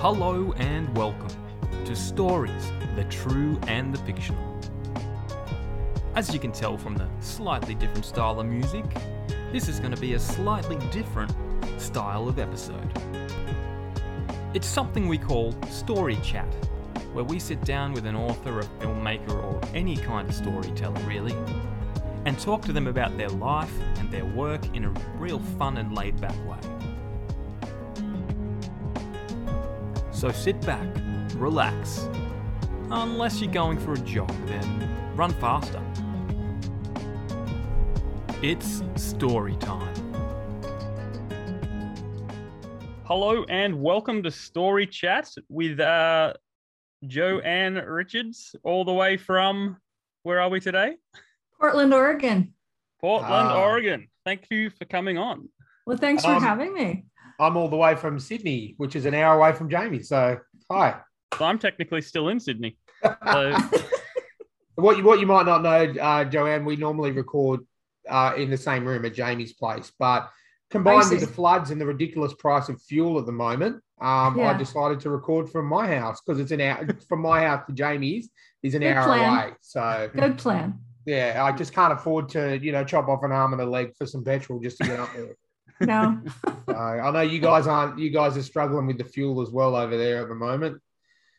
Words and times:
Hello 0.00 0.54
and 0.56 0.96
welcome 0.96 1.28
to 1.84 1.94
Stories, 1.94 2.72
the 2.96 3.04
True 3.10 3.60
and 3.66 3.94
the 3.94 3.98
Fictional. 3.98 4.58
As 6.14 6.32
you 6.32 6.40
can 6.40 6.52
tell 6.52 6.78
from 6.78 6.96
the 6.96 7.06
slightly 7.20 7.74
different 7.74 8.06
style 8.06 8.40
of 8.40 8.46
music, 8.46 8.86
this 9.52 9.68
is 9.68 9.78
going 9.78 9.94
to 9.94 10.00
be 10.00 10.14
a 10.14 10.18
slightly 10.18 10.78
different 10.90 11.30
style 11.76 12.28
of 12.30 12.38
episode. 12.38 12.90
It's 14.54 14.66
something 14.66 15.06
we 15.06 15.18
call 15.18 15.54
Story 15.68 16.16
Chat, 16.22 16.48
where 17.12 17.24
we 17.24 17.38
sit 17.38 17.62
down 17.66 17.92
with 17.92 18.06
an 18.06 18.16
author, 18.16 18.60
a 18.60 18.64
filmmaker, 18.80 19.34
or 19.34 19.60
any 19.74 19.98
kind 19.98 20.26
of 20.30 20.34
storyteller 20.34 21.02
really, 21.02 21.36
and 22.24 22.38
talk 22.38 22.62
to 22.62 22.72
them 22.72 22.86
about 22.86 23.18
their 23.18 23.28
life 23.28 23.74
and 23.98 24.10
their 24.10 24.24
work 24.24 24.64
in 24.74 24.86
a 24.86 24.90
real 25.18 25.40
fun 25.58 25.76
and 25.76 25.94
laid 25.94 26.18
back 26.22 26.34
way. 26.48 26.79
So 30.20 30.30
sit 30.30 30.60
back, 30.66 30.86
relax. 31.36 32.06
Unless 32.90 33.40
you're 33.40 33.50
going 33.50 33.78
for 33.78 33.94
a 33.94 33.98
jog, 34.00 34.28
then 34.46 35.16
run 35.16 35.32
faster. 35.40 35.82
It's 38.42 38.82
story 38.96 39.56
time. 39.56 39.94
Hello 43.04 43.44
and 43.48 43.80
welcome 43.80 44.22
to 44.24 44.30
Story 44.30 44.86
Chat 44.86 45.30
with 45.48 45.80
uh, 45.80 46.34
Joanne 47.06 47.76
Richards, 47.76 48.54
all 48.62 48.84
the 48.84 48.92
way 48.92 49.16
from 49.16 49.78
where 50.24 50.38
are 50.42 50.50
we 50.50 50.60
today? 50.60 50.96
Portland, 51.58 51.94
Oregon. 51.94 52.52
Portland, 53.00 53.48
Ah. 53.48 53.62
Oregon. 53.62 54.06
Thank 54.26 54.48
you 54.50 54.68
for 54.68 54.84
coming 54.84 55.16
on. 55.16 55.48
Well, 55.86 55.96
thanks 55.96 56.26
for 56.26 56.32
Um, 56.32 56.42
having 56.42 56.74
me. 56.74 57.06
I'm 57.40 57.56
all 57.56 57.68
the 57.68 57.76
way 57.76 57.96
from 57.96 58.20
Sydney, 58.20 58.74
which 58.76 58.94
is 58.94 59.06
an 59.06 59.14
hour 59.14 59.36
away 59.38 59.52
from 59.54 59.68
Jamie. 59.70 60.02
So 60.02 60.38
hi. 60.70 61.00
So 61.38 61.44
I'm 61.44 61.58
technically 61.58 62.02
still 62.02 62.28
in 62.28 62.38
Sydney. 62.38 62.76
So, 63.32 63.56
What 64.76 64.96
you 64.96 65.04
what 65.04 65.20
you 65.20 65.26
might 65.26 65.44
not 65.46 65.62
know, 65.62 65.92
uh, 66.00 66.24
Joanne, 66.24 66.64
we 66.64 66.76
normally 66.76 67.10
record 67.10 67.60
uh, 68.08 68.32
in 68.36 68.48
the 68.50 68.56
same 68.56 68.84
room 68.86 69.04
at 69.04 69.12
Jamie's 69.14 69.52
place, 69.52 69.92
but 69.98 70.30
combined 70.70 71.10
with 71.10 71.20
the 71.20 71.26
floods 71.26 71.70
and 71.70 71.78
the 71.80 71.84
ridiculous 71.86 72.32
price 72.34 72.68
of 72.70 72.80
fuel 72.82 73.18
at 73.18 73.26
the 73.26 73.32
moment, 73.32 73.76
um, 74.00 74.40
I 74.40 74.54
decided 74.56 75.00
to 75.00 75.10
record 75.10 75.50
from 75.50 75.66
my 75.66 75.86
house 75.86 76.20
because 76.24 76.40
it's 76.40 76.50
an 76.52 76.60
hour 76.62 76.86
from 77.08 77.20
my 77.20 77.42
house 77.42 77.66
to 77.66 77.74
Jamie's 77.74 78.30
is 78.62 78.74
an 78.74 78.80
Good 78.80 78.96
hour 78.96 79.04
plan. 79.06 79.34
away. 79.44 79.52
So 79.60 80.10
Good 80.14 80.38
plan. 80.38 80.78
yeah, 81.04 81.42
I 81.44 81.52
just 81.52 81.74
can't 81.74 81.92
afford 81.92 82.30
to 82.30 82.58
you 82.62 82.72
know 82.72 82.84
chop 82.84 83.08
off 83.08 83.22
an 83.22 83.32
arm 83.32 83.52
and 83.52 83.60
a 83.60 83.66
leg 83.66 83.92
for 83.98 84.06
some 84.06 84.24
petrol 84.24 84.60
just 84.60 84.78
to 84.78 84.84
get 84.84 84.98
up 85.00 85.10
there. 85.14 85.34
No, 85.80 86.20
So 86.68 86.74
I 86.76 87.10
know 87.10 87.20
you 87.22 87.40
guys 87.40 87.66
aren't. 87.66 87.98
You 87.98 88.10
guys 88.10 88.36
are 88.36 88.42
struggling 88.42 88.86
with 88.86 88.98
the 88.98 89.04
fuel 89.04 89.40
as 89.40 89.50
well 89.50 89.74
over 89.76 89.96
there 89.96 90.22
at 90.22 90.28
the 90.28 90.34
moment. 90.34 90.80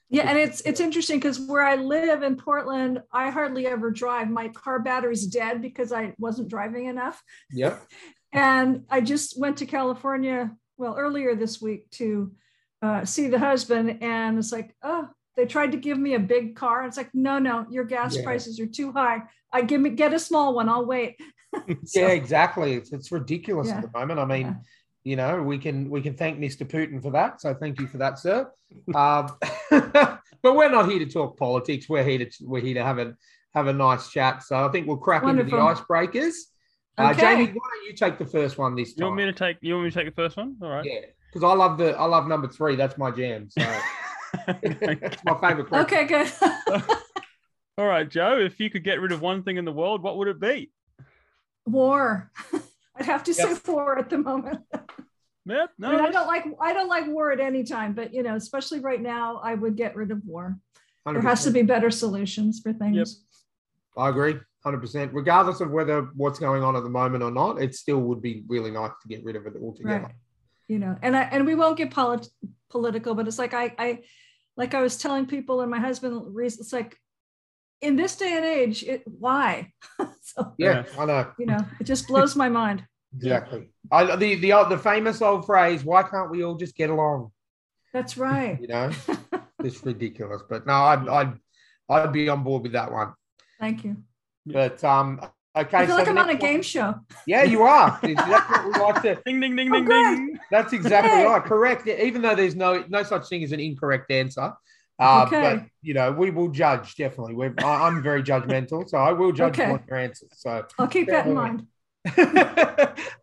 yeah, 0.10 0.30
and 0.30 0.38
it's 0.38 0.62
it's 0.62 0.80
interesting 0.80 1.18
because 1.20 1.40
where 1.40 1.62
I 1.64 1.76
live 1.76 2.24
in 2.24 2.36
Portland, 2.36 3.02
I 3.14 3.30
hardly 3.30 3.66
ever 3.68 3.92
drive. 3.92 4.30
My 4.30 4.50
car 4.50 4.80
battery's 4.80 5.26
dead 5.28 5.62
because 5.62 5.92
I 5.94 6.14
wasn't 6.18 6.50
driving 6.50 6.86
enough, 6.86 7.22
Yep. 7.52 7.82
and 8.34 8.84
I 8.90 9.02
just 9.02 9.40
went 9.40 9.58
to 9.58 9.66
California. 9.66 10.52
Well, 10.78 10.96
earlier 10.98 11.36
this 11.36 11.62
week 11.62 11.90
to 11.92 12.32
uh, 12.82 13.06
see 13.06 13.28
the 13.28 13.38
husband, 13.40 14.00
and 14.02 14.40
it's 14.40 14.52
like, 14.52 14.76
oh, 14.82 15.08
they 15.38 15.46
tried 15.46 15.72
to 15.74 15.78
give 15.78 15.98
me 16.00 16.16
a 16.16 16.20
big 16.20 16.56
car. 16.56 16.84
It's 16.86 16.98
like, 16.98 17.14
no, 17.14 17.38
no, 17.38 17.68
your 17.70 17.84
gas 17.84 18.16
Yeah. 18.18 18.24
prices 18.24 18.60
are 18.60 18.66
too 18.66 18.92
high. 18.92 19.20
I 19.54 19.62
give 19.62 19.80
me 19.80 19.92
get 19.92 20.14
a 20.14 20.20
small 20.20 20.56
one. 20.56 20.68
I'll 20.70 20.86
wait. 20.86 21.20
So, 21.86 22.00
Yeah, 22.02 22.08
exactly. 22.10 22.74
It's, 22.74 22.92
it's 22.94 23.12
ridiculous 23.12 23.68
Yeah. 23.68 23.78
at 23.78 23.82
the 23.84 23.98
moment. 24.00 24.20
I 24.20 24.26
mean, 24.26 24.48
Yeah. 24.48 24.54
you 25.04 25.16
know, 25.16 25.42
we 25.44 25.58
can 25.58 25.90
we 25.90 26.02
can 26.02 26.16
thank 26.16 26.40
Mr. 26.40 26.66
Putin 26.68 27.02
for 27.02 27.12
that. 27.12 27.42
So 27.42 27.54
thank 27.54 27.80
you 27.80 27.88
for 27.88 27.98
that, 27.98 28.20
sir. 28.20 28.50
um, 28.96 29.30
but 29.70 30.56
we're 30.56 30.70
not 30.70 30.90
here 30.90 31.00
to 31.00 31.06
talk 31.06 31.38
politics. 31.38 31.90
We're 31.90 32.04
here 32.04 32.20
to 32.26 32.32
we're 32.42 32.62
here 32.62 32.76
to 32.76 32.84
have 32.84 33.00
a 33.00 33.16
have 33.54 33.68
a 33.68 33.74
nice 33.74 34.10
chat. 34.10 34.44
So 34.44 34.56
I 34.66 34.70
think 34.70 34.88
we'll 34.88 34.98
crack 34.98 35.24
Wonderful. 35.24 35.54
into 35.60 35.76
the 35.76 35.82
icebreakers. 35.82 36.36
Uh, 36.98 37.14
Jamie, 37.14 37.46
why 37.48 37.52
don't 37.74 37.86
you 37.88 37.94
take 37.94 38.18
the 38.18 38.26
first 38.26 38.58
one 38.58 38.76
this 38.76 38.94
time? 38.94 39.02
you 39.02 39.06
want 39.08 39.18
me 39.18 39.26
to 39.26 39.34
take? 39.34 39.58
You 39.62 39.74
want 39.74 39.86
me 39.86 39.92
to 39.92 39.96
take 40.04 40.16
the 40.16 40.22
first 40.22 40.38
one? 40.38 40.56
All 40.62 40.70
right. 40.70 40.86
yeah, 40.86 41.00
because 41.28 41.44
I 41.44 41.54
love 41.54 41.78
the 41.78 41.98
I 41.98 42.06
love 42.06 42.28
number 42.28 42.48
three. 42.48 42.76
That's 42.76 42.98
my 42.98 43.12
jam. 43.12 43.50
So 43.50 43.62
it's 44.62 45.24
my 45.26 45.40
favorite. 45.40 45.68
question. 45.68 45.86
okay, 45.86 46.06
good. 46.06 46.84
All 47.78 47.86
right, 47.88 48.08
Joe. 48.08 48.38
If 48.40 48.60
you 48.60 48.70
could 48.70 48.84
get 48.84 49.02
rid 49.02 49.12
of 49.12 49.22
one 49.22 49.44
thing 49.44 49.58
in 49.58 49.66
the 49.66 49.72
world, 49.72 50.04
what 50.04 50.18
would 50.18 50.28
it 50.28 50.40
be? 50.40 50.70
War. 51.66 52.32
I'd 52.96 53.06
have 53.06 53.24
to 53.26 53.34
say 53.34 53.56
war 53.68 53.98
at 53.98 54.10
the 54.10 54.18
moment. 54.18 54.62
Yep. 55.44 55.72
No. 55.80 55.88
I, 55.88 55.92
mean, 55.92 56.02
I 56.02 56.12
don't 56.12 56.28
like 56.28 56.46
I 56.62 56.72
don't 56.72 56.88
like 56.88 57.08
war 57.08 57.32
at 57.32 57.40
any 57.40 57.64
time, 57.64 57.94
but 57.94 58.14
you 58.14 58.22
know, 58.22 58.36
especially 58.36 58.80
right 58.80 59.02
now, 59.02 59.42
I 59.44 59.56
would 59.56 59.76
get 59.76 59.96
rid 59.96 60.12
of 60.12 60.24
war. 60.24 60.60
There 61.06 61.20
has 61.22 61.44
to 61.46 61.52
be 61.52 61.64
better 61.64 61.90
solutions 61.90 62.60
for 62.60 62.74
things. 62.74 63.24
I 63.98 64.10
agree, 64.10 64.36
hundred 64.64 64.82
percent. 64.82 65.12
Regardless 65.14 65.60
of 65.60 65.72
whether 65.72 66.04
what's 66.16 66.38
going 66.38 66.64
on 66.64 66.76
at 66.76 66.84
the 66.84 66.90
moment 66.90 67.24
or 67.24 67.32
not, 67.32 67.62
it 67.62 67.74
still 67.74 68.02
would 68.02 68.22
be 68.22 68.44
really 68.48 68.70
nice 68.70 68.92
to 69.02 69.08
get 69.08 69.24
rid 69.24 69.36
of 69.36 69.48
it 69.48 69.54
altogether. 69.60 70.04
Right. 70.04 70.16
You 70.68 70.78
know, 70.78 70.96
and 71.02 71.18
I 71.18 71.24
and 71.24 71.46
we 71.46 71.56
won't 71.56 71.78
get 71.78 71.90
polit- 71.90 72.30
political, 72.70 73.16
but 73.16 73.28
it's 73.28 73.40
like 73.40 73.56
I 73.56 73.74
I 73.80 74.00
like 74.56 74.76
I 74.76 74.82
was 74.82 74.98
telling 74.98 75.26
people 75.26 75.62
and 75.62 75.72
my 75.72 75.80
husband, 75.80 76.22
it's 76.38 76.72
like 76.72 76.98
in 77.82 77.96
this 77.96 78.16
day 78.16 78.36
and 78.38 78.46
age, 78.46 78.84
it 78.84 79.04
why? 79.06 79.72
so 80.22 80.54
Yeah, 80.58 80.84
I 80.98 81.06
know. 81.06 81.32
you 81.40 81.46
know, 81.46 81.60
it 81.80 81.84
just 81.86 82.08
blows 82.08 82.36
my 82.36 82.50
mind. 82.50 82.86
Exactly. 83.16 83.70
I, 83.92 84.16
the 84.16 84.36
the 84.36 84.54
old- 84.54 84.70
the 84.70 84.78
famous 84.78 85.22
old 85.22 85.46
phrase, 85.46 85.84
"Why 85.84 86.04
can't 86.04 86.30
we 86.32 86.44
all 86.44 86.56
just 86.56 86.76
get 86.76 86.90
along?" 86.90 87.32
That's 87.94 88.16
right. 88.18 88.58
You 88.62 88.68
know, 88.68 88.92
it's 89.64 89.86
ridiculous. 89.86 90.42
But 90.50 90.66
no, 90.66 90.74
I'd 90.74 91.08
I'd 91.10 91.34
I'd 91.90 92.14
be 92.14 92.30
on 92.30 92.44
board 92.44 92.64
with 92.64 92.72
that 92.74 92.90
one. 92.92 93.14
Thank 93.60 93.84
you. 93.84 93.98
But 94.46 94.82
um, 94.84 95.20
okay. 95.58 95.78
I 95.80 95.86
feel 95.86 95.96
so 95.98 96.00
like 96.00 96.08
I'm 96.08 96.18
on 96.18 96.30
a 96.30 96.34
next 96.34 96.42
one- 96.44 96.52
game 96.54 96.62
show. 96.62 96.96
Yeah, 97.28 97.44
you 97.44 97.64
are. 97.64 98.00
That's 98.02 98.28
what 98.28 98.66
we 98.66 98.72
like 98.80 99.02
to. 99.02 99.22
Ding 99.26 99.42
ding 99.42 99.56
ding 99.58 99.70
Oh, 99.72 99.76
ding 99.76 99.86
great. 99.86 100.16
ding. 100.16 100.40
That's 100.50 100.72
exactly 100.72 101.12
Hey. 101.12 101.26
right. 101.26 101.44
Correct. 101.44 101.88
Even 101.88 102.22
though 102.22 102.36
there's 102.36 102.56
no 102.56 102.86
no 102.88 103.04
such 103.04 103.28
thing 103.28 103.44
as 103.44 103.52
an 103.52 103.60
incorrect 103.60 104.10
answer. 104.10 104.54
Uh, 105.02 105.24
Okay. 105.28 105.42
But 105.42 105.66
you 105.82 105.94
know, 105.96 106.12
we 106.12 106.30
will 106.30 106.50
judge 106.50 106.96
definitely. 106.96 107.34
We're, 107.34 107.54
I- 107.64 107.88
I'm 107.88 108.04
very 108.04 108.22
judgmental, 108.24 108.88
so 108.88 108.98
I 109.00 109.12
will 109.12 109.32
judge 109.32 109.60
Okay. 109.60 109.78
your 109.88 109.98
answers. 109.98 110.30
So, 110.38 110.66
I'll 110.78 110.88
keep 110.88 111.10
that 111.10 111.26
in 111.26 111.34
mind. 111.34 111.66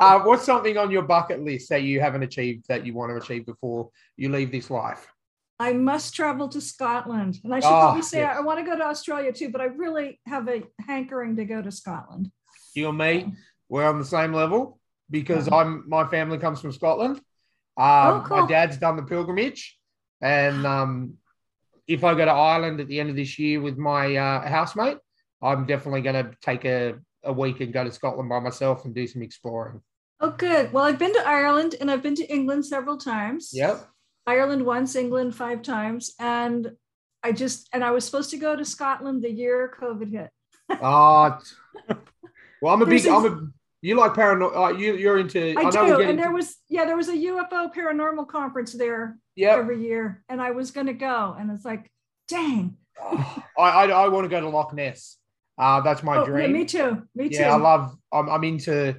uh, 0.01 0.21
what's 0.21 0.45
something 0.45 0.77
on 0.77 0.91
your 0.91 1.03
bucket 1.03 1.41
list 1.43 1.69
that 1.71 1.83
you 1.83 2.01
haven't 2.01 2.23
achieved 2.23 2.65
that 2.69 2.85
you 2.87 2.95
want 2.95 3.11
to 3.11 3.17
achieve 3.17 3.47
before 3.47 3.91
you 4.17 4.29
leave 4.29 4.51
this 4.53 4.71
life? 4.71 5.07
I 5.61 5.73
must 5.73 6.15
travel 6.15 6.49
to 6.51 6.61
Scotland. 6.61 7.39
And 7.43 7.53
I 7.55 7.61
should 7.61 7.67
Ah, 7.71 7.81
probably 7.87 8.03
say 8.03 8.21
yes. 8.21 8.37
I 8.37 8.41
want 8.43 8.61
to 8.61 8.65
go 8.65 8.77
to 8.77 8.85
Australia 8.85 9.33
too, 9.33 9.51
but 9.51 9.61
I 9.61 9.65
really 9.65 10.21
have 10.27 10.49
a 10.49 10.63
hankering 10.87 11.37
to 11.37 11.45
go 11.45 11.61
to 11.61 11.71
Scotland. 11.73 12.31
You 12.75 12.89
and 12.91 12.99
me, 12.99 13.35
we're 13.69 13.89
on 13.89 13.99
the 13.99 14.05
same 14.05 14.33
level 14.33 14.79
because 15.11 15.49
Yeah. 15.49 15.57
I'm 15.57 15.89
my 15.89 16.07
family 16.07 16.39
comes 16.39 16.61
from 16.61 16.73
Scotland. 16.73 17.17
Um, 17.77 17.85
Oh, 17.87 18.25
cool. 18.27 18.41
My 18.43 18.47
dad's 18.49 18.77
done 18.77 18.97
the 18.97 19.03
pilgrimage, 19.03 19.79
and 20.21 20.65
um, 20.67 21.15
if 21.89 22.05
I 22.05 22.15
go 22.15 22.25
to 22.27 22.31
Ireland 22.31 22.81
at 22.81 22.87
the 22.87 23.01
end 23.01 23.11
of 23.11 23.17
this 23.17 23.39
year 23.39 23.61
with 23.61 23.79
my 23.79 24.15
uh, 24.15 24.47
housemate, 24.47 24.99
I'm 25.43 25.67
definitely 25.67 26.03
going 26.03 26.23
to 26.23 26.33
take 26.43 26.65
a, 26.65 26.97
a 27.25 27.33
week 27.33 27.61
and 27.61 27.73
go 27.73 27.83
to 27.83 27.91
Scotland 27.91 28.29
by 28.29 28.41
myself 28.41 28.85
and 28.85 28.95
do 28.95 29.07
some 29.07 29.23
exploring. 29.23 29.81
Oh, 30.21 30.31
good. 30.31 30.73
Well, 30.73 30.85
I've 30.85 30.99
been 30.99 31.15
to 31.15 31.27
Ireland 31.27 31.77
and 31.81 31.91
I've 31.91 32.03
been 32.03 32.17
to 32.17 32.27
England 32.27 32.67
several 32.67 32.99
times. 32.99 33.51
Yep. 33.53 33.89
Ireland 34.27 34.67
once, 34.67 34.95
England 34.95 35.35
five 35.35 35.63
times. 35.63 36.13
And 36.19 36.73
I 37.23 37.33
just, 37.33 37.69
and 37.73 37.83
I 37.83 37.93
was 37.93 38.05
supposed 38.05 38.31
to 38.31 38.37
go 38.37 38.55
to 38.55 38.65
Scotland 38.65 39.23
the 39.23 39.31
year 39.31 39.73
COVID 39.81 40.11
hit. 40.11 40.31
Uh, 40.71 41.39
well, 42.61 42.75
I'm 42.75 42.83
a 42.83 42.87
big. 42.87 43.07
I'm 43.07 43.25
a. 43.25 43.49
You 43.81 43.97
like 43.97 44.13
paranormal? 44.15 44.57
Uh, 44.57 44.77
you 44.77 44.95
you're 44.97 45.19
into. 45.19 45.55
I, 45.57 45.63
know 45.65 45.71
do. 45.71 45.79
we're 45.79 45.87
getting 45.99 46.11
And 46.11 46.19
there 46.19 46.33
was, 46.33 46.57
yeah, 46.69 46.85
there 46.85 46.97
was 46.97 47.09
a 47.09 47.13
UFO 47.15 47.73
paranormal 47.73 48.27
conference 48.29 48.73
there 48.73 49.19
Yep. 49.37 49.59
every 49.59 49.81
year. 49.83 50.25
And 50.29 50.43
I 50.43 50.51
was 50.51 50.73
going 50.73 50.89
to 50.89 50.93
go. 50.95 51.37
And 51.39 51.51
it's 51.51 51.65
like, 51.65 51.89
dang. 52.27 52.77
Oh, 53.01 53.43
I, 53.59 53.63
I 53.63 53.87
I 53.87 54.09
want 54.09 54.25
to 54.25 54.29
go 54.29 54.41
to 54.41 54.49
Loch 54.49 54.73
Ness. 54.75 55.17
Uh, 55.57 55.81
that's 55.81 56.03
my 56.03 56.19
Oh, 56.19 56.25
dream. 56.25 56.51
yeah, 56.51 56.59
me 56.59 56.65
too. 56.65 57.03
Me 57.15 57.29
too. 57.29 57.37
yeah, 57.41 57.55
I 57.55 57.57
love. 57.59 57.97
I'm, 58.13 58.29
I'm 58.29 58.45
into, 58.45 58.97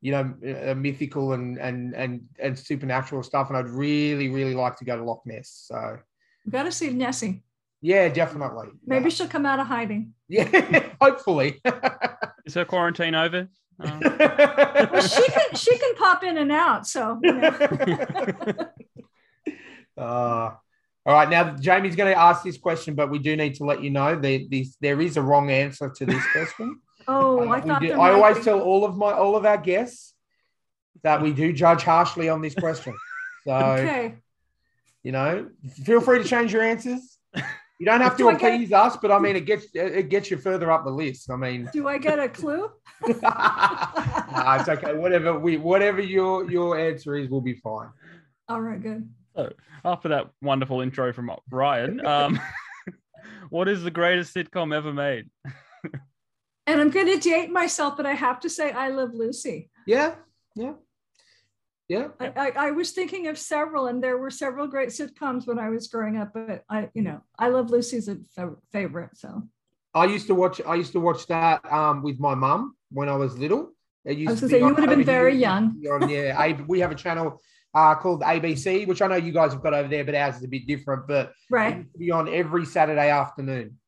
you 0.00 0.12
know, 0.12 0.34
uh, 0.70 0.74
mythical 0.74 1.34
and 1.34 1.58
and 1.58 1.94
and 1.94 2.22
and 2.38 2.58
supernatural 2.58 3.22
stuff, 3.22 3.48
and 3.48 3.56
I'd 3.58 3.68
really 3.68 4.28
really 4.30 4.54
like 4.54 4.76
to 4.78 4.84
go 4.86 4.96
to 4.96 5.04
Loch 5.04 5.22
Ness. 5.26 5.64
So 5.68 5.98
We've 6.46 6.52
got 6.52 6.62
to 6.64 6.72
see 6.72 6.90
Nessie. 6.90 7.44
yeah, 7.82 8.08
definitely. 8.08 8.68
Maybe 8.86 9.10
she'll 9.10 9.28
come 9.28 9.44
out 9.46 9.60
of 9.60 9.66
hiding. 9.66 10.14
Yeah, 10.28 10.88
hopefully. 11.00 11.60
Is 12.46 12.54
her 12.54 12.64
quarantine 12.64 13.14
over? 13.14 13.48
Uh, 13.80 14.88
Well, 14.92 15.00
she 15.02 15.26
can 15.30 15.54
she 15.54 15.78
can 15.78 15.94
pop 15.96 16.22
in 16.24 16.36
and 16.38 16.50
out. 16.52 16.86
So 16.86 17.18
you 17.22 17.32
know. 17.32 17.52
Uh, 19.96 20.50
all 21.04 21.14
right, 21.14 21.28
now 21.28 21.54
Jamie's 21.56 21.96
going 21.96 22.12
to 22.12 22.18
ask 22.18 22.42
this 22.42 22.56
question, 22.56 22.94
but 22.94 23.10
we 23.10 23.18
do 23.18 23.36
need 23.36 23.54
to 23.56 23.64
let 23.64 23.82
you 23.82 23.90
know 23.90 24.18
that 24.18 24.46
this, 24.50 24.76
there 24.80 25.00
is 25.00 25.16
a 25.16 25.22
wrong 25.22 25.50
answer 25.50 25.90
to 25.90 26.06
this 26.06 26.24
question. 26.32 26.80
oh, 27.08 27.40
I 27.48 27.58
We 27.60 27.68
thought 27.68 27.80
do- 27.82 27.88
there 27.88 28.00
I 28.00 28.10
might 28.10 28.16
always 28.16 28.38
be. 28.38 28.44
tell 28.44 28.60
all 28.60 28.84
of 28.84 28.96
my 28.96 29.12
all 29.12 29.36
of 29.36 29.44
our 29.44 29.58
guests 29.58 30.14
that 31.02 31.20
we 31.20 31.32
do 31.32 31.52
judge 31.52 31.82
harshly 31.82 32.28
on 32.28 32.40
this 32.40 32.54
question. 32.54 32.94
So 33.44 33.52
Okay. 33.52 34.14
You 35.02 35.10
know, 35.12 35.50
feel 35.84 36.00
free 36.00 36.22
to 36.22 36.28
change 36.28 36.52
your 36.52 36.62
answers. 36.62 37.11
You 37.82 37.86
don't 37.86 38.00
have 38.00 38.12
to 38.12 38.18
Do 38.22 38.28
I 38.28 38.36
get- 38.36 38.54
appease 38.54 38.72
us, 38.72 38.96
but 38.96 39.10
I 39.10 39.18
mean, 39.18 39.34
it 39.34 39.44
gets 39.44 39.66
it 39.74 40.08
gets 40.08 40.30
you 40.30 40.36
further 40.36 40.70
up 40.70 40.84
the 40.84 40.90
list. 40.92 41.28
I 41.32 41.34
mean, 41.34 41.68
Do 41.72 41.88
I 41.88 41.98
get 41.98 42.20
a 42.20 42.28
clue? 42.28 42.70
nah, 43.20 44.56
it's 44.60 44.68
okay. 44.68 44.94
Whatever 44.94 45.36
we 45.36 45.56
whatever 45.56 46.00
your 46.00 46.48
your 46.48 46.78
answer 46.78 47.16
is, 47.16 47.28
will 47.28 47.40
be 47.40 47.54
fine. 47.54 47.88
All 48.48 48.60
right, 48.60 48.80
good. 48.80 49.08
So 49.34 49.52
after 49.84 50.10
that 50.10 50.28
wonderful 50.40 50.80
intro 50.80 51.12
from 51.12 51.32
Ryan, 51.50 52.06
um, 52.06 52.40
what 53.50 53.66
is 53.66 53.82
the 53.82 53.90
greatest 53.90 54.32
sitcom 54.32 54.72
ever 54.72 54.92
made? 54.92 55.28
And 56.68 56.80
I'm 56.80 56.90
going 56.90 57.08
to 57.08 57.18
date 57.18 57.50
myself, 57.50 57.96
but 57.96 58.06
I 58.06 58.14
have 58.14 58.38
to 58.42 58.48
say, 58.48 58.70
I 58.70 58.90
Love 58.90 59.10
Lucy. 59.12 59.70
Yeah, 59.88 60.14
yeah, 60.54 60.74
yeah. 61.92 62.08
I, 62.18 62.26
I, 62.36 62.52
I 62.68 62.70
was 62.70 62.92
thinking 62.92 63.28
of 63.28 63.36
several, 63.38 63.86
and 63.88 64.02
there 64.02 64.16
were 64.16 64.30
several 64.30 64.66
great 64.66 64.88
sitcoms 64.88 65.46
when 65.46 65.58
I 65.58 65.68
was 65.68 65.88
growing 65.88 66.16
up. 66.16 66.32
But 66.32 66.64
I, 66.68 66.88
you 66.94 67.02
know, 67.02 67.20
I 67.38 67.48
Love 67.48 67.70
Lucy's 67.70 68.08
a 68.08 68.16
favorite. 68.72 69.10
So 69.14 69.42
I 69.94 70.06
used 70.06 70.26
to 70.28 70.34
watch. 70.34 70.60
I 70.66 70.74
used 70.76 70.92
to 70.92 71.00
watch 71.00 71.26
that 71.26 71.60
um, 71.70 72.02
with 72.02 72.18
my 72.18 72.34
mum 72.34 72.76
when 72.90 73.08
I 73.08 73.16
was 73.16 73.36
little. 73.36 73.72
It 74.04 74.16
used 74.16 74.28
I 74.28 74.32
was 74.32 74.40
gonna 74.40 74.50
say, 74.50 74.58
you 74.60 74.74
would 74.74 74.78
have 74.78 74.88
been 74.88 75.04
very 75.04 75.36
young. 75.36 75.64
On, 75.92 76.08
yeah, 76.08 76.42
A- 76.42 76.64
we 76.66 76.80
have 76.80 76.92
a 76.92 76.96
channel 76.96 77.40
uh, 77.74 77.94
called 77.94 78.22
ABC, 78.22 78.86
which 78.86 79.02
I 79.02 79.06
know 79.06 79.16
you 79.16 79.32
guys 79.32 79.52
have 79.52 79.62
got 79.62 79.74
over 79.74 79.88
there, 79.88 80.04
but 80.04 80.14
ours 80.14 80.36
is 80.36 80.44
a 80.44 80.48
bit 80.48 80.66
different. 80.66 81.06
But 81.06 81.26
it 81.28 81.34
right, 81.50 81.76
used 81.76 81.92
to 81.92 81.98
be 81.98 82.10
on 82.10 82.26
every 82.28 82.64
Saturday 82.64 83.10
afternoon. 83.10 83.78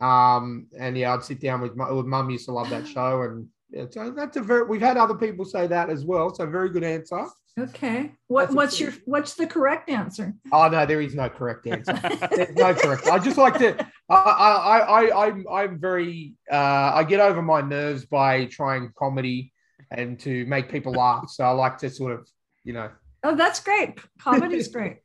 Um, 0.00 0.68
and 0.78 0.96
yeah, 0.96 1.14
I'd 1.14 1.24
sit 1.24 1.40
down 1.40 1.62
with 1.62 1.74
my 1.74 1.90
with 1.90 2.06
mum. 2.06 2.28
Used 2.28 2.44
to 2.44 2.52
love 2.52 2.68
that 2.68 2.86
show, 2.86 3.22
and 3.22 3.48
yeah, 3.70 3.84
so 3.90 4.10
that's 4.10 4.36
a 4.36 4.40
very. 4.40 4.64
We've 4.64 4.80
had 4.80 4.96
other 4.96 5.14
people 5.14 5.44
say 5.44 5.66
that 5.66 5.90
as 5.90 6.04
well. 6.04 6.34
So 6.34 6.46
very 6.46 6.70
good 6.70 6.84
answer. 6.84 7.26
okay. 7.58 8.12
What 8.28 8.44
That's 8.44 8.54
what's 8.54 8.80
your 8.80 8.94
what's 9.04 9.34
the 9.34 9.46
correct 9.46 9.90
answer? 9.90 10.34
Oh 10.52 10.68
no, 10.68 10.86
there 10.86 11.00
is 11.00 11.14
no 11.14 11.28
correct 11.28 11.66
answer. 11.66 11.92
There's 12.34 12.54
no 12.54 12.74
correct. 12.74 13.06
I 13.06 13.18
just 13.18 13.36
like 13.36 13.58
to. 13.58 13.76
I 14.08 14.14
I 14.14 14.78
I 14.78 15.26
I'm 15.26 15.46
I'm 15.50 15.78
very. 15.78 16.34
Uh, 16.50 16.92
I 16.94 17.04
get 17.04 17.20
over 17.20 17.42
my 17.42 17.60
nerves 17.60 18.06
by 18.06 18.46
trying 18.46 18.92
comedy 18.98 19.52
and 19.90 20.18
to 20.20 20.46
make 20.46 20.70
people 20.70 20.92
laugh. 20.92 21.28
So 21.30 21.44
I 21.44 21.50
like 21.50 21.78
to 21.78 21.90
sort 21.90 22.12
of, 22.12 22.28
you 22.64 22.72
know. 22.72 22.90
Oh, 23.24 23.34
that's 23.34 23.60
great. 23.60 23.98
Comedy's 24.20 24.68
great. 24.76 24.98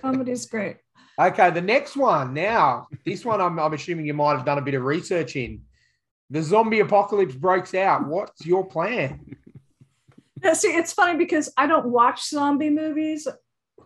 Comedy's 0.00 0.46
great. 0.46 0.78
Okay, 1.20 1.50
the 1.50 1.60
next 1.60 1.96
one. 1.96 2.32
Now, 2.34 2.88
this 3.04 3.24
one 3.24 3.40
I'm 3.40 3.58
I'm 3.60 3.74
assuming 3.74 4.06
you 4.06 4.14
might 4.14 4.36
have 4.36 4.44
done 4.44 4.58
a 4.58 4.62
bit 4.62 4.74
of 4.74 4.82
research 4.82 5.36
in. 5.36 5.62
The 6.32 6.42
zombie 6.42 6.80
apocalypse 6.80 7.34
breaks 7.34 7.74
out. 7.74 8.06
What's 8.06 8.46
your 8.46 8.66
plan? 8.66 9.36
See, 10.54 10.74
it's 10.74 10.94
funny 10.94 11.18
because 11.18 11.52
I 11.58 11.66
don't 11.66 11.88
watch 11.88 12.26
zombie 12.26 12.70
movies 12.70 13.28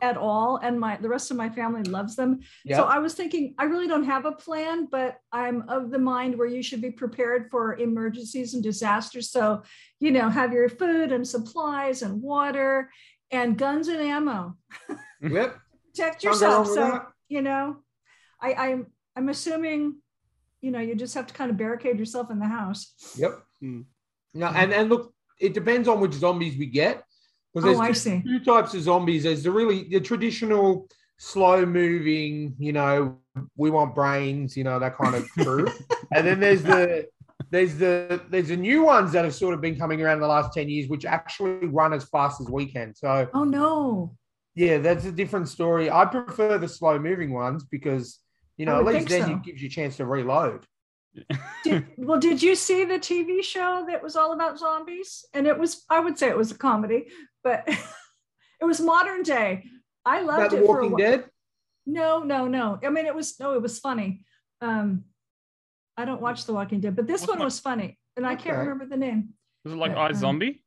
at 0.00 0.16
all, 0.16 0.58
and 0.62 0.78
my 0.78 0.96
the 0.96 1.08
rest 1.08 1.32
of 1.32 1.36
my 1.36 1.48
family 1.48 1.82
loves 1.82 2.14
them. 2.14 2.38
Yeah. 2.64 2.76
So 2.76 2.84
I 2.84 2.98
was 2.98 3.14
thinking, 3.14 3.56
I 3.58 3.64
really 3.64 3.88
don't 3.88 4.04
have 4.04 4.26
a 4.26 4.32
plan, 4.32 4.86
but 4.88 5.18
I'm 5.32 5.68
of 5.68 5.90
the 5.90 5.98
mind 5.98 6.38
where 6.38 6.46
you 6.46 6.62
should 6.62 6.80
be 6.80 6.92
prepared 6.92 7.50
for 7.50 7.74
emergencies 7.78 8.54
and 8.54 8.62
disasters. 8.62 9.32
So, 9.32 9.62
you 9.98 10.12
know, 10.12 10.28
have 10.28 10.52
your 10.52 10.68
food 10.68 11.10
and 11.10 11.26
supplies 11.26 12.02
and 12.02 12.22
water 12.22 12.90
and 13.32 13.58
guns 13.58 13.88
and 13.88 14.00
ammo. 14.00 14.56
Yep. 15.20 15.58
Protect 15.96 16.22
Can't 16.22 16.22
go 16.22 16.28
wrong 16.28 16.32
yourself. 16.32 16.66
So, 16.68 16.74
that. 16.74 17.06
you 17.28 17.42
know, 17.42 17.78
I, 18.40 18.54
I'm 18.54 18.86
I'm 19.16 19.28
assuming, 19.30 19.96
you 20.66 20.72
know, 20.72 20.80
you 20.80 20.96
just 20.96 21.14
have 21.14 21.28
to 21.28 21.32
kind 21.32 21.48
of 21.48 21.56
barricade 21.56 21.96
yourself 21.96 22.28
in 22.28 22.40
the 22.40 22.46
house. 22.46 22.92
Yep. 23.16 23.38
Hmm. 23.60 23.82
No, 24.34 24.48
and 24.48 24.72
and 24.72 24.90
look, 24.90 25.14
it 25.40 25.54
depends 25.54 25.86
on 25.86 26.00
which 26.00 26.12
zombies 26.14 26.58
we 26.58 26.66
get. 26.66 27.04
Because 27.54 27.76
Oh, 27.76 27.80
I 27.80 27.86
there's 27.86 28.02
see. 28.02 28.22
two 28.26 28.40
types 28.40 28.74
of 28.74 28.82
zombies. 28.82 29.22
There's 29.22 29.44
the 29.44 29.52
really 29.52 29.84
the 29.88 30.00
traditional 30.00 30.88
slow 31.18 31.64
moving, 31.64 32.56
you 32.58 32.72
know, 32.72 33.16
we 33.56 33.70
want 33.70 33.94
brains, 33.94 34.56
you 34.56 34.64
know, 34.64 34.78
that 34.80 34.96
kind 34.98 35.14
of 35.14 35.30
crew. 35.30 35.66
and 36.14 36.26
then 36.26 36.40
there's 36.40 36.64
the 36.64 37.06
there's 37.50 37.76
the 37.76 38.20
there's 38.28 38.48
the 38.48 38.56
new 38.56 38.82
ones 38.82 39.12
that 39.12 39.24
have 39.24 39.34
sort 39.34 39.54
of 39.54 39.60
been 39.60 39.76
coming 39.76 40.02
around 40.02 40.16
in 40.16 40.22
the 40.22 40.26
last 40.26 40.52
10 40.52 40.68
years, 40.68 40.88
which 40.88 41.04
actually 41.06 41.66
run 41.68 41.92
as 41.92 42.04
fast 42.08 42.40
as 42.40 42.48
we 42.50 42.66
can. 42.66 42.92
So 42.92 43.28
Oh 43.32 43.44
no. 43.44 44.16
yeah, 44.56 44.78
that's 44.78 45.04
a 45.04 45.12
different 45.12 45.48
story. 45.48 45.88
I 45.90 46.04
prefer 46.06 46.58
the 46.58 46.68
slow 46.68 46.98
moving 46.98 47.32
ones 47.32 47.64
because 47.64 48.18
you 48.56 48.66
know, 48.66 48.78
at 48.78 48.84
least 48.84 49.08
then 49.08 49.22
so. 49.26 49.32
it 49.32 49.42
gives 49.42 49.62
you 49.62 49.68
a 49.68 49.70
chance 49.70 49.96
to 49.98 50.06
reload. 50.06 50.66
Did, 51.64 51.86
well, 51.96 52.18
did 52.20 52.42
you 52.42 52.54
see 52.54 52.84
the 52.84 52.98
TV 52.98 53.42
show 53.42 53.84
that 53.88 54.02
was 54.02 54.16
all 54.16 54.32
about 54.32 54.58
zombies? 54.58 55.24
And 55.34 55.46
it 55.46 55.58
was, 55.58 55.84
I 55.88 56.00
would 56.00 56.18
say 56.18 56.28
it 56.28 56.36
was 56.36 56.50
a 56.52 56.58
comedy, 56.58 57.06
but 57.42 57.64
it 58.60 58.64
was 58.64 58.80
modern 58.80 59.22
day. 59.22 59.64
I 60.04 60.20
loved 60.22 60.52
the 60.52 60.58
it 60.58 60.66
for 60.66 60.80
a 60.80 60.88
Walking 60.88 60.90
while. 60.92 60.98
Dead. 60.98 61.24
No, 61.86 62.20
no, 62.22 62.48
no. 62.48 62.78
I 62.84 62.90
mean, 62.90 63.06
it 63.06 63.14
was 63.14 63.38
no, 63.40 63.54
it 63.54 63.62
was 63.62 63.78
funny. 63.78 64.24
Um, 64.60 65.04
I 65.96 66.04
don't 66.04 66.20
watch 66.20 66.44
The 66.44 66.52
Walking 66.52 66.80
Dead, 66.80 66.94
but 66.96 67.06
this 67.06 67.22
What's 67.22 67.30
one 67.30 67.38
my- 67.38 67.44
was 67.46 67.60
funny, 67.60 67.98
and 68.16 68.26
I 68.26 68.36
can't 68.36 68.58
remember 68.58 68.86
the 68.86 68.96
name. 68.96 69.30
Was 69.64 69.72
it 69.72 69.76
like 69.76 69.92
Yeah, 69.92 70.04
um, 70.06 70.12
iZombie? 70.12 70.60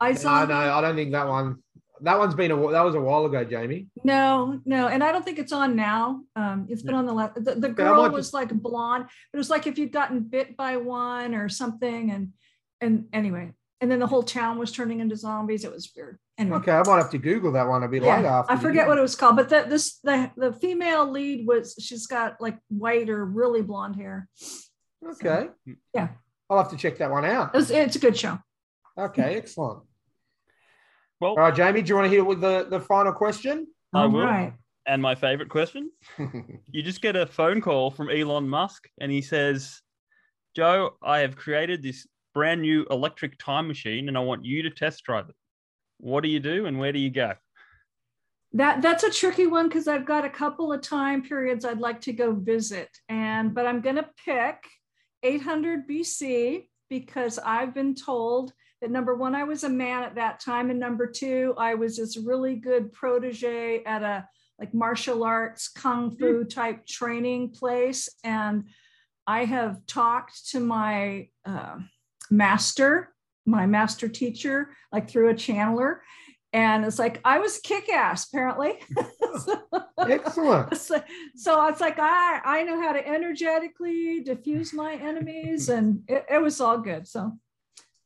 I 0.00 0.10
No, 0.12 0.16
saw 0.16 0.44
no, 0.44 0.54
I 0.54 0.80
don't 0.80 0.94
think 0.96 1.12
that 1.12 1.26
one. 1.28 1.62
That 2.00 2.18
one's 2.18 2.34
been 2.34 2.50
a 2.50 2.56
that 2.72 2.82
was 2.84 2.94
a 2.94 3.00
while 3.00 3.24
ago, 3.24 3.44
Jamie. 3.44 3.86
no, 4.02 4.60
no, 4.64 4.88
and 4.88 5.02
I 5.04 5.12
don't 5.12 5.24
think 5.24 5.38
it's 5.38 5.52
on 5.52 5.76
now. 5.76 6.22
Um, 6.34 6.66
it's 6.68 6.82
been 6.82 6.94
on 6.94 7.06
the 7.06 7.12
left. 7.12 7.36
The, 7.36 7.54
the 7.54 7.68
girl 7.68 8.10
was 8.10 8.26
just- 8.26 8.34
like 8.34 8.50
blonde. 8.52 9.04
but 9.06 9.36
It 9.36 9.38
was 9.38 9.50
like 9.50 9.66
if 9.66 9.78
you'd 9.78 9.92
gotten 9.92 10.20
bit 10.20 10.56
by 10.56 10.76
one 10.76 11.34
or 11.34 11.48
something, 11.48 12.10
and 12.10 12.32
and 12.80 13.06
anyway, 13.12 13.52
and 13.80 13.90
then 13.90 14.00
the 14.00 14.06
whole 14.08 14.24
town 14.24 14.58
was 14.58 14.72
turning 14.72 15.00
into 15.00 15.16
zombies. 15.16 15.64
It 15.64 15.72
was 15.72 15.90
weird. 15.96 16.18
Anyway. 16.36 16.56
Okay, 16.58 16.72
I 16.72 16.82
might 16.82 16.96
have 16.96 17.10
to 17.10 17.18
Google 17.18 17.52
that 17.52 17.68
one 17.68 17.84
a 17.84 17.88
bit 17.88 18.02
Yeah, 18.02 18.16
later. 18.16 18.44
I 18.48 18.56
forget 18.56 18.88
what 18.88 18.98
it 18.98 19.02
was 19.02 19.14
called, 19.14 19.36
but 19.36 19.48
the, 19.48 19.64
this 19.68 19.98
the 20.02 20.32
the 20.36 20.52
female 20.52 21.08
lead 21.08 21.46
was 21.46 21.76
she's 21.78 22.08
got 22.08 22.40
like 22.40 22.58
white 22.68 23.08
or 23.08 23.24
really 23.24 23.62
blonde 23.62 23.94
hair. 23.94 24.28
Okay. 25.06 25.48
Yeah. 25.94 26.08
I'll 26.50 26.58
have 26.58 26.70
to 26.70 26.76
check 26.76 26.98
that 26.98 27.10
one 27.10 27.24
out. 27.24 27.52
It's 27.54 27.70
a 27.96 27.98
good 28.00 28.16
show. 28.16 28.38
Okay, 28.98 29.36
excellent. 29.36 29.84
Well, 31.24 31.36
All 31.36 31.38
right, 31.38 31.54
Jamie, 31.54 31.80
do 31.80 31.88
you 31.88 31.94
want 31.94 32.04
to 32.04 32.10
hit 32.10 32.18
it 32.18 32.26
with 32.26 32.42
the, 32.42 32.66
the 32.68 32.78
final 32.78 33.10
question? 33.10 33.66
I 33.94 34.04
will. 34.04 34.26
right. 34.26 34.52
and 34.84 35.00
my 35.00 35.14
favorite 35.14 35.48
question 35.48 35.90
you 36.70 36.82
just 36.82 37.00
get 37.00 37.16
a 37.16 37.24
phone 37.24 37.62
call 37.62 37.90
from 37.90 38.10
Elon 38.10 38.46
Musk 38.46 38.86
and 39.00 39.10
he 39.10 39.22
says, 39.22 39.80
Joe, 40.54 40.98
I 41.02 41.20
have 41.20 41.34
created 41.34 41.82
this 41.82 42.06
brand 42.34 42.60
new 42.60 42.84
electric 42.90 43.38
time 43.38 43.66
machine 43.68 44.08
and 44.08 44.18
I 44.18 44.20
want 44.20 44.44
you 44.44 44.64
to 44.64 44.70
test 44.70 45.02
drive 45.04 45.30
it. 45.30 45.34
What 45.96 46.24
do 46.24 46.28
you 46.28 46.40
do 46.40 46.66
and 46.66 46.78
where 46.78 46.92
do 46.92 46.98
you 46.98 47.08
go? 47.08 47.32
That 48.52 48.82
that's 48.82 49.04
a 49.04 49.10
tricky 49.10 49.46
one 49.46 49.68
because 49.68 49.88
I've 49.88 50.04
got 50.04 50.26
a 50.26 50.30
couple 50.30 50.74
of 50.74 50.82
time 50.82 51.22
periods 51.22 51.64
I'd 51.64 51.78
like 51.78 52.02
to 52.02 52.12
go 52.12 52.34
visit, 52.34 52.90
and 53.08 53.54
but 53.54 53.66
I'm 53.66 53.80
going 53.80 53.96
to 53.96 54.10
pick 54.22 54.58
800 55.22 55.88
BC 55.88 56.68
because 56.90 57.38
I've 57.38 57.72
been 57.72 57.94
told 57.94 58.52
that 58.84 58.90
number 58.90 59.14
one, 59.14 59.34
I 59.34 59.44
was 59.44 59.64
a 59.64 59.68
man 59.70 60.02
at 60.02 60.16
that 60.16 60.40
time, 60.40 60.68
and 60.68 60.78
number 60.78 61.06
two, 61.06 61.54
I 61.56 61.74
was 61.74 61.96
this 61.96 62.18
really 62.18 62.56
good 62.56 62.92
protege 62.92 63.82
at 63.82 64.02
a 64.02 64.28
like 64.60 64.74
martial 64.74 65.24
arts 65.24 65.68
kung 65.68 66.14
fu 66.14 66.44
type 66.44 66.86
training 66.86 67.52
place, 67.52 68.10
and 68.22 68.64
I 69.26 69.46
have 69.46 69.86
talked 69.86 70.50
to 70.50 70.60
my 70.60 71.28
uh, 71.46 71.76
master, 72.30 73.14
my 73.46 73.64
master 73.64 74.06
teacher, 74.06 74.68
like 74.92 75.08
through 75.08 75.30
a 75.30 75.34
channeler. 75.34 76.00
And 76.52 76.84
it's 76.84 76.98
like 76.98 77.22
I 77.24 77.38
was 77.38 77.60
kick 77.60 77.88
ass, 77.88 78.28
apparently. 78.28 78.80
excellent. 79.98 80.76
so, 80.76 81.02
so 81.36 81.66
it's 81.68 81.80
like 81.80 81.98
I 81.98 82.42
I 82.44 82.62
know 82.64 82.78
how 82.82 82.92
to 82.92 83.08
energetically 83.08 84.20
diffuse 84.20 84.74
my 84.74 84.92
enemies, 84.96 85.70
and 85.70 86.02
it, 86.06 86.26
it 86.30 86.42
was 86.42 86.60
all 86.60 86.76
good. 86.76 87.08
So, 87.08 87.32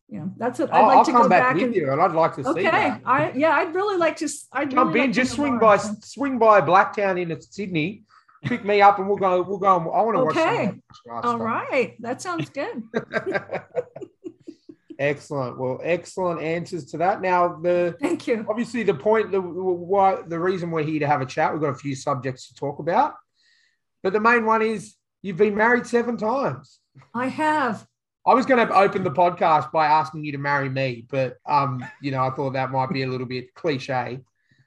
you 0.09 0.21
know, 0.21 0.33
that's 0.39 0.59
what 0.59 0.73
I'd 0.73 0.87
like 0.87 0.97
I'll 0.99 1.05
to 1.05 1.13
come 1.13 1.29
back, 1.29 1.43
back, 1.43 1.55
with 1.57 1.65
and. 1.65 1.75
you, 1.75 1.93
and 1.93 2.01
I'd 2.01 2.13
like 2.13 2.35
to 2.37 2.43
see 2.45 2.49
Okay, 2.51 2.63
that. 2.63 3.03
I 3.05 3.31
yeah, 3.33 3.51
I'd 3.53 3.75
really 3.75 3.99
like 3.99 4.17
to. 4.19 4.29
I'd 4.53 4.71
Jump 4.71 4.89
really 4.95 5.01
in, 5.05 5.11
like 5.11 5.15
just 5.15 5.33
swing 5.35 5.59
by, 5.59 5.77
swing 5.77 6.39
by 6.39 6.61
Blacktown 6.63 7.21
in 7.21 7.39
Sydney, 7.43 8.05
pick 8.45 8.65
me 8.65 8.81
up, 8.81 8.99
and 8.99 9.07
we'll 9.07 9.19
go. 9.19 9.43
We'll 9.43 9.59
go. 9.59 9.77
and- 9.77 9.85
I 9.87 10.01
want 10.03 10.17
to 10.17 10.25
watch. 10.25 10.37
Okay. 10.37 10.65
martial 10.67 11.11
arts 11.11 11.27
All 11.29 11.39
right, 11.39 11.95
that 12.01 12.23
sounds 12.23 12.49
good. 12.51 12.83
excellent. 14.99 15.59
Well, 15.59 15.81
excellent 15.83 16.41
answers 16.43 16.87
to 16.87 16.99
that. 16.99 17.21
Now, 17.21 17.57
the 17.61 17.97
Thank 18.01 18.27
you. 18.27 18.47
obviously 18.49 18.83
the 18.83 18.95
point, 18.95 19.31
the 19.31 19.41
why, 19.41 20.23
the 20.27 20.39
reason 20.39 20.71
we're 20.71 20.83
here 20.85 21.01
to 21.01 21.07
have 21.07 21.21
a 21.21 21.27
chat. 21.27 21.53
We've 21.53 21.61
got 21.63 21.71
a 21.71 21.75
few 21.75 21.95
subjects 21.95 22.49
to 22.49 22.55
talk 22.55 22.79
about, 22.79 23.15
but 24.03 24.13
the 24.13 24.21
main 24.21 24.45
one 24.47 24.63
is 24.63 24.95
you've 25.23 25.37
been 25.37 25.55
married 25.55 25.87
seven 25.87 26.17
times. 26.17 26.81
I 27.15 27.29
have. 27.29 27.87
I 28.29 28.35
was 28.35 28.45
going 28.45 28.67
to 28.67 28.75
open 28.75 29.05
the 29.05 29.11
podcast 29.11 29.73
by 29.73 29.87
asking 29.87 30.23
you 30.23 30.33
to 30.33 30.39
marry 30.39 30.69
me, 30.69 31.07
but 31.09 31.39
um, 31.47 31.83
you 32.03 32.11
know, 32.11 32.23
I 32.23 32.29
thought 32.29 32.53
that 32.53 32.71
might 32.71 32.91
be 32.91 33.03
a 33.03 33.07
little 33.07 33.27
bit 33.27 33.55
cliche. 33.55 34.21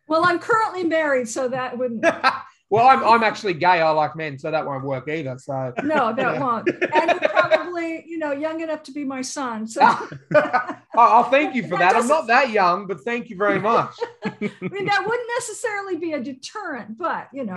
Well, 0.08 0.26
I'm 0.26 0.40
currently 0.40 0.84
married, 0.84 1.30
so 1.30 1.48
that 1.48 1.78
wouldn't. 1.78 2.02
well, 2.72 2.88
I'm 2.88 3.04
I'm 3.04 3.24
actually 3.24 3.54
gay. 3.54 3.80
I 3.80 3.92
like 3.92 4.16
men, 4.16 4.40
so 4.40 4.50
that 4.50 4.66
won't 4.66 4.84
work 4.84 5.08
either. 5.08 5.38
So 5.38 5.74
no, 5.84 6.12
that 6.12 6.42
won't. 6.42 6.70
And 6.70 7.22
you're 7.22 7.30
probably, 7.30 8.04
you 8.08 8.18
know, 8.18 8.32
young 8.32 8.62
enough 8.62 8.82
to 8.84 8.92
be 8.92 9.04
my 9.04 9.22
son. 9.22 9.68
So 9.68 9.82
I'll 10.96 11.30
thank 11.30 11.54
you 11.54 11.62
for 11.62 11.78
that. 11.78 11.94
that. 11.94 11.96
I'm 11.98 12.08
not 12.08 12.26
that 12.28 12.50
young, 12.50 12.88
but 12.88 13.02
thank 13.02 13.30
you 13.30 13.38
very 13.38 13.60
much. 13.60 13.94
I 14.26 14.34
mean, 14.40 14.86
that 14.86 15.04
wouldn't 15.06 15.30
necessarily 15.38 15.98
be 15.98 16.14
a 16.14 16.20
deterrent, 16.20 16.98
but 16.98 17.28
you 17.32 17.46
know. 17.46 17.54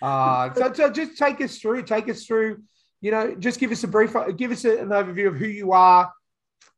uh, 0.00 0.54
so, 0.54 0.72
so 0.72 0.88
just 0.90 1.18
take 1.18 1.40
us 1.40 1.58
through. 1.58 1.82
Take 1.82 2.08
us 2.08 2.24
through. 2.24 2.62
You 3.06 3.12
know, 3.12 3.34
just 3.36 3.60
give 3.60 3.70
us 3.70 3.84
a 3.84 3.88
brief. 3.88 4.16
Give 4.36 4.50
us 4.50 4.64
an 4.64 4.88
overview 4.88 5.28
of 5.28 5.36
who 5.36 5.46
you 5.46 5.70
are 5.70 6.12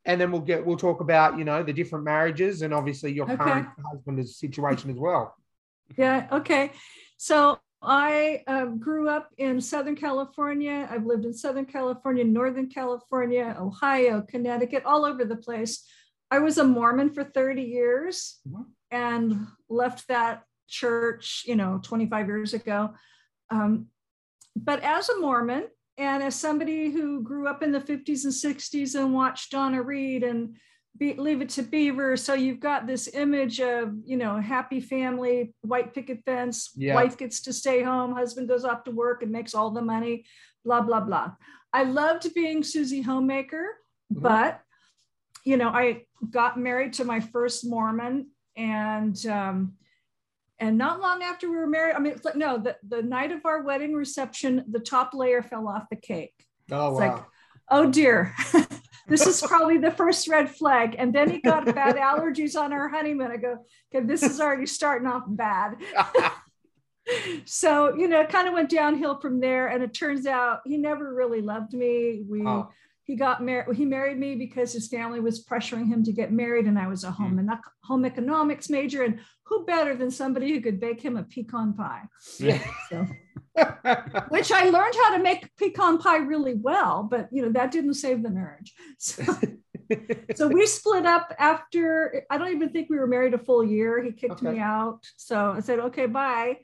and 0.05 0.21
then 0.21 0.33
we'll 0.33 0.41
get 0.41 0.65
we'll 0.65 0.77
talk 0.77 1.01
about 1.01 1.39
you 1.39 1.45
know 1.45 1.63
the 1.63 1.73
different 1.73 2.05
marriages 2.05 2.63
and 2.63 2.75
obviously 2.75 3.13
your 3.13 3.27
okay. 3.27 3.37
current 3.37 3.69
husband's 3.91 4.37
situation 4.37 4.91
as 4.91 4.97
well. 4.97 5.35
Yeah. 5.97 6.27
Okay. 6.33 6.73
So 7.17 7.59
I 7.81 8.43
uh, 8.47 8.67
grew 8.67 9.09
up 9.09 9.31
in 9.39 9.61
Southern 9.61 9.97
California. 9.97 10.89
I've 10.91 11.07
lived 11.07 11.25
in 11.25 11.33
Southern 11.33 11.67
California, 11.67 12.25
Northern 12.25 12.69
California, 12.69 13.57
Ohio, 13.59 14.23
Connecticut, 14.23 14.85
all 14.85 15.05
over 15.05 15.25
the 15.25 15.37
place. 15.37 15.87
I 16.31 16.41
was 16.41 16.59
a 16.59 16.65
Mormon 16.65 17.11
for 17.11 17.25
30 17.25 17.63
years 17.63 18.41
mm-hmm. 18.47 18.63
and 18.91 19.47
left 19.69 20.09
that 20.09 20.43
church, 20.69 21.45
you 21.47 21.57
know, 21.57 21.81
25 21.83 22.27
years 22.27 22.53
ago. 22.53 22.95
Um, 23.51 23.87
but 24.57 24.83
as 24.83 25.09
a 25.09 25.21
Mormon, 25.21 25.69
and 25.99 26.23
as 26.23 26.37
somebody 26.37 26.91
who 26.91 27.23
grew 27.23 27.49
up 27.49 27.63
in 27.63 27.73
the 27.73 27.81
50s 27.81 28.25
and 28.25 28.33
60s 28.33 28.95
and 28.95 29.13
watched 29.13 29.51
Donna 29.51 29.83
Reed 29.83 30.23
and 30.23 30.55
be, 30.97 31.15
Leave 31.15 31.43
It 31.43 31.49
to 31.51 31.63
Beaver, 31.63 32.17
so 32.17 32.35
you've 32.35 32.61
got 32.61 32.87
this 32.87 33.09
image 33.13 33.61
of, 33.61 33.95
you 34.05 34.17
know, 34.17 34.41
happy 34.41 34.81
family, 34.81 35.53
white 35.63 35.93
picket 35.93 36.25
fence, 36.25 36.71
yeah. 36.77 36.95
wife 36.95 37.19
gets 37.19 37.41
to 37.43 37.53
stay 37.53 37.83
home, 37.83 38.15
husband 38.15 38.49
goes 38.49 38.65
off 38.65 38.85
to 38.85 38.93
work 38.93 39.23
and 39.23 39.33
makes 39.33 39.55
all 39.55 39.71
the 39.71 39.83
money, 39.83 40.25
blah, 40.65 40.81
blah, 40.81 41.01
blah. 41.01 41.33
I 41.73 41.83
loved 41.83 42.33
being 42.33 42.63
Susie 42.63 43.03
Homemaker, 43.03 43.67
mm-hmm. 44.13 44.23
but, 44.23 44.61
you 45.45 45.57
know, 45.57 45.69
I 45.69 46.05
got 46.31 46.59
married 46.59 46.93
to 46.95 47.05
my 47.05 47.19
first 47.19 47.69
Mormon 47.69 48.31
and 48.57 49.27
um, 49.27 49.75
and 50.61 50.77
not 50.77 51.01
long 51.01 51.23
after 51.23 51.49
we 51.49 51.57
were 51.57 51.67
married, 51.67 51.95
I 51.95 52.01
mean, 52.01 52.13
it's 52.13 52.25
like, 52.25 52.37
no, 52.37 52.59
the, 52.59 52.77
the 52.87 53.03
night 53.03 53.31
of 53.31 53.47
our 53.47 53.63
wedding 53.63 53.95
reception, 53.95 54.65
the 54.69 54.81
top 54.81 55.15
layer 55.15 55.43
fell 55.43 55.69
off 55.69 55.89
the 55.89 55.97
cake. 55.97 56.35
Oh, 56.71 56.91
it's 56.91 57.01
wow. 57.01 57.15
Like, 57.15 57.25
oh 57.71 57.91
dear, 57.91 58.35
this 59.09 59.27
is 59.27 59.41
probably 59.41 59.79
the 59.79 59.91
first 59.91 60.27
red 60.29 60.51
flag. 60.51 60.97
And 60.99 61.15
then 61.15 61.31
he 61.31 61.41
got 61.41 61.65
bad 61.75 61.97
allergies 61.97 62.61
on 62.61 62.73
our 62.73 62.89
honeymoon. 62.89 63.31
I 63.31 63.37
go, 63.37 63.65
okay, 63.95 64.05
this 64.05 64.23
is 64.23 64.41
already 64.41 64.67
starting 64.67 65.07
off 65.07 65.25
bad. 65.29 65.77
so, 67.45 67.95
you 67.95 68.09
know, 68.09 68.21
it 68.21 68.29
kind 68.29 68.49
of 68.49 68.55
went 68.55 68.71
downhill 68.71 69.21
from 69.21 69.39
there. 69.39 69.69
And 69.69 69.83
it 69.85 69.95
turns 69.95 70.27
out 70.27 70.61
he 70.65 70.77
never 70.77 71.15
really 71.15 71.41
loved 71.41 71.73
me. 71.73 72.23
We, 72.29 72.45
oh 72.45 72.71
he 73.09 73.17
got 73.17 73.43
married 73.43 73.75
he 73.75 73.85
married 73.85 74.19
me 74.19 74.37
because 74.37 74.73
his 74.73 74.87
family 74.87 75.19
was 75.19 75.45
pressuring 75.45 75.89
him 75.89 76.05
to 76.05 76.13
get 76.13 76.31
married 76.31 76.67
and 76.67 76.79
i 76.79 76.87
was 76.87 77.03
a 77.03 77.11
home 77.11 77.37
mm. 77.37 77.61
home 77.83 78.05
economics 78.05 78.69
major 78.69 79.03
and 79.03 79.19
who 79.45 79.65
better 79.65 79.97
than 79.97 80.11
somebody 80.11 80.53
who 80.53 80.61
could 80.61 80.79
bake 80.79 81.01
him 81.01 81.17
a 81.17 81.25
pecan 81.25 81.73
pie 81.73 82.03
yeah. 82.39 82.63
so, 82.91 83.07
which 84.29 84.53
i 84.53 84.65
learned 84.69 84.95
how 85.03 85.17
to 85.17 85.23
make 85.23 85.51
pecan 85.57 85.99
pie 85.99 86.19
really 86.19 86.55
well 86.55 87.03
but 87.03 87.29
you 87.33 87.43
know 87.43 87.51
that 87.51 87.73
didn't 87.73 87.95
save 87.95 88.23
the 88.23 88.31
marriage 88.31 88.75
so, 88.99 89.25
so 90.37 90.47
we 90.47 90.67
split 90.67 91.07
up 91.07 91.35
after 91.39 92.25
i 92.31 92.37
don't 92.37 92.55
even 92.55 92.69
think 92.69 92.91
we 92.91 92.99
were 92.99 93.07
married 93.07 93.35
a 93.35 93.39
full 93.39 93.65
year 93.65 94.03
he 94.05 94.13
kicked 94.13 94.43
okay. 94.45 94.53
me 94.53 94.59
out 94.61 95.01
so 95.17 95.53
i 95.57 95.61
said 95.61 95.81
okay 95.81 96.07
bye 96.07 96.59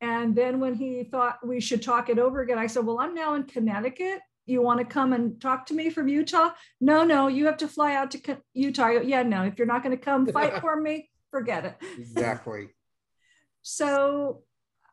and 0.00 0.34
then 0.34 0.58
when 0.58 0.74
he 0.74 1.04
thought 1.04 1.46
we 1.46 1.60
should 1.60 1.82
talk 1.82 2.08
it 2.08 2.18
over 2.18 2.40
again 2.40 2.58
i 2.58 2.66
said 2.66 2.86
well 2.86 2.98
i'm 2.98 3.14
now 3.14 3.34
in 3.34 3.42
connecticut 3.42 4.20
you 4.46 4.62
want 4.62 4.80
to 4.80 4.84
come 4.84 5.12
and 5.12 5.40
talk 5.40 5.66
to 5.66 5.74
me 5.74 5.90
from 5.90 6.08
Utah? 6.08 6.50
No, 6.80 7.04
no, 7.04 7.28
you 7.28 7.46
have 7.46 7.58
to 7.58 7.68
fly 7.68 7.94
out 7.94 8.10
to 8.12 8.38
Utah. 8.54 8.88
Yeah, 8.88 9.22
no, 9.22 9.44
if 9.44 9.58
you're 9.58 9.66
not 9.66 9.82
going 9.82 9.96
to 9.96 10.02
come 10.02 10.26
fight 10.32 10.60
for 10.60 10.80
me, 10.80 11.10
forget 11.30 11.64
it. 11.64 11.76
Exactly. 11.98 12.68
so 13.62 14.42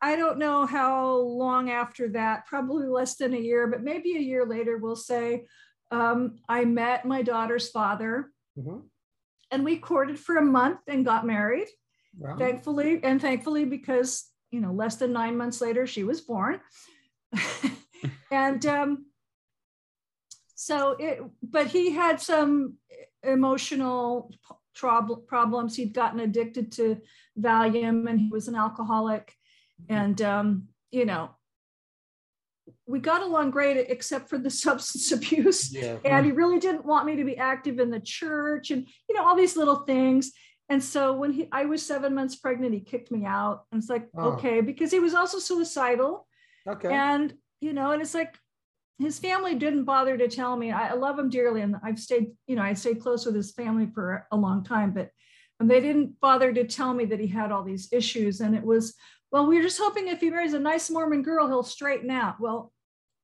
I 0.02 0.16
don't 0.16 0.38
know 0.38 0.64
how 0.66 1.16
long 1.16 1.70
after 1.70 2.08
that, 2.10 2.46
probably 2.46 2.86
less 2.86 3.16
than 3.16 3.34
a 3.34 3.38
year, 3.38 3.66
but 3.66 3.82
maybe 3.82 4.16
a 4.16 4.20
year 4.20 4.46
later, 4.46 4.78
we'll 4.78 4.96
say, 4.96 5.44
um, 5.90 6.36
I 6.48 6.64
met 6.64 7.04
my 7.04 7.22
daughter's 7.22 7.68
father 7.68 8.30
mm-hmm. 8.58 8.78
and 9.50 9.64
we 9.64 9.76
courted 9.76 10.18
for 10.18 10.36
a 10.36 10.42
month 10.42 10.80
and 10.86 11.04
got 11.04 11.26
married. 11.26 11.68
Wow. 12.16 12.36
Thankfully, 12.38 13.00
and 13.02 13.20
thankfully, 13.20 13.64
because, 13.64 14.28
you 14.50 14.60
know, 14.60 14.72
less 14.72 14.96
than 14.96 15.12
nine 15.12 15.36
months 15.36 15.60
later, 15.60 15.86
she 15.86 16.02
was 16.02 16.20
born. 16.20 16.60
and 18.30 18.64
um, 18.66 19.06
so 20.60 20.94
it 20.98 21.22
but 21.42 21.68
he 21.68 21.90
had 21.90 22.20
some 22.20 22.74
emotional 23.22 24.30
prob- 24.74 25.26
problems. 25.26 25.74
He'd 25.74 25.94
gotten 25.94 26.20
addicted 26.20 26.70
to 26.72 26.98
valium 27.40 28.06
and 28.10 28.20
he 28.20 28.28
was 28.28 28.46
an 28.46 28.54
alcoholic. 28.54 29.32
And 29.88 30.20
um, 30.20 30.68
you 30.90 31.06
know 31.06 31.30
we 32.86 32.98
got 32.98 33.22
along 33.22 33.52
great 33.52 33.78
except 33.88 34.28
for 34.28 34.36
the 34.36 34.50
substance 34.64 35.10
abuse. 35.12 35.72
Yeah. 35.72 35.96
and 36.04 36.26
he 36.26 36.32
really 36.32 36.58
didn't 36.58 36.84
want 36.84 37.06
me 37.06 37.16
to 37.16 37.24
be 37.24 37.38
active 37.38 37.78
in 37.78 37.90
the 37.90 38.00
church 38.00 38.70
and 38.70 38.86
you 39.08 39.16
know 39.16 39.26
all 39.26 39.36
these 39.36 39.56
little 39.56 39.80
things. 39.86 40.30
And 40.68 40.84
so 40.84 41.14
when 41.14 41.32
he 41.32 41.48
i 41.52 41.64
was 41.64 41.84
seven 41.86 42.14
months 42.14 42.36
pregnant 42.36 42.74
he 42.74 42.80
kicked 42.80 43.10
me 43.10 43.24
out. 43.24 43.64
And 43.72 43.80
it's 43.80 43.88
like 43.88 44.08
oh. 44.14 44.32
okay 44.32 44.60
because 44.60 44.90
he 44.90 45.00
was 45.00 45.14
also 45.14 45.38
suicidal. 45.38 46.26
Okay. 46.68 46.92
And 46.92 47.32
you 47.62 47.72
know 47.72 47.92
and 47.92 48.02
it's 48.02 48.14
like 48.14 48.36
his 49.00 49.18
family 49.18 49.54
didn't 49.54 49.84
bother 49.84 50.16
to 50.18 50.28
tell 50.28 50.56
me. 50.56 50.70
I, 50.70 50.92
love 50.92 51.18
him 51.18 51.30
dearly, 51.30 51.62
and 51.62 51.76
I've 51.82 51.98
stayed, 51.98 52.32
you 52.46 52.54
know, 52.54 52.62
I 52.62 52.74
stayed 52.74 53.00
close 53.00 53.24
with 53.24 53.34
his 53.34 53.50
family 53.52 53.88
for 53.94 54.26
a 54.30 54.36
long 54.36 54.62
time, 54.62 54.92
but 54.92 55.10
they 55.58 55.80
didn't 55.80 56.20
bother 56.20 56.52
to 56.52 56.64
tell 56.64 56.92
me 56.92 57.06
that 57.06 57.18
he 57.18 57.26
had 57.26 57.50
all 57.50 57.64
these 57.64 57.88
issues. 57.92 58.40
And 58.40 58.54
it 58.54 58.62
was, 58.62 58.94
well, 59.32 59.46
we 59.46 59.58
are 59.58 59.62
just 59.62 59.80
hoping 59.80 60.08
if 60.08 60.20
he 60.20 60.30
marries 60.30 60.52
a 60.52 60.58
nice 60.58 60.90
Mormon 60.90 61.22
girl, 61.22 61.46
he'll 61.46 61.62
straighten 61.62 62.10
out. 62.10 62.40
Well, 62.40 62.72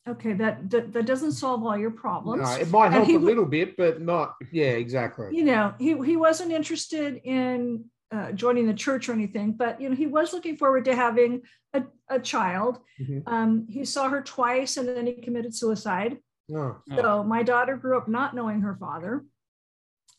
okay, 0.08 0.32
that 0.34 0.70
that, 0.70 0.92
that 0.94 1.06
doesn't 1.06 1.32
solve 1.32 1.62
all 1.62 1.76
your 1.76 1.90
problems. 1.90 2.42
No, 2.42 2.56
it 2.56 2.70
might 2.70 2.92
help 2.92 3.06
he, 3.06 3.14
a 3.14 3.18
little 3.18 3.46
bit, 3.46 3.76
but 3.76 4.00
not. 4.00 4.34
Yeah, 4.52 4.72
exactly. 4.72 5.28
You 5.32 5.44
know, 5.44 5.74
he 5.78 5.96
he 6.04 6.16
wasn't 6.16 6.52
interested 6.52 7.20
in 7.24 7.84
uh, 8.12 8.32
joining 8.32 8.66
the 8.66 8.74
church 8.74 9.08
or 9.08 9.12
anything, 9.12 9.52
but 9.52 9.80
you 9.80 9.88
know, 9.88 9.96
he 9.96 10.06
was 10.06 10.32
looking 10.32 10.56
forward 10.56 10.84
to 10.84 10.94
having 10.94 11.42
a, 11.74 11.82
a 12.08 12.20
child. 12.20 12.78
Mm-hmm. 13.00 13.32
Um, 13.32 13.66
he 13.68 13.84
saw 13.84 14.08
her 14.08 14.22
twice 14.22 14.76
and 14.76 14.88
then 14.88 15.06
he 15.06 15.14
committed 15.14 15.54
suicide. 15.54 16.18
Oh. 16.54 16.76
So 16.94 17.24
my 17.24 17.42
daughter 17.42 17.76
grew 17.76 17.98
up 17.98 18.08
not 18.08 18.34
knowing 18.34 18.60
her 18.60 18.76
father. 18.76 19.24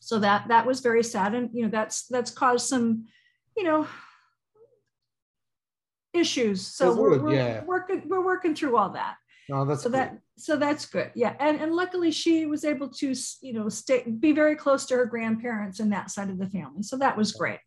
So 0.00 0.18
that 0.20 0.48
that 0.48 0.66
was 0.66 0.80
very 0.80 1.02
sad. 1.02 1.34
And 1.34 1.50
you 1.52 1.62
know, 1.62 1.70
that's 1.70 2.06
that's 2.06 2.30
caused 2.30 2.68
some, 2.68 3.06
you 3.56 3.64
know, 3.64 3.86
issues. 6.12 6.66
So 6.66 6.94
we're, 6.94 7.18
we're 7.18 7.34
yeah. 7.34 7.64
working, 7.64 8.02
we're 8.06 8.24
working 8.24 8.54
through 8.54 8.76
all 8.76 8.90
that. 8.90 9.16
Oh, 9.50 9.64
that's 9.64 9.82
so 9.82 9.88
good. 9.88 9.98
that 9.98 10.18
so 10.36 10.56
that's 10.56 10.86
good. 10.86 11.10
Yeah. 11.14 11.34
And 11.40 11.60
and 11.60 11.74
luckily 11.74 12.10
she 12.10 12.46
was 12.46 12.64
able 12.64 12.88
to, 12.90 13.14
you 13.40 13.52
know, 13.52 13.68
stay 13.68 14.02
be 14.02 14.32
very 14.32 14.56
close 14.56 14.86
to 14.86 14.96
her 14.96 15.06
grandparents 15.06 15.80
and 15.80 15.92
that 15.92 16.10
side 16.10 16.30
of 16.30 16.38
the 16.38 16.48
family. 16.48 16.82
So 16.82 16.96
that 16.98 17.16
was 17.16 17.32
great. 17.32 17.60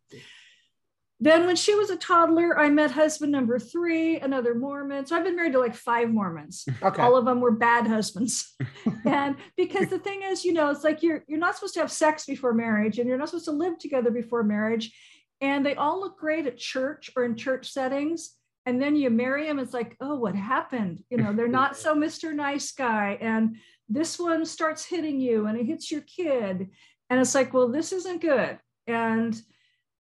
Then, 1.22 1.46
when 1.46 1.54
she 1.54 1.76
was 1.76 1.88
a 1.88 1.96
toddler, 1.96 2.58
I 2.58 2.68
met 2.68 2.90
husband 2.90 3.30
number 3.30 3.56
three, 3.60 4.18
another 4.18 4.56
Mormon. 4.56 5.06
So 5.06 5.14
I've 5.14 5.22
been 5.22 5.36
married 5.36 5.52
to 5.52 5.60
like 5.60 5.76
five 5.76 6.10
Mormons. 6.10 6.64
Okay. 6.82 7.00
All 7.00 7.16
of 7.16 7.24
them 7.24 7.40
were 7.40 7.52
bad 7.52 7.86
husbands. 7.86 8.56
and 9.04 9.36
because 9.56 9.88
the 9.88 10.00
thing 10.00 10.22
is, 10.24 10.44
you 10.44 10.52
know, 10.52 10.70
it's 10.70 10.82
like 10.82 11.00
you're 11.00 11.22
you're 11.28 11.38
not 11.38 11.54
supposed 11.54 11.74
to 11.74 11.80
have 11.80 11.92
sex 11.92 12.24
before 12.26 12.54
marriage, 12.54 12.98
and 12.98 13.08
you're 13.08 13.18
not 13.18 13.28
supposed 13.28 13.44
to 13.44 13.52
live 13.52 13.78
together 13.78 14.10
before 14.10 14.42
marriage. 14.42 14.92
And 15.40 15.64
they 15.64 15.76
all 15.76 16.00
look 16.00 16.18
great 16.18 16.48
at 16.48 16.58
church 16.58 17.12
or 17.14 17.24
in 17.24 17.36
church 17.36 17.70
settings. 17.70 18.34
And 18.64 18.80
then 18.80 18.94
you 18.94 19.10
marry 19.10 19.46
them, 19.46 19.58
it's 19.58 19.74
like, 19.74 19.96
oh, 20.00 20.14
what 20.14 20.36
happened? 20.36 21.02
You 21.10 21.16
know, 21.16 21.32
they're 21.32 21.48
not 21.48 21.76
so 21.76 21.94
Mr. 21.96 22.32
Nice 22.32 22.70
Guy. 22.72 23.18
And 23.20 23.56
this 23.88 24.18
one 24.18 24.44
starts 24.44 24.84
hitting 24.84 25.20
you 25.20 25.46
and 25.46 25.58
it 25.58 25.66
hits 25.66 25.90
your 25.90 26.02
kid. 26.02 26.68
And 27.10 27.20
it's 27.20 27.34
like, 27.34 27.52
well, 27.52 27.68
this 27.68 27.92
isn't 27.92 28.20
good. 28.20 28.58
And 28.86 29.40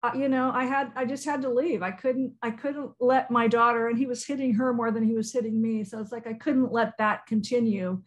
uh, 0.05 0.11
you 0.13 0.29
know 0.29 0.51
i 0.53 0.65
had 0.65 0.91
i 0.95 1.03
just 1.03 1.25
had 1.25 1.41
to 1.41 1.49
leave 1.49 1.81
i 1.81 1.89
couldn't 1.89 2.33
i 2.43 2.51
couldn't 2.51 2.91
let 2.99 3.31
my 3.31 3.47
daughter 3.47 3.87
and 3.87 3.97
he 3.97 4.05
was 4.05 4.25
hitting 4.25 4.53
her 4.53 4.73
more 4.73 4.91
than 4.91 5.03
he 5.03 5.15
was 5.15 5.31
hitting 5.31 5.59
me 5.59 5.83
so 5.83 5.99
it's 5.99 6.11
like 6.11 6.27
i 6.27 6.33
couldn't 6.33 6.71
let 6.71 6.95
that 6.97 7.25
continue 7.25 7.99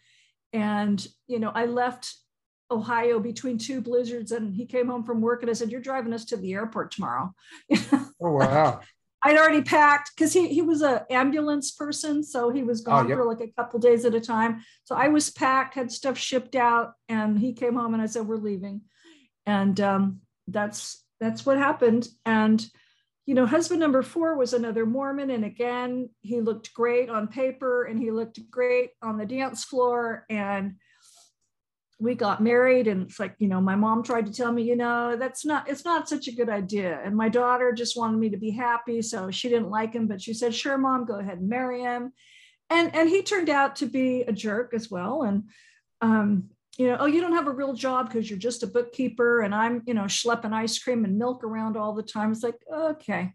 and 0.53 1.09
you 1.27 1.41
know 1.41 1.51
i 1.55 1.65
left 1.65 2.15
ohio 2.71 3.19
between 3.19 3.59
two 3.59 3.81
blizzards 3.81 4.31
and 4.31 4.55
he 4.55 4.65
came 4.65 4.87
home 4.87 5.03
from 5.03 5.21
work 5.21 5.43
and 5.43 5.51
i 5.51 5.53
said 5.53 5.73
you're 5.73 5.81
driving 5.81 6.13
us 6.13 6.25
to 6.25 6.37
the 6.37 6.53
airport 6.53 6.93
tomorrow 6.93 7.35
oh 7.93 8.09
wow 8.21 8.81
I'd 9.23 9.37
already 9.37 9.63
packed 9.63 10.13
because 10.15 10.33
he, 10.33 10.49
he 10.49 10.63
was 10.63 10.83
an 10.83 11.01
ambulance 11.11 11.73
person. 11.73 12.23
So 12.23 12.51
he 12.51 12.63
was 12.63 12.81
gone 12.83 13.07
oh, 13.07 13.09
yep. 13.09 13.19
for 13.19 13.25
like 13.25 13.41
a 13.41 13.53
couple 13.53 13.81
days 13.81 14.05
at 14.05 14.15
a 14.15 14.21
time. 14.21 14.63
So 14.85 14.95
I 14.95 15.09
was 15.09 15.31
packed, 15.31 15.75
had 15.75 15.91
stuff 15.91 16.17
shipped 16.17 16.55
out, 16.55 16.93
and 17.09 17.39
he 17.39 17.53
came 17.53 17.75
home 17.75 17.95
and 17.95 18.03
I 18.03 18.07
said, 18.07 18.27
We're 18.27 18.37
leaving. 18.37 18.83
And 19.47 19.81
um, 19.81 20.21
that's 20.47 21.05
that's 21.21 21.45
what 21.45 21.59
happened. 21.59 22.09
And, 22.25 22.65
you 23.27 23.35
know, 23.35 23.47
husband 23.47 23.81
number 23.81 24.03
four 24.03 24.37
was 24.37 24.53
another 24.53 24.87
Mormon. 24.87 25.31
And 25.31 25.45
again, 25.45 26.11
he 26.21 26.41
looked 26.41 26.73
great 26.73 27.11
on 27.11 27.29
paper 27.29 27.85
and 27.85 27.99
he 27.99 28.11
looked 28.11 28.39
great 28.51 28.91
on 29.03 29.19
the 29.19 29.27
dance 29.27 29.65
floor. 29.65 30.25
And 30.31 30.77
we 32.01 32.15
got 32.15 32.43
married 32.43 32.87
and 32.87 33.03
it's 33.03 33.19
like 33.19 33.35
you 33.39 33.49
know 33.49 33.61
my 33.61 33.75
mom 33.75 34.03
tried 34.03 34.27
to 34.27 34.33
tell 34.33 34.53
me 34.53 34.63
you 34.63 34.77
know 34.77 35.17
that's 35.17 35.45
not 35.45 35.69
it's 35.69 35.85
not 35.85 36.09
such 36.09 36.29
a 36.29 36.35
good 36.35 36.49
idea. 36.49 37.01
And 37.05 37.17
my 37.17 37.29
daughter 37.29 37.73
just 37.73 37.97
wanted 37.97 38.19
me 38.19 38.31
to 38.31 38.37
be 38.37 38.51
happy 38.51 39.03
so 39.03 39.31
she 39.31 39.49
didn't 39.49 39.71
like 39.71 39.95
him 39.95 40.07
but 40.07 40.23
she 40.23 40.33
said 40.33 40.55
sure 40.55 40.79
mom 40.79 41.05
go 41.05 41.19
ahead 41.19 41.39
and 41.39 41.49
marry 41.49 41.81
him. 41.81 42.13
And 42.71 42.95
and 42.95 43.09
he 43.09 43.23
turned 43.23 43.51
out 43.51 43.77
to 43.77 43.87
be 43.87 44.23
a 44.23 44.33
jerk 44.33 44.75
as 44.75 44.91
well. 44.91 45.23
And 45.23 45.45
um 46.01 46.51
you 46.77 46.87
know 46.87 46.97
oh 47.01 47.07
you 47.07 47.21
don't 47.21 47.33
have 47.35 47.49
a 47.49 47.53
real 47.53 47.75
job 47.75 48.07
because 48.07 48.31
you're 48.31 48.39
just 48.39 48.63
a 48.63 48.69
bookkeeper 48.69 49.41
and 49.41 49.53
i'm 49.53 49.83
you 49.85 49.95
know 49.95 50.05
schlepping 50.05 50.53
ice 50.53 50.79
cream 50.79 51.05
and 51.05 51.19
milk 51.19 51.43
around 51.43 51.77
all 51.77 51.95
the 51.95 52.03
time. 52.03 52.31
It's 52.31 52.45
like 52.45 52.61
okay 52.73 53.33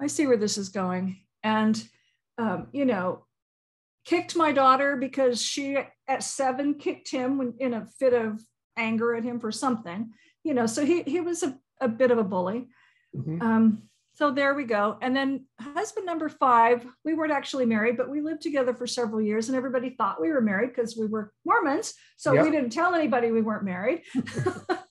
i 0.00 0.06
see 0.06 0.26
where 0.26 0.36
this 0.36 0.58
is 0.58 0.68
going. 0.68 1.22
And 1.42 1.82
um, 2.38 2.68
you 2.72 2.84
know 2.84 3.25
kicked 4.06 4.36
my 4.36 4.52
daughter 4.52 4.96
because 4.96 5.42
she 5.42 5.76
at 6.08 6.22
seven 6.22 6.74
kicked 6.74 7.10
him 7.10 7.36
when, 7.36 7.54
in 7.58 7.74
a 7.74 7.86
fit 7.98 8.14
of 8.14 8.40
anger 8.78 9.14
at 9.14 9.24
him 9.24 9.38
for 9.38 9.52
something 9.52 10.10
you 10.44 10.54
know 10.54 10.66
so 10.66 10.84
he 10.84 11.02
he 11.02 11.20
was 11.20 11.42
a, 11.42 11.58
a 11.80 11.88
bit 11.88 12.10
of 12.10 12.18
a 12.18 12.24
bully 12.24 12.68
mm-hmm. 13.14 13.42
um, 13.42 13.82
so 14.14 14.30
there 14.30 14.54
we 14.54 14.64
go 14.64 14.96
and 15.02 15.14
then 15.14 15.44
husband 15.60 16.06
number 16.06 16.28
five 16.28 16.86
we 17.04 17.14
weren't 17.14 17.32
actually 17.32 17.66
married 17.66 17.96
but 17.96 18.08
we 18.08 18.20
lived 18.20 18.42
together 18.42 18.72
for 18.72 18.86
several 18.86 19.20
years 19.20 19.48
and 19.48 19.56
everybody 19.56 19.90
thought 19.90 20.20
we 20.20 20.30
were 20.30 20.40
married 20.40 20.68
because 20.68 20.96
we 20.96 21.06
were 21.06 21.32
mormons 21.44 21.92
so 22.16 22.32
yep. 22.32 22.44
we 22.44 22.50
didn't 22.50 22.70
tell 22.70 22.94
anybody 22.94 23.30
we 23.30 23.42
weren't 23.42 23.64
married 23.64 24.02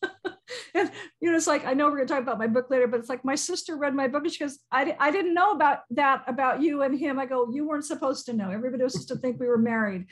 and 0.74 0.92
you 1.26 1.32
know, 1.32 1.38
it's 1.38 1.48
like 1.48 1.66
I 1.66 1.74
know 1.74 1.86
we're 1.86 1.96
going 1.96 2.08
to 2.08 2.14
talk 2.14 2.22
about 2.22 2.38
my 2.38 2.46
book 2.46 2.70
later, 2.70 2.86
but 2.86 3.00
it's 3.00 3.10
like 3.10 3.26
my 3.26 3.34
sister 3.34 3.76
read 3.76 3.96
my 3.96 4.08
book 4.08 4.26
and 4.26 4.32
she 4.32 4.44
goes, 4.44 4.60
I, 4.72 4.96
I 5.00 5.10
didn't 5.10 5.34
know 5.34 5.54
about 5.54 5.80
that 5.90 6.24
about 6.28 6.62
you 6.62 6.84
and 6.84 6.96
him. 6.96 7.18
I 7.18 7.26
go, 7.26 7.50
you 7.52 7.68
weren't 7.68 7.86
supposed 7.86 8.28
to 8.28 8.34
know. 8.34 8.52
Everybody 8.52 8.84
was 8.84 8.94
supposed 8.94 9.08
to 9.08 9.16
think 9.16 9.40
we 9.40 9.48
were 9.48 9.58
married. 9.58 10.06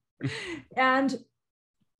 and 0.76 1.14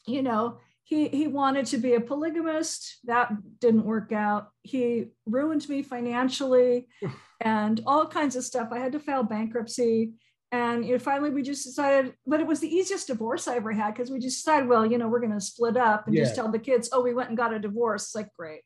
you 0.07 0.23
know, 0.23 0.57
he 0.85 1.09
he 1.09 1.27
wanted 1.27 1.67
to 1.67 1.77
be 1.77 1.97
a 1.97 2.01
polygamist. 2.01 3.01
That 3.05 3.31
didn't 3.61 3.85
work 3.85 4.11
out. 4.11 4.49
He 4.63 5.09
ruined 5.27 5.69
me 5.69 5.83
financially 5.83 6.89
and 7.43 7.83
all 7.87 8.07
kinds 8.07 8.37
of 8.37 8.45
stuff. 8.45 8.71
I 8.73 8.79
had 8.79 8.93
to 8.93 9.01
file 9.01 9.23
bankruptcy 9.23 10.13
and 10.53 10.85
you 10.87 10.93
know, 10.93 10.99
finally 10.99 11.31
we 11.31 11.43
just 11.43 11.65
decided 11.65 12.15
but 12.27 12.41
it 12.41 12.47
was 12.47 12.61
the 12.61 12.75
easiest 12.75 13.09
divorce 13.09 13.49
i 13.49 13.57
ever 13.57 13.73
had 13.73 13.93
because 13.93 14.11
we 14.11 14.19
just 14.19 14.45
decided 14.45 14.69
well 14.69 14.87
you 14.87 14.99
know 14.99 15.09
we're 15.09 15.21
going 15.21 15.33
to 15.33 15.41
split 15.41 15.77
up 15.77 16.07
and 16.07 16.15
yeah. 16.15 16.23
just 16.23 16.35
tell 16.35 16.51
the 16.51 16.59
kids 16.59 16.89
oh 16.93 17.01
we 17.01 17.15
went 17.15 17.29
and 17.29 17.39
got 17.39 17.55
a 17.55 17.59
divorce 17.59 18.05
it's 18.05 18.15
like 18.15 18.29
great 18.39 18.63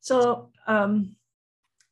so 0.00 0.50
um 0.66 1.14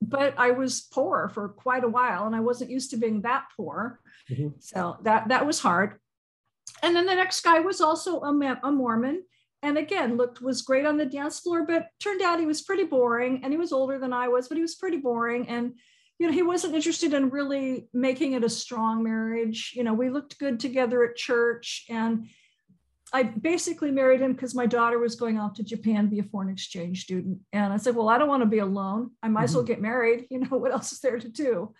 but 0.00 0.34
i 0.38 0.50
was 0.50 0.80
poor 0.80 1.28
for 1.28 1.48
quite 1.48 1.84
a 1.84 1.88
while 1.88 2.26
and 2.26 2.34
i 2.34 2.40
wasn't 2.40 2.70
used 2.70 2.90
to 2.90 2.96
being 2.96 3.22
that 3.22 3.44
poor 3.56 4.00
mm-hmm. 4.30 4.48
so 4.60 4.96
that 5.02 5.28
that 5.28 5.46
was 5.46 5.60
hard 5.60 5.98
and 6.82 6.94
then 6.96 7.06
the 7.06 7.14
next 7.14 7.42
guy 7.42 7.60
was 7.60 7.80
also 7.80 8.20
a, 8.20 8.60
a 8.62 8.72
mormon 8.72 9.22
and 9.62 9.76
again 9.76 10.16
looked 10.16 10.40
was 10.40 10.62
great 10.62 10.86
on 10.86 10.96
the 10.96 11.04
dance 11.04 11.40
floor 11.40 11.66
but 11.66 11.88
turned 12.00 12.22
out 12.22 12.40
he 12.40 12.46
was 12.46 12.62
pretty 12.62 12.84
boring 12.84 13.40
and 13.42 13.52
he 13.52 13.58
was 13.58 13.72
older 13.72 13.98
than 13.98 14.12
i 14.12 14.28
was 14.28 14.48
but 14.48 14.56
he 14.56 14.62
was 14.62 14.76
pretty 14.76 14.98
boring 14.98 15.48
and 15.48 15.74
you 16.18 16.26
know, 16.26 16.32
he 16.32 16.42
wasn't 16.42 16.74
interested 16.74 17.14
in 17.14 17.30
really 17.30 17.88
making 17.92 18.32
it 18.32 18.42
a 18.42 18.48
strong 18.48 19.02
marriage. 19.04 19.72
You 19.76 19.84
know, 19.84 19.94
we 19.94 20.10
looked 20.10 20.38
good 20.38 20.58
together 20.58 21.04
at 21.04 21.16
church. 21.16 21.86
And 21.88 22.28
I 23.12 23.22
basically 23.22 23.90
married 23.90 24.20
him 24.20 24.32
because 24.32 24.54
my 24.54 24.66
daughter 24.66 24.98
was 24.98 25.14
going 25.14 25.38
off 25.38 25.54
to 25.54 25.62
Japan 25.62 26.04
to 26.04 26.10
be 26.10 26.18
a 26.18 26.24
foreign 26.24 26.50
exchange 26.50 27.04
student. 27.04 27.38
And 27.52 27.72
I 27.72 27.76
said, 27.76 27.94
Well, 27.94 28.08
I 28.08 28.18
don't 28.18 28.28
want 28.28 28.42
to 28.42 28.48
be 28.48 28.58
alone. 28.58 29.12
I 29.22 29.28
might 29.28 29.38
mm-hmm. 29.38 29.44
as 29.44 29.54
well 29.54 29.62
mm-hmm. 29.62 29.72
get 29.72 29.80
married. 29.80 30.26
You 30.30 30.40
know, 30.40 30.48
what 30.58 30.72
else 30.72 30.92
is 30.92 31.00
there 31.00 31.18
to 31.18 31.28
do? 31.28 31.72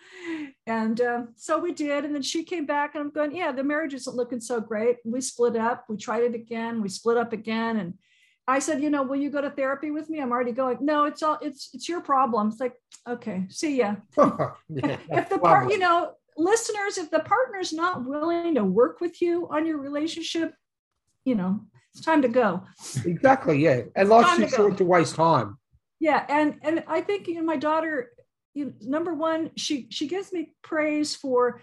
And 0.67 1.01
uh, 1.01 1.23
so 1.35 1.59
we 1.59 1.73
did. 1.73 2.05
And 2.05 2.15
then 2.15 2.23
she 2.23 2.45
came 2.45 2.65
back, 2.65 2.95
and 2.95 3.03
I'm 3.03 3.11
going, 3.11 3.35
Yeah, 3.35 3.53
the 3.53 3.65
marriage 3.65 3.95
isn't 3.95 4.17
looking 4.17 4.41
so 4.41 4.61
great. 4.61 4.97
We 5.05 5.21
split 5.21 5.57
up. 5.57 5.85
We 5.89 5.97
tried 5.97 6.23
it 6.23 6.35
again. 6.35 6.81
We 6.81 6.89
split 6.89 7.17
up 7.17 7.33
again. 7.33 7.77
And 7.77 7.95
I 8.49 8.61
said, 8.61 8.83
you 8.83 8.89
know, 8.89 9.03
will 9.03 9.17
you 9.17 9.29
go 9.31 9.43
to 9.43 9.51
therapy 9.51 9.91
with 9.91 10.09
me? 10.09 10.21
I'm 10.21 10.33
already 10.33 10.53
going. 10.53 10.79
No, 10.81 11.05
it's 11.05 11.23
all 11.23 11.39
it's 11.43 11.69
it's 11.75 11.87
your 11.87 12.01
problem. 12.01 12.49
It's 12.49 12.59
like, 12.59 12.75
okay, 13.07 13.45
see 13.51 13.77
ya. 13.77 13.97
yeah, 14.17 14.97
if 15.11 15.29
the 15.29 15.39
part, 15.39 15.71
you 15.71 15.79
know, 15.79 16.13
listeners, 16.39 16.97
if 16.97 17.11
the 17.11 17.21
partner's 17.21 17.75
not 17.75 18.07
willing 18.07 18.55
to 18.55 18.65
work 18.65 19.03
with 19.03 19.21
you 19.21 19.47
on 19.51 19.67
your 19.67 19.77
relationship, 19.77 20.55
you 21.27 21.35
know, 21.35 21.61
it's 21.93 22.03
time 22.03 22.23
to 22.23 22.29
go. 22.29 22.63
Exactly. 23.05 23.59
Yeah. 23.59 23.83
And 23.95 24.09
life's 24.09 24.39
too 24.39 24.49
short 24.49 24.79
to 24.79 24.85
waste 24.85 25.17
time. 25.17 25.59
Yeah. 26.01 26.25
And 26.27 26.55
and 26.63 26.85
I 26.89 27.03
think 27.03 27.29
you 27.29 27.35
know, 27.35 27.43
my 27.43 27.57
daughter, 27.57 28.13
you 28.55 28.65
know, 28.65 28.73
number 28.81 29.13
one, 29.13 29.51
she 29.57 29.89
she 29.91 30.09
gives 30.09 30.33
me 30.33 30.53
praise 30.63 31.15
for 31.15 31.61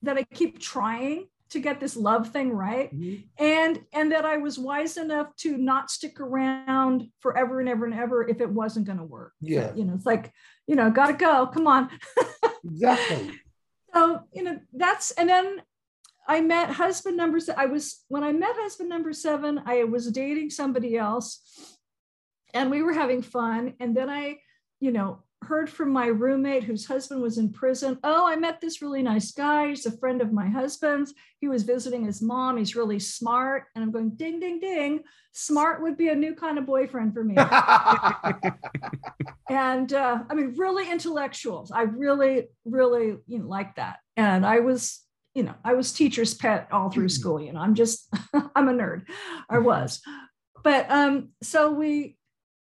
that 0.00 0.16
I 0.16 0.22
keep 0.22 0.58
trying 0.58 1.26
to 1.54 1.60
get 1.60 1.80
this 1.80 1.96
love 1.96 2.28
thing 2.28 2.52
right. 2.52 2.94
Mm-hmm. 2.94 3.22
and 3.42 3.80
and 3.92 4.12
that 4.12 4.24
i 4.24 4.36
was 4.36 4.58
wise 4.58 4.96
enough 4.96 5.34
to 5.36 5.56
not 5.56 5.90
stick 5.90 6.20
around 6.20 7.08
forever 7.20 7.60
and 7.60 7.68
ever 7.68 7.86
and 7.86 7.94
ever 7.94 8.28
if 8.28 8.40
it 8.40 8.50
wasn't 8.50 8.86
going 8.86 8.98
to 8.98 9.04
work 9.04 9.32
yeah. 9.40 9.72
you 9.74 9.84
know 9.84 9.94
it's 9.94 10.04
like 10.04 10.32
you 10.66 10.74
know 10.74 10.90
gotta 10.90 11.14
go 11.14 11.46
come 11.46 11.66
on. 11.66 11.90
Exactly. 12.66 13.30
So 13.92 14.20
you 14.32 14.42
know 14.42 14.58
that's 14.72 15.10
and 15.12 15.28
then 15.28 15.60
i 16.26 16.40
met 16.40 16.70
husband 16.70 17.16
number 17.16 17.38
i 17.58 17.66
was 17.66 18.04
when 18.08 18.24
i 18.24 18.32
met 18.32 18.56
husband 18.56 18.88
number 18.88 19.12
seven 19.12 19.60
i 19.66 19.84
was 19.84 20.10
dating 20.10 20.48
somebody 20.48 20.96
else 20.96 21.40
and 22.54 22.70
we 22.70 22.82
were 22.82 22.94
having 22.94 23.20
fun. 23.20 23.74
And 23.80 23.94
then 23.94 24.08
i 24.08 24.38
you 24.80 24.92
know 24.92 25.23
heard 25.44 25.70
from 25.70 25.90
my 25.90 26.06
roommate 26.06 26.64
whose 26.64 26.86
husband 26.86 27.22
was 27.22 27.38
in 27.38 27.52
prison. 27.52 27.98
Oh, 28.02 28.26
I 28.26 28.36
met 28.36 28.60
this 28.60 28.82
really 28.82 29.02
nice 29.02 29.32
guy. 29.32 29.68
He's 29.68 29.86
a 29.86 29.96
friend 29.98 30.20
of 30.20 30.32
my 30.32 30.48
husband's. 30.48 31.14
He 31.40 31.48
was 31.48 31.62
visiting 31.62 32.04
his 32.04 32.20
mom. 32.20 32.56
He's 32.56 32.76
really 32.76 32.98
smart. 32.98 33.64
And 33.74 33.84
I'm 33.84 33.90
going, 33.90 34.10
ding, 34.10 34.40
ding, 34.40 34.60
ding. 34.60 35.02
Smart 35.32 35.82
would 35.82 35.96
be 35.96 36.08
a 36.08 36.14
new 36.14 36.34
kind 36.34 36.58
of 36.58 36.66
boyfriend 36.66 37.14
for 37.14 37.24
me. 37.24 37.36
and 39.48 39.92
uh, 39.92 40.22
I 40.28 40.34
mean, 40.34 40.54
really 40.56 40.90
intellectuals. 40.90 41.70
I 41.70 41.82
really, 41.82 42.48
really 42.64 43.16
you 43.26 43.38
know, 43.38 43.46
like 43.46 43.76
that. 43.76 43.98
And 44.16 44.46
I 44.46 44.60
was, 44.60 45.02
you 45.34 45.42
know, 45.42 45.54
I 45.64 45.74
was 45.74 45.92
teacher's 45.92 46.34
pet 46.34 46.68
all 46.72 46.90
through 46.90 47.06
mm-hmm. 47.06 47.20
school. 47.20 47.40
You 47.40 47.52
know, 47.52 47.60
I'm 47.60 47.74
just, 47.74 48.08
I'm 48.54 48.68
a 48.68 48.72
nerd. 48.72 49.06
I 49.48 49.58
was. 49.58 50.00
But 50.62 50.90
um, 50.90 51.30
so 51.42 51.70
we 51.70 52.16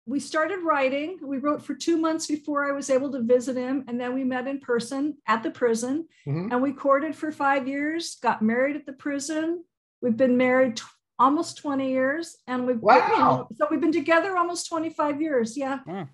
we 0.07 0.21
started 0.21 0.61
writing. 0.62 1.19
We 1.21 1.38
wrote 1.38 1.62
for 1.62 1.75
two 1.75 1.97
months 1.97 2.29
before 2.29 2.64
I 2.64 2.73
was 2.73 2.90
able 2.90 3.11
to 3.12 3.21
visit 3.21 3.57
him. 3.57 3.85
And 3.88 4.01
then 4.01 4.14
we 4.14 4.23
met 4.23 4.47
in 4.47 4.61
person 4.61 5.16
at 5.27 5.42
the 5.42 5.51
prison 5.51 6.07
mm-hmm. 6.27 6.53
and 6.53 6.62
we 6.62 6.73
courted 6.73 7.16
for 7.16 7.33
five 7.33 7.66
years, 7.66 8.16
got 8.23 8.40
married 8.40 8.77
at 8.77 8.87
the 8.87 8.92
prison. 8.92 9.64
We've 10.01 10.16
been 10.16 10.37
married 10.37 10.77
t- 10.77 10.85
almost 11.19 11.59
20 11.59 11.90
years 11.90 12.37
and 12.47 12.66
we've, 12.69 12.81
wow. 12.81 12.95
you 12.95 13.19
know, 13.19 13.49
so 13.57 13.66
we've 13.69 13.81
been 13.81 13.90
together 13.90 14.37
almost 14.37 14.69
25 14.69 15.21
years. 15.21 15.57
Yeah. 15.57 15.81
Mm. 15.88 16.09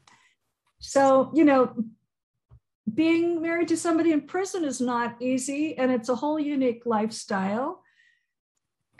So, 0.78 1.30
you 1.34 1.44
know, 1.44 1.74
being 2.92 3.42
married 3.42 3.68
to 3.68 3.76
somebody 3.76 4.12
in 4.12 4.22
prison 4.22 4.64
is 4.64 4.80
not 4.80 5.20
easy 5.20 5.76
and 5.76 5.92
it's 5.92 6.08
a 6.08 6.14
whole 6.14 6.40
unique 6.40 6.82
lifestyle 6.86 7.81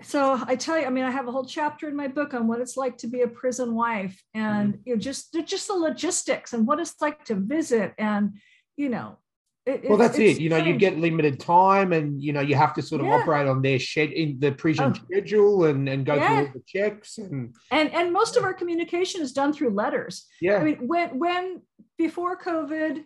so 0.00 0.40
I 0.46 0.56
tell 0.56 0.78
you, 0.78 0.86
I 0.86 0.90
mean, 0.90 1.04
I 1.04 1.10
have 1.10 1.28
a 1.28 1.32
whole 1.32 1.44
chapter 1.44 1.88
in 1.88 1.96
my 1.96 2.08
book 2.08 2.34
on 2.34 2.48
what 2.48 2.60
it's 2.60 2.76
like 2.76 2.98
to 2.98 3.06
be 3.06 3.22
a 3.22 3.28
prison 3.28 3.74
wife, 3.74 4.20
and 4.34 4.74
mm-hmm. 4.74 4.82
you 4.84 4.94
know, 4.94 5.00
just 5.00 5.36
just 5.44 5.68
the 5.68 5.74
logistics 5.74 6.52
and 6.52 6.66
what 6.66 6.80
it's 6.80 6.94
like 7.00 7.24
to 7.26 7.34
visit, 7.34 7.92
and 7.98 8.36
you 8.76 8.88
know. 8.88 9.18
It, 9.64 9.88
well, 9.88 9.96
that's 9.96 10.18
it. 10.18 10.40
You 10.40 10.48
know, 10.48 10.56
you 10.56 10.76
get 10.76 10.98
limited 10.98 11.38
time, 11.38 11.92
and 11.92 12.20
you 12.20 12.32
know 12.32 12.40
you 12.40 12.56
have 12.56 12.74
to 12.74 12.82
sort 12.82 13.00
of 13.00 13.06
yeah. 13.06 13.14
operate 13.14 13.46
on 13.46 13.62
their 13.62 13.78
shed 13.78 14.10
in 14.10 14.40
the 14.40 14.50
prison 14.50 14.92
oh. 14.92 15.04
schedule, 15.04 15.66
and 15.66 15.88
and 15.88 16.04
go 16.04 16.16
yeah. 16.16 16.26
through 16.26 16.46
all 16.46 16.52
the 16.54 16.62
checks, 16.66 17.18
and 17.18 17.54
and 17.70 17.92
and 17.94 18.12
most 18.12 18.36
of 18.36 18.42
our 18.42 18.54
communication 18.54 19.22
is 19.22 19.32
done 19.32 19.52
through 19.52 19.70
letters. 19.70 20.26
Yeah, 20.40 20.56
I 20.56 20.64
mean, 20.64 20.88
when 20.88 21.16
when 21.16 21.62
before 21.96 22.36
COVID, 22.36 23.04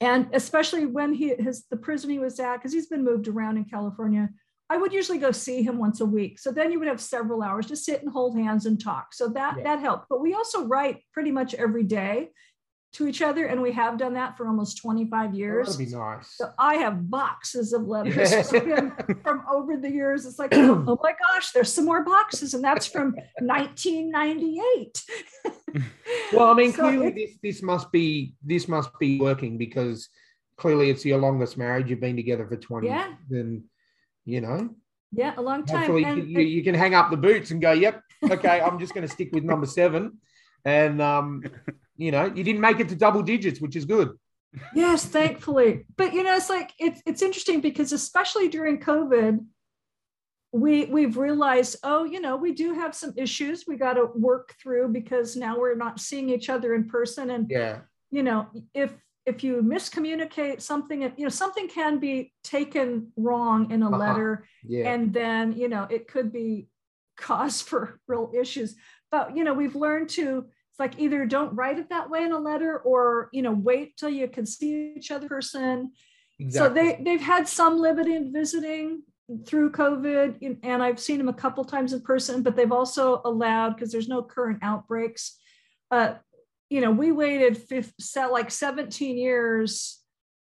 and 0.00 0.28
especially 0.32 0.86
when 0.86 1.12
he 1.12 1.34
his 1.34 1.66
the 1.70 1.76
prison 1.76 2.08
he 2.08 2.18
was 2.18 2.40
at, 2.40 2.56
because 2.56 2.72
he's 2.72 2.86
been 2.86 3.04
moved 3.04 3.28
around 3.28 3.58
in 3.58 3.66
California 3.66 4.30
I 4.70 4.76
would 4.76 4.92
usually 4.92 5.18
go 5.18 5.32
see 5.32 5.62
him 5.62 5.78
once 5.78 6.00
a 6.00 6.06
week. 6.06 6.38
So 6.38 6.52
then 6.52 6.70
you 6.70 6.78
would 6.78 6.88
have 6.88 7.00
several 7.00 7.42
hours 7.42 7.66
to 7.66 7.76
sit 7.76 8.02
and 8.02 8.12
hold 8.12 8.36
hands 8.36 8.66
and 8.66 8.80
talk. 8.80 9.14
So 9.14 9.28
that 9.28 9.56
yeah. 9.58 9.64
that 9.64 9.80
helped. 9.80 10.06
But 10.10 10.20
we 10.20 10.34
also 10.34 10.66
write 10.66 11.02
pretty 11.12 11.30
much 11.30 11.54
every 11.54 11.84
day 11.84 12.30
to 12.94 13.06
each 13.06 13.20
other, 13.22 13.46
and 13.46 13.60
we 13.60 13.72
have 13.72 13.98
done 13.98 14.14
that 14.14 14.36
for 14.36 14.46
almost 14.46 14.78
25 14.78 15.34
years. 15.34 15.68
Oh, 15.68 15.72
that'd 15.72 15.86
be 15.86 15.94
nice. 15.94 16.36
So 16.36 16.50
I 16.58 16.76
have 16.76 17.10
boxes 17.10 17.72
of 17.72 17.82
letters 17.82 18.50
from, 18.50 18.94
from 19.22 19.44
over 19.50 19.76
the 19.76 19.90
years. 19.90 20.24
It's 20.26 20.38
like, 20.38 20.54
oh 20.54 20.98
my 21.02 21.12
gosh, 21.12 21.52
there's 21.52 21.72
some 21.72 21.84
more 21.84 22.02
boxes, 22.02 22.54
and 22.54 22.64
that's 22.64 22.86
from 22.86 23.14
1998. 23.40 25.02
well, 26.32 26.50
I 26.50 26.54
mean, 26.54 26.72
so 26.72 26.82
clearly 26.82 27.10
this 27.10 27.38
this 27.42 27.62
must 27.62 27.90
be 27.92 28.34
this 28.44 28.68
must 28.68 28.90
be 28.98 29.18
working 29.18 29.56
because 29.58 30.08
clearly 30.56 30.90
it's 30.90 31.04
your 31.04 31.18
longest 31.18 31.56
marriage. 31.56 31.88
You've 31.88 32.00
been 32.00 32.16
together 32.16 32.46
for 32.46 32.56
20 32.56 32.86
yeah. 32.86 33.14
years 33.30 33.62
you 34.28 34.42
know. 34.42 34.70
Yeah, 35.10 35.32
a 35.38 35.40
long 35.40 35.64
time. 35.64 35.78
Hopefully, 35.78 36.04
and, 36.04 36.28
you, 36.28 36.40
you, 36.40 36.62
can 36.62 36.74
hang 36.74 36.94
up 36.94 37.10
the 37.10 37.16
boots 37.16 37.50
and 37.50 37.62
go, 37.62 37.72
"Yep, 37.72 38.02
okay, 38.30 38.60
I'm 38.60 38.78
just 38.78 38.92
going 38.92 39.06
to 39.06 39.12
stick 39.12 39.30
with 39.32 39.42
number 39.42 39.66
seven, 39.66 40.18
and 40.66 41.00
um, 41.00 41.42
you 41.96 42.10
know, 42.10 42.26
you 42.26 42.44
didn't 42.44 42.60
make 42.60 42.78
it 42.78 42.90
to 42.90 42.94
double 42.94 43.22
digits, 43.22 43.58
which 43.58 43.74
is 43.74 43.86
good. 43.86 44.10
Yes, 44.74 45.06
thankfully. 45.06 45.86
But 45.96 46.12
you 46.12 46.22
know, 46.22 46.36
it's 46.36 46.50
like 46.50 46.72
it's 46.78 47.00
it's 47.06 47.22
interesting 47.22 47.62
because 47.62 47.92
especially 47.92 48.48
during 48.48 48.80
COVID, 48.80 49.44
we 50.52 50.84
we've 50.84 51.16
realized, 51.16 51.76
oh, 51.82 52.04
you 52.04 52.20
know, 52.20 52.36
we 52.36 52.52
do 52.52 52.74
have 52.74 52.94
some 52.94 53.14
issues 53.16 53.64
we 53.66 53.76
got 53.76 53.94
to 53.94 54.10
work 54.14 54.54
through 54.62 54.88
because 54.88 55.36
now 55.36 55.58
we're 55.58 55.74
not 55.74 56.00
seeing 56.00 56.28
each 56.28 56.50
other 56.50 56.74
in 56.74 56.86
person. 56.86 57.30
And 57.30 57.48
Yeah. 57.48 57.78
you 58.10 58.22
know, 58.22 58.48
if 58.74 58.92
if 59.28 59.44
you 59.44 59.54
miscommunicate 59.62 60.60
something, 60.62 61.02
you 61.02 61.24
know, 61.26 61.28
something 61.28 61.68
can 61.68 61.98
be 61.98 62.32
taken 62.42 62.88
wrong 63.16 63.70
in 63.74 63.82
a 63.82 63.88
Uh-huh. 63.88 63.98
letter 64.04 64.30
Yeah. 64.74 64.86
and 64.92 65.02
then 65.20 65.44
you 65.60 65.68
know 65.72 65.84
it 65.96 66.02
could 66.12 66.28
be 66.32 66.50
cause 67.26 67.56
for 67.68 67.80
real 68.12 68.26
issues 68.42 68.70
but 69.14 69.24
you 69.36 69.42
know 69.44 69.54
we've 69.60 69.74
learned 69.86 70.08
to 70.18 70.26
it's 70.70 70.80
like 70.84 70.94
either 71.04 71.20
don't 71.26 71.52
write 71.58 71.78
it 71.82 71.88
that 71.90 72.08
way 72.12 72.22
in 72.28 72.32
a 72.32 72.38
letter 72.50 72.72
or 72.90 73.02
you 73.36 73.42
know 73.42 73.52
wait 73.70 73.88
till 73.98 74.08
you 74.20 74.28
can 74.36 74.46
see 74.54 74.70
each 74.96 75.10
other 75.14 75.28
person 75.36 75.90
so 76.56 76.62
they 76.76 76.88
they've 77.04 77.26
had 77.34 77.44
some 77.60 77.74
limited 77.88 78.22
visiting 78.40 79.02
through 79.46 79.68
covid 79.82 80.28
and- 80.46 80.60
and 80.70 80.78
i've 80.84 81.00
seen 81.06 81.18
them 81.18 81.28
a 81.34 81.40
couple 81.44 81.64
times 81.64 81.90
in 81.92 82.00
person 82.12 82.36
but 82.44 82.54
they've 82.56 82.76
also 82.80 83.04
allowed 83.30 83.70
because 83.74 83.90
there's 83.92 84.12
no 84.16 84.22
current 84.22 84.58
outbreaks 84.70 85.22
uh 85.96 86.10
you 86.70 86.80
know 86.80 86.90
we 86.90 87.12
waited 87.12 87.56
fifth, 87.56 87.92
like 88.30 88.50
17 88.50 89.16
years 89.16 90.00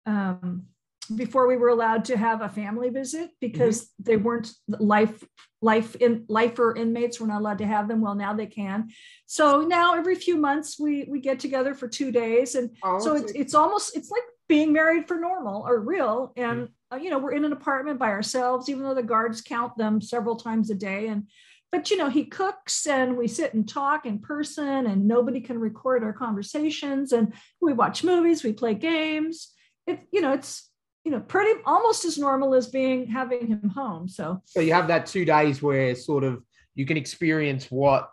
um 0.05 0.67
before 1.15 1.47
we 1.47 1.57
were 1.57 1.69
allowed 1.69 2.05
to 2.05 2.17
have 2.17 2.41
a 2.41 2.49
family 2.49 2.89
visit 2.89 3.29
because 3.41 3.91
they 3.99 4.17
weren't 4.17 4.51
life 4.67 5.23
life 5.61 5.95
in 5.95 6.25
lifer 6.27 6.75
inmates 6.75 7.19
were 7.19 7.27
not 7.27 7.39
allowed 7.39 7.57
to 7.57 7.65
have 7.65 7.87
them. 7.87 8.01
Well 8.01 8.15
now 8.15 8.33
they 8.33 8.45
can. 8.45 8.89
So 9.25 9.61
now 9.61 9.95
every 9.95 10.15
few 10.15 10.37
months 10.37 10.79
we 10.79 11.05
we 11.09 11.19
get 11.19 11.39
together 11.39 11.73
for 11.73 11.87
two 11.87 12.11
days 12.11 12.55
and 12.55 12.75
Oh, 12.83 12.99
so 12.99 13.15
it's 13.15 13.31
it's 13.33 13.53
almost 13.53 13.95
it's 13.97 14.11
like 14.11 14.23
being 14.47 14.73
married 14.73 15.07
for 15.07 15.17
normal 15.17 15.63
or 15.65 15.79
real 15.79 16.33
and 16.35 16.69
uh, 16.91 16.97
you 16.97 17.09
know 17.09 17.17
we're 17.17 17.31
in 17.31 17.45
an 17.45 17.53
apartment 17.53 17.97
by 17.97 18.09
ourselves 18.09 18.69
even 18.69 18.83
though 18.83 18.93
the 18.93 19.01
guards 19.01 19.41
count 19.41 19.75
them 19.77 20.01
several 20.01 20.35
times 20.35 20.69
a 20.69 20.75
day 20.75 21.07
and 21.07 21.27
but 21.73 21.89
you 21.89 21.97
know 21.97 22.07
he 22.09 22.23
cooks 22.25 22.85
and 22.87 23.17
we 23.17 23.27
sit 23.27 23.53
and 23.55 23.67
talk 23.67 24.05
in 24.05 24.19
person 24.19 24.85
and 24.85 25.07
nobody 25.07 25.41
can 25.41 25.57
record 25.59 26.03
our 26.03 26.13
conversations 26.13 27.11
and 27.11 27.33
we 27.59 27.73
watch 27.73 28.03
movies 28.03 28.43
we 28.43 28.53
play 28.53 28.75
games 28.75 29.51
it 29.87 29.99
you 30.11 30.21
know 30.21 30.31
it's 30.33 30.69
you 31.03 31.11
know 31.11 31.19
pretty 31.19 31.59
almost 31.65 32.05
as 32.05 32.17
normal 32.17 32.53
as 32.53 32.67
being 32.67 33.07
having 33.07 33.47
him 33.47 33.69
home 33.69 34.07
so 34.07 34.41
So 34.45 34.59
you 34.61 34.71
have 34.73 34.87
that 34.89 35.07
two 35.07 35.25
days 35.25 35.61
where 35.63 35.95
sort 35.95 36.23
of 36.23 36.43
you 36.75 36.85
can 36.85 36.95
experience 36.95 37.65
what 37.71 38.09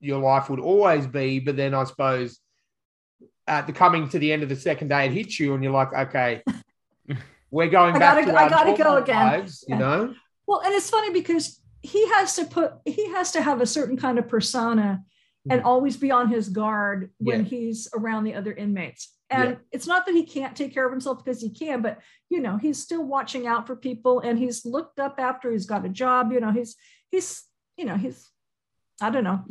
your 0.00 0.20
life 0.20 0.48
would 0.50 0.60
always 0.60 1.06
be, 1.06 1.40
but 1.40 1.56
then 1.56 1.72
I 1.74 1.84
suppose 1.84 2.38
at 3.46 3.66
the 3.66 3.72
coming 3.72 4.08
to 4.10 4.18
the 4.18 4.30
end 4.32 4.42
of 4.42 4.48
the 4.48 4.56
second 4.56 4.88
day, 4.88 5.06
it 5.06 5.12
hits 5.12 5.40
you, 5.40 5.54
and 5.54 5.62
you're 5.62 5.72
like, 5.72 5.92
okay, 5.94 6.42
we're 7.50 7.68
going 7.68 7.94
I 7.96 7.98
back 7.98 8.14
gotta- 8.26 8.32
to 8.32 8.38
I 8.38 8.48
gotta 8.48 8.70
go 8.76 8.84
normal 8.84 9.02
again. 9.02 9.26
lives, 9.26 9.64
you 9.68 9.74
Yeah. 9.74 9.78
know. 9.80 10.14
Well, 10.46 10.60
and 10.64 10.74
it's 10.74 10.90
funny 10.90 11.12
because 11.12 11.60
he 11.86 12.08
has 12.08 12.34
to 12.36 12.44
put 12.44 12.72
he 12.84 13.08
has 13.10 13.32
to 13.32 13.40
have 13.40 13.60
a 13.60 13.66
certain 13.66 13.96
kind 13.96 14.18
of 14.18 14.28
persona 14.28 15.04
and 15.48 15.60
Mhm. 15.60 15.64
always 15.64 15.96
be 15.96 16.10
on 16.10 16.28
his 16.28 16.48
guard 16.48 17.12
when 17.18 17.40
Yeah. 17.40 17.44
he's 17.44 17.88
around 17.94 18.24
the 18.24 18.34
other 18.34 18.52
inmates. 18.52 19.14
And 19.30 19.50
Yeah. 19.50 19.56
it's 19.70 19.86
not 19.86 20.04
that 20.06 20.14
he 20.14 20.24
can't 20.24 20.56
take 20.56 20.74
care 20.74 20.84
of 20.86 20.90
himself 20.92 21.24
because 21.24 21.40
he 21.40 21.50
can, 21.50 21.82
but 21.82 22.00
you 22.28 22.40
know, 22.40 22.56
he's 22.56 22.82
still 22.82 23.04
watching 23.04 23.46
out 23.46 23.66
for 23.66 23.76
people 23.76 24.18
and 24.20 24.38
he's 24.38 24.64
looked 24.66 24.98
up 24.98 25.20
after 25.20 25.50
he's 25.52 25.66
got 25.66 25.84
a 25.84 25.88
job, 25.88 26.32
you 26.32 26.40
know, 26.40 26.50
he's 26.50 26.76
he's 27.10 27.44
you 27.76 27.84
know, 27.84 27.96
he's 27.96 28.30
I 29.00 29.10
don't 29.10 29.24
know. 29.24 29.44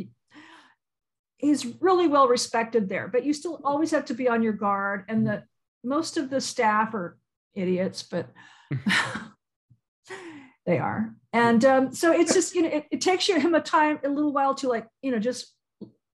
He's 1.38 1.66
really 1.82 2.08
well 2.08 2.28
respected 2.28 2.90
there, 2.90 3.08
but 3.08 3.24
you 3.24 3.34
still 3.34 3.62
always 3.64 3.92
have 3.92 4.06
to 4.06 4.14
be 4.14 4.28
on 4.28 4.42
your 4.44 4.54
guard 4.54 5.06
and 5.08 5.26
the 5.26 5.44
most 5.84 6.18
of 6.18 6.30
the 6.30 6.42
staff 6.42 6.94
are 6.94 7.18
idiots, 7.54 8.04
but 8.04 8.28
they 10.66 10.80
are. 10.80 11.14
And 11.34 11.64
um, 11.66 11.94
so 11.94 12.12
it's 12.12 12.34
just, 12.34 12.56
you 12.56 12.64
know, 12.64 12.70
it, 12.70 12.86
it 12.92 13.02
takes 13.02 13.28
you 13.28 13.40
him 13.40 13.54
a 13.54 13.62
time, 13.62 14.00
a 14.04 14.10
little 14.10 14.34
while 14.34 14.56
to 14.56 14.68
like, 14.68 14.88
you 15.02 15.12
know, 15.12 15.20
just 15.20 15.54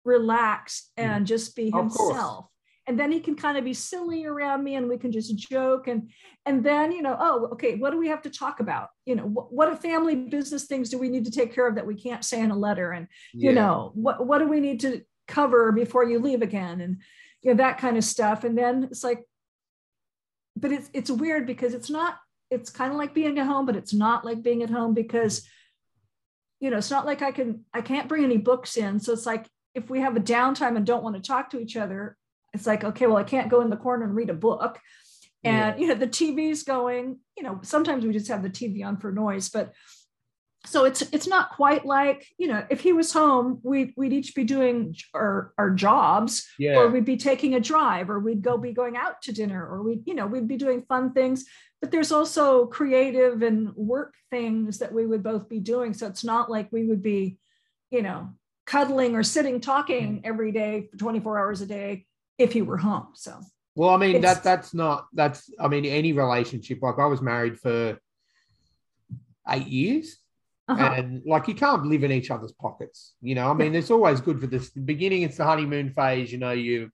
relax 0.03 0.89
and 0.97 1.27
just 1.27 1.55
be 1.55 1.69
himself. 1.69 2.47
And 2.87 2.99
then 2.99 3.11
he 3.11 3.19
can 3.19 3.35
kind 3.35 3.57
of 3.57 3.63
be 3.63 3.75
silly 3.75 4.25
around 4.25 4.63
me 4.63 4.75
and 4.75 4.89
we 4.89 4.97
can 4.97 5.11
just 5.11 5.37
joke. 5.37 5.87
And 5.87 6.09
and 6.45 6.63
then, 6.63 6.91
you 6.91 7.03
know, 7.03 7.15
oh, 7.19 7.49
okay, 7.53 7.75
what 7.75 7.91
do 7.91 7.97
we 7.97 8.07
have 8.07 8.23
to 8.23 8.29
talk 8.29 8.59
about? 8.59 8.89
You 9.05 9.15
know, 9.15 9.23
what, 9.23 9.53
what 9.53 9.81
family 9.81 10.15
business 10.15 10.65
things 10.65 10.89
do 10.89 10.97
we 10.97 11.07
need 11.07 11.25
to 11.25 11.31
take 11.31 11.53
care 11.53 11.67
of 11.67 11.75
that 11.75 11.85
we 11.85 11.95
can't 11.95 12.25
say 12.25 12.41
in 12.41 12.51
a 12.51 12.57
letter? 12.57 12.91
And 12.91 13.07
you 13.33 13.53
know 13.53 13.91
what 13.93 14.25
what 14.25 14.39
do 14.39 14.47
we 14.47 14.59
need 14.59 14.79
to 14.81 15.01
cover 15.27 15.71
before 15.71 16.03
you 16.03 16.19
leave 16.19 16.41
again 16.41 16.81
and 16.81 16.97
you 17.41 17.51
know 17.51 17.57
that 17.57 17.77
kind 17.77 17.97
of 17.97 18.03
stuff 18.03 18.43
and 18.43 18.57
then 18.57 18.83
it's 18.83 19.03
like 19.03 19.23
but 20.57 20.71
it's 20.71 20.89
it's 20.93 21.09
weird 21.09 21.47
because 21.47 21.73
it's 21.73 21.89
not 21.89 22.17
it's 22.51 22.69
kind 22.69 22.91
of 22.91 22.97
like 22.97 23.13
being 23.13 23.39
at 23.39 23.47
home 23.47 23.65
but 23.65 23.75
it's 23.75 23.93
not 23.93 24.25
like 24.25 24.43
being 24.43 24.61
at 24.61 24.69
home 24.69 24.93
because 24.93 25.47
you 26.59 26.69
know 26.69 26.77
it's 26.77 26.91
not 26.91 27.05
like 27.05 27.21
i 27.21 27.31
can 27.31 27.65
i 27.73 27.81
can't 27.81 28.07
bring 28.07 28.23
any 28.23 28.37
books 28.37 28.77
in. 28.77 28.99
So 28.99 29.13
it's 29.13 29.25
like 29.25 29.47
if 29.73 29.89
we 29.89 30.01
have 30.01 30.17
a 30.17 30.19
downtime 30.19 30.75
and 30.75 30.85
don't 30.85 31.03
want 31.03 31.15
to 31.15 31.21
talk 31.21 31.49
to 31.51 31.59
each 31.59 31.77
other 31.77 32.17
it's 32.53 32.67
like 32.67 32.83
okay 32.83 33.07
well 33.07 33.17
i 33.17 33.23
can't 33.23 33.49
go 33.49 33.61
in 33.61 33.69
the 33.69 33.77
corner 33.77 34.05
and 34.05 34.15
read 34.15 34.29
a 34.29 34.35
book. 34.35 34.79
And 35.43 35.79
you 35.79 35.87
know 35.87 35.95
the 35.95 36.07
tv's 36.07 36.61
going 36.61 37.17
you 37.35 37.41
know 37.41 37.59
sometimes 37.63 38.05
we 38.05 38.13
just 38.13 38.27
have 38.27 38.43
the 38.43 38.49
tv 38.49 38.85
on 38.85 38.97
for 38.97 39.11
noise 39.11 39.49
but 39.49 39.73
so 40.65 40.85
it's 40.85 41.01
it's 41.11 41.27
not 41.27 41.49
quite 41.49 41.85
like 41.85 42.27
you 42.37 42.47
know 42.47 42.63
if 42.69 42.81
he 42.81 42.93
was 42.93 43.11
home 43.11 43.59
we'd, 43.63 43.93
we'd 43.97 44.13
each 44.13 44.35
be 44.35 44.43
doing 44.43 44.95
our, 45.13 45.53
our 45.57 45.71
jobs. 45.71 46.47
Yeah. 46.59 46.77
or 46.77 46.89
we'd 46.89 47.05
be 47.05 47.17
taking 47.17 47.55
a 47.55 47.59
drive 47.59 48.09
or 48.09 48.19
we'd 48.19 48.43
go 48.43 48.57
be 48.57 48.71
going 48.71 48.95
out 48.95 49.21
to 49.23 49.31
dinner 49.31 49.65
or 49.65 49.81
we 49.81 50.01
you 50.05 50.13
know 50.13 50.27
we'd 50.27 50.47
be 50.47 50.57
doing 50.57 50.83
fun 50.83 51.13
things 51.13 51.45
but 51.81 51.91
there's 51.91 52.11
also 52.11 52.67
creative 52.67 53.41
and 53.41 53.75
work 53.75 54.13
things 54.29 54.77
that 54.79 54.93
we 54.93 55.05
would 55.05 55.23
both 55.23 55.49
be 55.49 55.59
doing 55.59 55.93
so 55.93 56.07
it's 56.07 56.23
not 56.23 56.49
like 56.49 56.69
we 56.71 56.85
would 56.85 57.01
be 57.03 57.37
you 57.89 58.01
know 58.01 58.29
cuddling 58.65 59.15
or 59.15 59.23
sitting 59.23 59.59
talking 59.59 60.21
every 60.23 60.51
day 60.51 60.87
for 60.89 60.97
24 60.97 61.39
hours 61.39 61.61
a 61.61 61.65
day 61.65 62.05
if 62.37 62.53
he 62.53 62.61
were 62.61 62.77
home 62.77 63.07
so 63.13 63.39
Well, 63.75 63.89
I 63.89 63.97
mean 63.97 64.15
It's- 64.15 64.35
that 64.35 64.43
that's 64.43 64.73
not 64.73 65.07
that's 65.13 65.49
I 65.59 65.67
mean 65.67 65.85
any 65.85 66.13
relationship. 66.13 66.81
Like 66.81 66.99
I 66.99 67.05
was 67.07 67.21
married 67.21 67.57
for 67.59 67.97
eight 69.49 69.67
years, 69.67 70.17
uh-huh. 70.67 70.93
and 70.97 71.21
like 71.25 71.47
you 71.47 71.55
can't 71.55 71.85
live 71.85 72.03
in 72.03 72.11
each 72.11 72.31
other's 72.31 72.51
pockets. 72.53 73.15
You 73.21 73.35
know, 73.35 73.49
I 73.49 73.53
mean, 73.53 73.73
it's 73.75 73.91
always 73.91 74.21
good 74.21 74.39
for 74.39 74.47
this 74.47 74.71
the 74.71 74.81
beginning. 74.81 75.23
It's 75.23 75.37
the 75.37 75.45
honeymoon 75.45 75.89
phase. 75.91 76.31
You 76.31 76.37
know, 76.37 76.51
you 76.51 76.91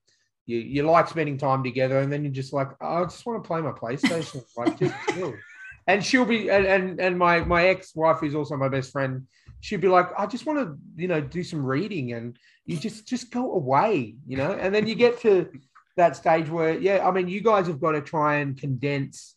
you 0.48 0.60
you 0.60 0.82
like 0.82 1.08
spending 1.08 1.36
time 1.36 1.62
together, 1.62 1.98
and 1.98 2.10
then 2.10 2.24
you're 2.24 2.32
just 2.32 2.54
like, 2.54 2.70
oh, 2.80 3.02
I 3.02 3.04
just 3.04 3.24
want 3.26 3.44
to 3.44 3.46
play 3.46 3.60
my 3.60 3.70
PlayStation, 3.70 4.42
like 4.56 4.78
just 4.78 4.94
chill. 5.10 5.34
And 5.86 6.04
she'll 6.04 6.24
be 6.24 6.50
and 6.50 6.64
and, 6.64 7.00
and 7.00 7.18
my 7.18 7.40
my 7.40 7.66
ex 7.66 7.94
wife, 7.94 8.18
who's 8.20 8.34
also 8.34 8.56
my 8.56 8.68
best 8.68 8.90
friend, 8.90 9.26
she'd 9.60 9.82
be 9.82 9.88
like, 9.88 10.08
I 10.18 10.24
just 10.24 10.46
want 10.46 10.58
to 10.58 10.78
you 10.96 11.06
know 11.06 11.20
do 11.20 11.44
some 11.44 11.64
reading, 11.64 12.14
and 12.14 12.38
you 12.64 12.78
just 12.78 13.06
just 13.06 13.30
go 13.30 13.52
away, 13.52 14.16
you 14.26 14.38
know. 14.38 14.52
And 14.52 14.74
then 14.74 14.88
you 14.88 14.94
get 14.94 15.20
to 15.20 15.50
that 15.96 16.16
stage 16.16 16.48
where, 16.48 16.78
yeah, 16.78 17.06
I 17.06 17.10
mean, 17.10 17.28
you 17.28 17.42
guys 17.42 17.66
have 17.66 17.80
got 17.80 17.92
to 17.92 18.00
try 18.00 18.36
and 18.36 18.58
condense. 18.58 19.34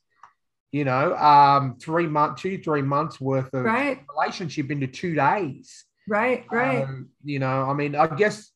You 0.72 0.86
know, 0.86 1.14
um, 1.18 1.76
three 1.82 2.08
months, 2.08 2.42
two, 2.42 2.58
three 2.58 2.82
months 2.82 3.20
worth 3.20 3.54
of 3.54 3.66
right 3.66 4.00
relationship 4.16 4.72
into 4.72 4.88
two 4.88 5.16
days. 5.16 5.84
right 6.08 6.46
right 6.50 6.84
Um, 6.86 7.10
you 7.26 7.40
know, 7.40 7.70
I 7.70 7.74
mean, 7.74 7.96
I 7.98 8.08
guess 8.08 8.50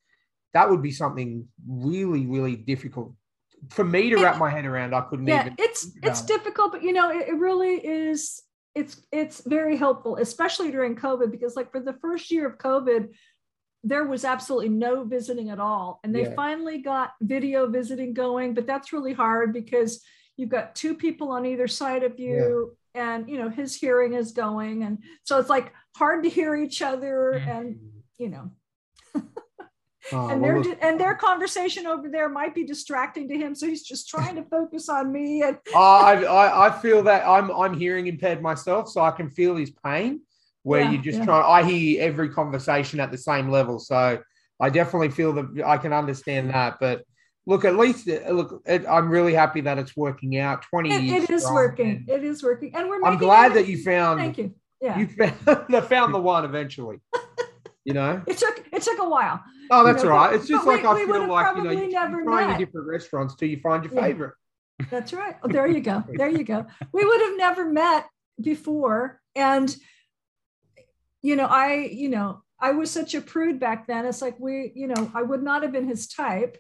that 0.56 0.70
would 0.70 0.82
be 0.82 0.92
something 0.92 1.48
really, 1.68 2.26
really 2.26 2.56
difficult 2.56 3.14
for 3.70 3.84
me 3.84 4.10
to 4.10 4.18
wrap 4.18 4.38
my 4.40 4.50
head 4.50 4.66
around. 4.66 4.96
I 4.96 5.02
couldn't 5.02 5.28
yeah 5.28 5.42
even. 5.42 5.56
it's 5.60 5.88
it's 6.02 6.22
it. 6.22 6.28
difficult 6.28 6.72
but 6.72 6.82
you 6.84 6.94
know 6.94 7.10
it, 7.12 7.28
it 7.30 7.36
really 7.36 7.76
is 7.86 8.42
it's 8.74 9.02
it's 9.12 9.42
very 9.46 9.76
helpful 9.78 10.18
especially 10.18 10.70
during 10.72 10.96
covid 10.96 11.32
because 11.32 11.56
like 11.56 11.72
for 11.72 11.80
the 11.80 11.94
first 12.02 12.30
year 12.32 12.46
of 12.48 12.58
covid 12.58 13.10
there 13.84 14.04
was 14.06 14.26
absolutely 14.26 14.70
no 14.70 15.04
visiting 15.04 15.50
at 15.50 15.60
all 15.60 16.00
and 16.04 16.14
they 16.14 16.24
Yeah. 16.24 16.36
finally 16.36 16.80
got 16.80 17.12
video 17.22 17.68
visiting 17.70 18.14
going 18.14 18.54
but 18.54 18.66
that's 18.68 18.92
really 18.94 19.14
hard 19.14 19.54
because 19.54 20.04
you've 20.38 20.50
got 20.58 20.76
two 20.76 20.94
people 20.96 21.30
on 21.32 21.46
either 21.46 21.68
side 21.68 22.04
of 22.04 22.20
you 22.20 22.76
and 22.94 23.30
you 23.30 23.38
know 23.40 23.50
his 23.50 23.76
hearing 23.76 24.14
is 24.14 24.32
going 24.32 24.84
and 24.84 25.00
so 25.24 25.40
it's 25.40 25.50
like 25.50 25.72
hard 25.98 26.24
to 26.24 26.30
hear 26.30 26.56
each 26.56 26.82
other 26.82 27.42
Mm. 27.46 27.58
and 27.58 27.80
you 28.20 28.30
know 28.30 28.52
Oh, 30.12 30.30
and 30.30 30.40
well, 30.42 30.62
their 30.62 30.78
and 30.82 31.00
their 31.00 31.16
conversation 31.16 31.88
over 31.88 32.08
there 32.10 32.30
might 32.30 32.54
be 32.54 32.64
distracting 32.64 33.28
to 33.30 33.36
him 33.36 33.56
so 33.56 33.66
he's 33.68 33.82
just 33.84 34.08
trying 34.08 34.36
to 34.36 34.44
focus 34.52 34.88
on 34.88 35.12
me 35.12 35.42
and 35.42 35.58
I, 35.76 36.24
I, 36.24 36.68
I 36.68 36.72
feel 36.80 37.02
that 37.04 37.26
I'm, 37.28 37.50
I'm 37.52 37.74
hearing 37.78 38.06
impaired 38.08 38.42
myself, 38.42 38.88
so 38.90 39.02
I 39.02 39.12
can 39.12 39.30
feel 39.32 39.56
his 39.56 39.72
pain. 39.84 40.22
Where 40.64 40.82
Yeah, 40.82 40.92
you 40.92 40.98
just 41.00 41.20
yeah. 41.20 41.26
try. 41.26 41.42
I 41.42 41.64
hear 41.64 42.02
every 42.02 42.30
conversation 42.30 43.00
at 43.00 43.12
the 43.12 43.18
same 43.18 43.50
level, 43.50 43.78
so 43.80 44.20
I 44.60 44.70
definitely 44.70 45.10
feel 45.10 45.32
that 45.34 45.64
I 45.66 45.78
can 45.78 45.94
understand 45.94 46.50
that. 46.50 46.78
But 46.80 47.04
look, 47.46 47.66
at 47.66 47.76
least 47.76 48.10
uh, 48.10 48.30
look, 48.32 48.64
it, 48.66 48.84
I'm 48.88 49.10
really 49.10 49.34
happy 49.34 49.62
that 49.62 49.78
it's 49.78 49.96
working 49.96 50.38
out. 50.38 50.64
Twenty 50.64 50.92
It, 50.92 51.04
years. 51.04 51.24
it 51.26 51.30
is 51.30 51.46
working. 51.46 52.06
It 52.08 52.24
is 52.24 52.42
working, 52.44 52.76
and 52.76 52.90
we're. 52.90 53.04
I'm 53.04 53.18
glad 53.18 53.52
it- 53.52 53.54
that 53.56 53.68
you 53.68 53.84
found 53.84 54.20
Thank 54.20 54.38
you. 54.40 54.56
Yeah. 54.82 54.98
you 54.98 55.08
found, 55.08 55.86
found 55.86 56.14
the 56.14 56.20
one 56.22 56.46
eventually. 56.46 56.98
You 57.86 57.94
know, 57.94 58.22
it 58.28 58.38
took 58.40 58.64
it 58.72 58.82
took 58.82 59.00
a 59.00 59.08
while. 59.08 59.44
Oh, 59.70 59.84
that's 59.86 60.02
You 60.04 60.10
know, 60.10 60.16
all 60.16 60.22
right. 60.22 60.32
but- 60.32 60.40
It's 60.40 60.48
just 60.48 60.66
like 60.66 60.82
we- 60.82 60.88
I 60.90 60.94
we 60.96 61.06
feel 61.06 61.28
like 61.28 61.56
you 61.58 61.64
know, 61.64 61.70
you 61.72 61.90
never 61.92 62.24
trying 62.24 62.48
met. 62.50 62.58
different 62.60 62.88
restaurants 62.88 63.36
till 63.36 63.48
you 63.48 63.60
find 63.62 63.84
your 63.84 63.94
Yeah. 63.94 64.02
favorite. 64.02 64.34
That's 64.90 65.14
right. 65.14 65.36
Oh, 65.44 65.48
there 65.48 65.68
you 65.68 65.82
go. 65.82 66.04
There 66.18 66.30
you 66.30 66.44
go. 66.44 66.66
We 66.92 67.06
would 67.06 67.22
have 67.22 67.38
never 67.38 67.66
met 67.72 68.08
before. 68.42 69.22
And, 69.36 69.74
you 71.22 71.36
know, 71.36 71.46
I, 71.46 71.76
you 71.76 72.10
know, 72.10 72.42
I 72.60 72.72
was 72.72 72.90
such 72.90 73.14
a 73.16 73.22
prude 73.22 73.60
back 73.60 73.86
then. 73.88 74.06
It's 74.06 74.22
like 74.22 74.40
we, 74.40 74.72
you 74.76 74.88
know, 74.88 75.12
I 75.14 75.22
would 75.22 75.44
not 75.44 75.62
have 75.64 75.72
been 75.72 75.88
his 75.88 76.08
type. 76.08 76.58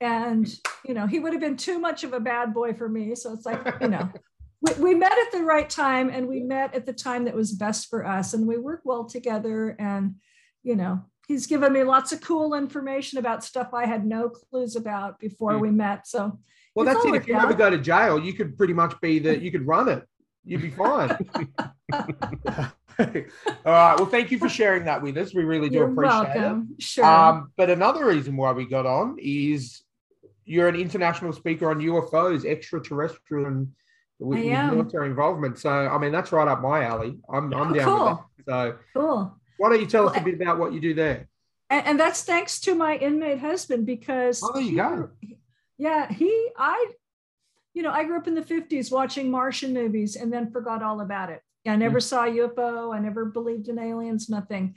And, 0.00 0.48
you 0.86 0.94
know, 0.94 1.06
he 1.06 1.20
would 1.20 1.32
have 1.32 1.40
been 1.42 1.56
too 1.56 1.78
much 1.78 2.02
of 2.02 2.12
a 2.14 2.20
bad 2.20 2.54
boy 2.54 2.72
for 2.74 2.88
me. 2.88 3.14
So 3.14 3.32
it's 3.32 3.44
like, 3.46 3.60
you 3.80 3.88
know, 3.88 4.08
we, 4.62 4.72
we 4.82 4.94
met 4.94 5.12
at 5.12 5.32
the 5.32 5.42
right 5.44 5.68
time 5.68 6.08
and 6.10 6.26
we 6.28 6.40
met 6.40 6.74
at 6.74 6.86
the 6.86 6.92
time 6.92 7.24
that 7.26 7.34
was 7.34 7.52
best 7.52 7.88
for 7.90 8.06
us. 8.06 8.32
And 8.34 8.46
we 8.48 8.56
work 8.56 8.80
well 8.84 9.04
together. 9.04 9.76
And, 9.78 10.16
you 10.62 10.76
know, 10.76 11.04
he's 11.26 11.46
given 11.46 11.72
me 11.72 11.82
lots 11.82 12.12
of 12.12 12.20
cool 12.20 12.54
information 12.54 13.18
about 13.18 13.44
stuff 13.44 13.72
I 13.74 13.86
had 13.86 14.04
no 14.06 14.28
clues 14.28 14.76
about 14.76 15.18
before 15.18 15.54
Hmm. 15.54 15.60
we 15.60 15.70
met. 15.70 16.06
So 16.06 16.38
Well, 16.74 16.86
that's 16.86 17.04
it. 17.04 17.14
If 17.14 17.26
you 17.26 17.34
ever 17.34 17.54
go 17.54 17.68
to 17.70 17.78
jail, 17.78 18.18
you 18.18 18.32
could 18.32 18.56
pretty 18.56 18.72
much 18.74 18.98
be 19.00 19.18
the. 19.18 19.38
You 19.38 19.50
could 19.52 19.66
run 19.66 19.88
it. 19.88 20.04
You'd 20.44 20.62
be 20.62 20.70
fine. 20.70 21.16
All 21.92 23.06
right. 23.64 23.96
Well, 23.96 24.06
thank 24.06 24.30
you 24.30 24.38
for 24.38 24.48
sharing 24.48 24.84
that 24.84 25.02
with 25.02 25.16
us. 25.16 25.34
We 25.34 25.44
really 25.44 25.68
do 25.68 25.76
You're 25.78 25.90
appreciate 25.92 26.34
welcome. 26.36 26.68
it. 26.78 26.82
Sure. 26.82 27.04
Um, 27.04 27.52
but 27.56 27.70
another 27.70 28.06
reason 28.06 28.36
why 28.36 28.52
we 28.52 28.64
got 28.66 28.86
on 28.86 29.16
is 29.18 29.82
you're 30.44 30.68
an 30.68 30.76
international 30.76 31.32
speaker 31.32 31.70
on 31.70 31.80
UFOs, 31.80 32.44
extraterrestrial, 32.44 33.46
and 33.46 33.68
with, 34.18 34.38
with 34.38 34.46
military 34.46 35.08
involvement. 35.08 35.58
So, 35.58 35.70
I 35.70 35.96
mean, 35.98 36.12
that's 36.12 36.32
right 36.32 36.46
up 36.48 36.60
my 36.60 36.84
alley. 36.84 37.18
I'm, 37.32 37.52
I'm 37.54 37.70
Oh, 37.70 37.74
down 37.74 37.84
cool. 37.98 38.24
with 38.36 38.46
that. 38.46 38.78
So, 38.94 39.00
cool. 39.00 39.38
Why 39.62 39.68
don't 39.68 39.80
you 39.80 39.86
tell 39.86 40.08
us 40.08 40.16
a 40.16 40.20
bit 40.20 40.34
about 40.34 40.58
what 40.58 40.72
you 40.72 40.80
do 40.80 40.92
there? 40.92 41.28
And, 41.70 41.86
and 41.86 42.00
that's 42.00 42.24
thanks 42.24 42.58
to 42.62 42.74
my 42.74 42.96
inmate 42.96 43.38
husband 43.38 43.86
because 43.86 44.40
Oh, 44.42 44.50
there 44.52 44.60
you 44.62 44.70
he- 44.70 44.74
go. 44.76 45.10
Yeah, 45.78 46.10
he 46.12 46.48
I 46.58 46.90
you 47.72 47.82
know, 47.84 47.92
I 47.92 48.02
grew 48.04 48.16
up 48.18 48.26
in 48.26 48.34
the 48.34 48.42
50s 48.42 48.90
watching 48.90 49.30
Martian 49.30 49.72
movies 49.72 50.16
and 50.16 50.32
then 50.32 50.50
forgot 50.50 50.82
all 50.82 51.00
about 51.00 51.30
it. 51.30 51.40
I 51.66 51.76
never 51.76 52.00
Mm. 52.00 52.02
saw 52.02 52.24
a 52.24 52.28
UFO, 52.28 52.92
I 52.92 52.98
never 52.98 53.24
believed 53.24 53.68
in 53.68 53.78
aliens, 53.78 54.28
nothing. 54.28 54.74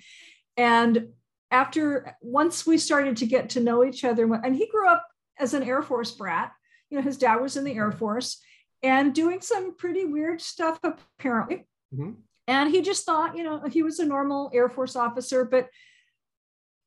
And 0.56 1.10
after 1.50 2.16
once 2.22 2.68
we 2.68 2.78
started 2.78 3.18
to 3.18 3.26
get 3.26 3.50
to 3.50 3.60
know 3.60 3.84
each 3.84 4.04
other, 4.06 4.32
and 4.36 4.56
he 4.56 4.68
grew 4.68 4.88
up 4.88 5.06
as 5.40 5.54
an 5.56 5.64
Air 5.64 5.82
Force 5.82 6.12
brat, 6.12 6.52
you 6.92 6.98
know, 6.98 7.04
his 7.04 7.18
dad 7.18 7.38
was 7.42 7.58
in 7.58 7.64
the 7.64 7.74
Air 7.76 7.92
Force 7.92 8.40
and 8.84 9.16
doing 9.16 9.42
some 9.42 9.76
pretty 9.76 10.06
weird 10.06 10.40
stuff 10.42 10.80
apparently. 10.84 11.68
Mhm. 11.94 12.18
And 12.48 12.70
he 12.70 12.82
just 12.82 13.06
thought, 13.06 13.36
you 13.36 13.44
know, 13.44 13.64
he 13.72 13.82
was 13.82 14.00
a 14.00 14.06
normal 14.06 14.52
Air 14.54 14.70
Force 14.70 14.96
officer, 14.96 15.46
but 15.46 15.70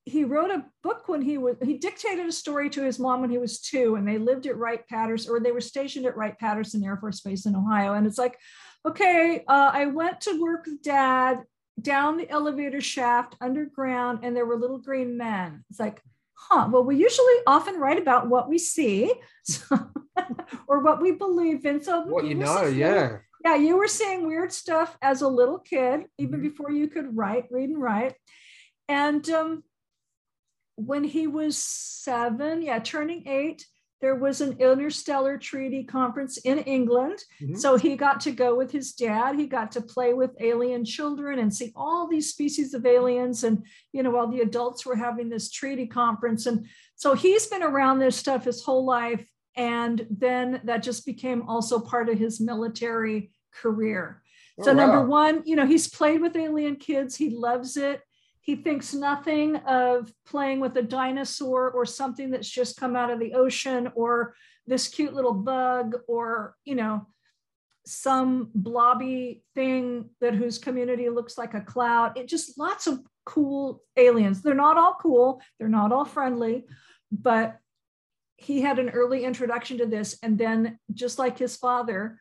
he 0.08 0.24
wrote 0.24 0.50
a 0.50 0.64
book 0.82 1.06
when 1.06 1.20
he 1.20 1.36
was 1.36 1.56
he 1.62 1.76
dictated 1.76 2.26
a 2.26 2.32
story 2.32 2.70
to 2.70 2.82
his 2.82 2.98
mom 2.98 3.20
when 3.20 3.30
he 3.30 3.36
was 3.38 3.60
two 3.60 3.96
and 3.96 4.08
they 4.08 4.16
lived 4.16 4.46
at 4.46 4.56
wright 4.56 4.88
patterson 4.88 5.30
or 5.30 5.38
they 5.38 5.52
were 5.52 5.60
stationed 5.60 6.06
at 6.06 6.16
wright 6.16 6.38
patterson 6.38 6.82
air 6.82 6.96
force 6.96 7.20
base 7.20 7.44
in 7.44 7.54
ohio. 7.54 7.92
And 7.94 8.06
it's 8.06 8.16
like 8.16 8.38
okay 8.86 9.44
uh, 9.46 9.70
i 9.74 9.84
went 9.86 10.20
to 10.22 10.40
work 10.40 10.64
with 10.66 10.82
dad 10.82 11.42
down 11.80 12.16
the 12.16 12.28
elevator 12.30 12.80
shaft 12.80 13.36
underground 13.40 14.20
and 14.22 14.34
there 14.34 14.46
were 14.46 14.56
little 14.56 14.78
green 14.78 15.16
men. 15.18 15.64
It's 15.68 15.78
like 15.78 16.00
huh 16.32 16.68
well 16.72 16.84
we 16.84 16.96
usually 16.96 17.34
often 17.46 17.78
write 17.78 17.98
about 17.98 18.28
what 18.28 18.48
we 18.48 18.58
see 18.58 19.12
so- 19.42 19.90
or 20.68 20.80
what 20.80 21.02
we 21.02 21.12
believe 21.12 21.66
in. 21.66 21.82
So 21.82 22.00
What 22.02 22.24
you 22.24 22.34
know, 22.34 22.64
yeah. 22.64 23.18
Yeah, 23.44 23.55
you 23.57 23.77
were 23.77 23.88
seeing 23.88 24.27
weird 24.27 24.53
stuff 24.53 24.96
as 25.03 25.22
a 25.22 25.29
little 25.29 25.59
kid, 25.59 26.07
even 26.18 26.40
Mhm. 26.40 26.42
before 26.42 26.70
you 26.70 26.88
could 26.88 27.16
write, 27.16 27.46
read 27.51 27.70
and 27.70 27.81
write. 27.81 28.14
And 28.88 29.29
um, 29.31 29.64
when 30.77 31.05
he 31.05 31.27
was 31.27 31.57
seven, 31.57 32.62
yeah, 32.62 32.79
turning 32.79 33.27
eight, 33.27 33.66
there 34.01 34.14
was 34.14 34.40
an 34.40 34.57
interstellar 34.61 35.37
treaty 35.37 35.83
conference 35.83 36.37
in 36.38 36.59
England. 36.61 37.18
Mhm. 37.40 37.59
So 37.59 37.77
he 37.77 37.96
got 37.96 38.20
to 38.20 38.31
go 38.31 38.55
with 38.55 38.70
his 38.70 38.92
dad. 38.92 39.35
He 39.35 39.46
got 39.48 39.72
to 39.72 39.81
play 39.81 40.14
with 40.14 40.37
alien 40.40 40.85
children 40.85 41.40
and 41.40 41.53
see 41.53 41.72
all 41.74 42.07
these 42.07 42.31
species 42.31 42.74
of 42.74 42.87
aliens. 42.87 43.42
And, 43.42 43.66
you 43.92 44.05
know, 44.05 44.11
while 44.11 44.29
the 44.31 44.40
adults 44.40 44.87
were 44.87 44.94
having 44.94 45.29
this 45.29 45.51
treaty 45.51 45.87
conference. 45.88 46.46
And 46.46 46.66
so 46.94 47.14
he's 47.14 47.48
been 47.48 47.64
around 47.64 47.98
this 47.98 48.14
stuff 48.16 48.44
his 48.44 48.62
whole 48.62 48.85
life. 48.85 49.29
And 49.58 50.06
then 50.08 50.60
that 50.64 50.84
just 50.84 51.04
became 51.04 51.42
also 51.48 51.80
part 51.80 52.08
of 52.08 52.16
his 52.16 52.40
military 52.40 53.32
career. 53.52 54.22
Oh, 54.60 54.62
so 54.62 54.70
Oh, 54.70 54.74
number 54.74 55.04
one, 55.04 55.42
you 55.44 55.56
know, 55.56 55.66
he's 55.66 55.90
played 55.90 56.20
with 56.20 56.36
alien 56.36 56.76
kids. 56.76 57.16
He 57.16 57.30
loves 57.30 57.76
it. 57.76 58.00
He 58.40 58.54
thinks 58.54 58.94
nothing 58.94 59.56
of 59.56 60.12
playing 60.24 60.60
with 60.60 60.76
a 60.76 60.82
dinosaur 60.82 61.70
or 61.72 61.84
something 61.84 62.30
that's 62.30 62.48
just 62.48 62.78
come 62.78 62.94
out 62.94 63.10
of 63.10 63.18
the 63.18 63.34
ocean 63.34 63.90
or 63.96 64.34
this 64.66 64.86
cute 64.86 65.12
little 65.12 65.34
bug 65.34 65.96
or, 66.06 66.54
you 66.64 66.76
know, 66.76 67.06
some 67.84 68.50
blobby 68.54 69.42
thing 69.54 70.10
that 70.20 70.34
whose 70.34 70.58
community 70.58 71.08
looks 71.08 71.36
like 71.36 71.54
a 71.54 71.60
cloud. 71.60 72.16
It 72.16 72.28
just 72.28 72.58
lots 72.58 72.86
of 72.86 73.00
cool 73.26 73.82
aliens. 73.96 74.40
They're 74.40 74.54
not 74.54 74.78
all 74.78 74.96
cool. 75.00 75.42
They're 75.58 75.68
not 75.68 75.90
all 75.92 76.04
friendly, 76.04 76.64
but 77.10 77.58
he 78.38 78.62
had 78.62 78.79
an 78.79 78.88
early 78.90 79.24
introduction 79.24 79.79
to 79.79 79.87
this. 79.87 80.16
And 80.22 80.38
then 80.38 80.79
just 80.94 81.18
like 81.18 81.37
his 81.37 81.57
father, 81.57 82.18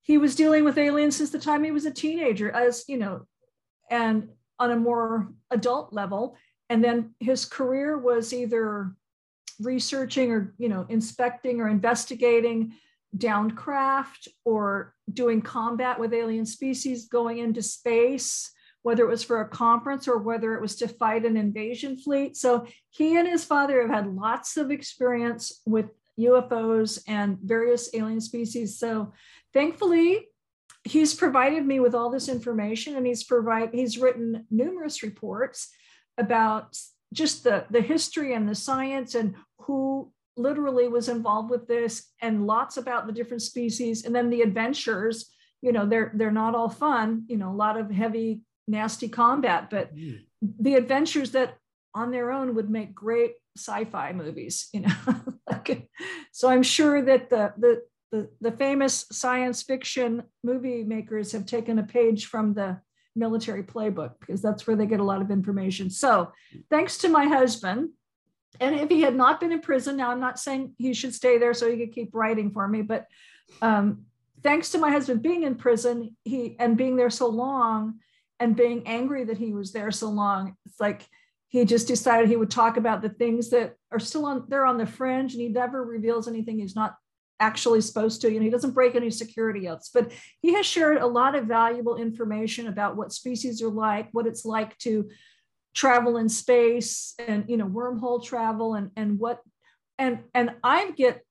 he 0.00 0.18
was 0.18 0.34
dealing 0.34 0.64
with 0.64 0.78
aliens 0.78 1.16
since 1.16 1.30
the 1.30 1.38
time 1.38 1.62
he 1.62 1.70
was 1.70 1.86
a 1.86 1.90
teenager 1.90 2.50
as 2.50 2.84
you 2.88 2.98
know 2.98 3.26
and 3.90 4.28
on 4.58 4.70
a 4.70 4.76
more 4.76 5.32
adult 5.50 5.92
level 5.92 6.36
and 6.68 6.82
then 6.82 7.14
his 7.20 7.44
career 7.44 7.96
was 7.96 8.32
either 8.32 8.94
researching 9.60 10.32
or 10.32 10.54
you 10.58 10.68
know 10.68 10.84
inspecting 10.88 11.60
or 11.60 11.68
investigating 11.68 12.72
downed 13.16 13.56
craft 13.56 14.28
or 14.44 14.94
doing 15.12 15.40
combat 15.40 15.98
with 16.00 16.12
alien 16.12 16.46
species 16.46 17.06
going 17.06 17.38
into 17.38 17.62
space 17.62 18.50
whether 18.82 19.04
it 19.04 19.08
was 19.08 19.22
for 19.22 19.40
a 19.40 19.48
conference 19.48 20.08
or 20.08 20.18
whether 20.18 20.54
it 20.54 20.60
was 20.60 20.76
to 20.76 20.88
fight 20.88 21.24
an 21.24 21.36
invasion 21.36 21.96
fleet. 21.96 22.36
So 22.36 22.66
he 22.90 23.16
and 23.16 23.28
his 23.28 23.44
father 23.44 23.80
have 23.80 23.90
had 23.90 24.14
lots 24.14 24.56
of 24.56 24.70
experience 24.70 25.62
with 25.64 25.86
ufos 26.18 27.02
and 27.06 27.38
various 27.42 27.94
alien 27.94 28.20
species. 28.20 28.78
So 28.78 29.12
thankfully 29.54 30.28
he's 30.84 31.14
provided 31.14 31.64
me 31.64 31.78
with 31.80 31.94
all 31.94 32.10
this 32.10 32.28
information 32.28 32.96
and 32.96 33.06
he's 33.06 33.22
provide 33.22 33.70
he's 33.72 33.98
written 33.98 34.46
numerous 34.50 35.02
reports 35.02 35.68
about 36.18 36.76
just 37.12 37.44
the 37.44 37.64
the 37.70 37.80
history 37.80 38.34
and 38.34 38.48
the 38.48 38.54
science 38.54 39.14
and 39.14 39.36
who 39.58 40.12
literally 40.36 40.88
was 40.88 41.08
involved 41.08 41.50
with 41.50 41.68
this 41.68 42.10
and 42.20 42.46
lots 42.46 42.78
about 42.78 43.06
the 43.06 43.12
different 43.12 43.42
species. 43.42 44.04
And 44.04 44.14
then 44.14 44.28
the 44.28 44.42
adventures 44.42 45.30
you 45.62 45.72
know 45.72 45.86
they're 45.86 46.12
they're 46.14 46.30
not 46.30 46.54
all 46.54 46.68
fun 46.68 47.24
you 47.28 47.36
know 47.36 47.50
a 47.50 47.54
lot 47.54 47.78
of 47.78 47.90
heavy 47.90 48.42
nasty 48.68 49.08
combat 49.08 49.70
but 49.70 49.94
Mm. 49.94 50.24
the 50.40 50.74
adventures 50.74 51.32
that 51.32 51.56
on 51.94 52.10
their 52.10 52.32
own 52.32 52.54
would 52.54 52.70
make 52.70 52.94
great 52.94 53.34
sci-fi 53.56 54.12
movies 54.12 54.68
you 54.72 54.80
know 54.80 54.94
like, 55.50 55.88
so 56.32 56.48
i'm 56.48 56.62
sure 56.62 57.02
that 57.02 57.30
the 57.30 57.52
the 57.58 57.82
the, 58.12 58.28
the 58.42 58.52
famous 58.52 59.06
science 59.10 59.62
fiction 59.62 60.22
movie 60.44 60.84
makers 60.84 61.32
have 61.32 61.46
taken 61.46 61.78
a 61.78 61.82
page 61.82 62.26
from 62.26 62.52
the 62.52 62.78
military 63.16 63.62
playbook 63.62 64.12
because 64.20 64.42
that's 64.42 64.66
where 64.66 64.76
they 64.76 64.86
get 64.86 65.00
a 65.00 65.04
lot 65.04 65.22
of 65.22 65.30
information. 65.30 65.88
So, 65.90 66.30
thanks 66.70 66.98
to 66.98 67.08
my 67.08 67.24
husband, 67.24 67.90
and 68.60 68.74
if 68.74 68.90
he 68.90 69.00
had 69.00 69.16
not 69.16 69.40
been 69.40 69.50
in 69.50 69.60
prison, 69.60 69.96
now 69.96 70.10
I'm 70.10 70.20
not 70.20 70.38
saying 70.38 70.74
he 70.76 70.92
should 70.92 71.14
stay 71.14 71.38
there 71.38 71.54
so 71.54 71.70
he 71.70 71.78
could 71.78 71.94
keep 71.94 72.14
writing 72.14 72.50
for 72.50 72.68
me, 72.68 72.82
but 72.82 73.06
um, 73.62 74.04
thanks 74.42 74.70
to 74.70 74.78
my 74.78 74.90
husband 74.90 75.22
being 75.22 75.42
in 75.44 75.54
prison, 75.54 76.14
he 76.24 76.54
and 76.58 76.76
being 76.76 76.96
there 76.96 77.10
so 77.10 77.28
long, 77.28 78.00
and 78.42 78.56
being 78.56 78.82
angry 78.86 79.24
that 79.24 79.38
he 79.38 79.52
was 79.52 79.72
there 79.72 79.92
so 79.92 80.08
long, 80.08 80.56
it's 80.66 80.80
like 80.80 81.06
he 81.46 81.64
just 81.64 81.86
decided 81.86 82.28
he 82.28 82.36
would 82.36 82.50
talk 82.50 82.76
about 82.76 83.02
the 83.02 83.08
things 83.08 83.50
that 83.50 83.76
are 83.92 84.00
still 84.00 84.26
on 84.26 84.46
they're 84.48 84.66
on 84.66 84.78
the 84.78 84.86
fringe, 84.86 85.32
and 85.32 85.40
he 85.40 85.48
never 85.48 85.84
reveals 85.84 86.26
anything 86.26 86.58
he's 86.58 86.74
not 86.74 86.96
actually 87.38 87.80
supposed 87.80 88.20
to. 88.20 88.32
You 88.32 88.40
know, 88.40 88.44
he 88.44 88.50
doesn't 88.50 88.72
break 88.72 88.96
any 88.96 89.10
security 89.10 89.68
oaths, 89.68 89.90
but 89.94 90.10
he 90.40 90.54
has 90.54 90.66
shared 90.66 90.98
a 90.98 91.06
lot 91.06 91.36
of 91.36 91.46
valuable 91.46 91.96
information 91.96 92.66
about 92.66 92.96
what 92.96 93.12
species 93.12 93.62
are 93.62 93.70
like, 93.70 94.08
what 94.10 94.26
it's 94.26 94.44
like 94.44 94.76
to 94.78 95.08
travel 95.72 96.16
in 96.16 96.28
space 96.28 97.14
and 97.18 97.44
you 97.48 97.56
know 97.56 97.66
wormhole 97.66 98.22
travel 98.22 98.74
and 98.74 98.90
and 98.96 99.18
what 99.18 99.40
and 99.98 100.18
and 100.34 100.50
I 100.64 100.90
get 100.90 101.22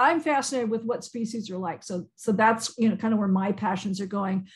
I'm 0.00 0.20
fascinated 0.20 0.70
with 0.70 0.84
what 0.84 1.04
species 1.04 1.50
are 1.50 1.58
like. 1.58 1.84
So 1.84 2.06
so 2.16 2.32
that's 2.32 2.74
you 2.76 2.88
know 2.88 2.96
kind 2.96 3.12
of 3.12 3.20
where 3.20 3.28
my 3.28 3.52
passions 3.52 4.00
are 4.00 4.06
going. 4.06 4.48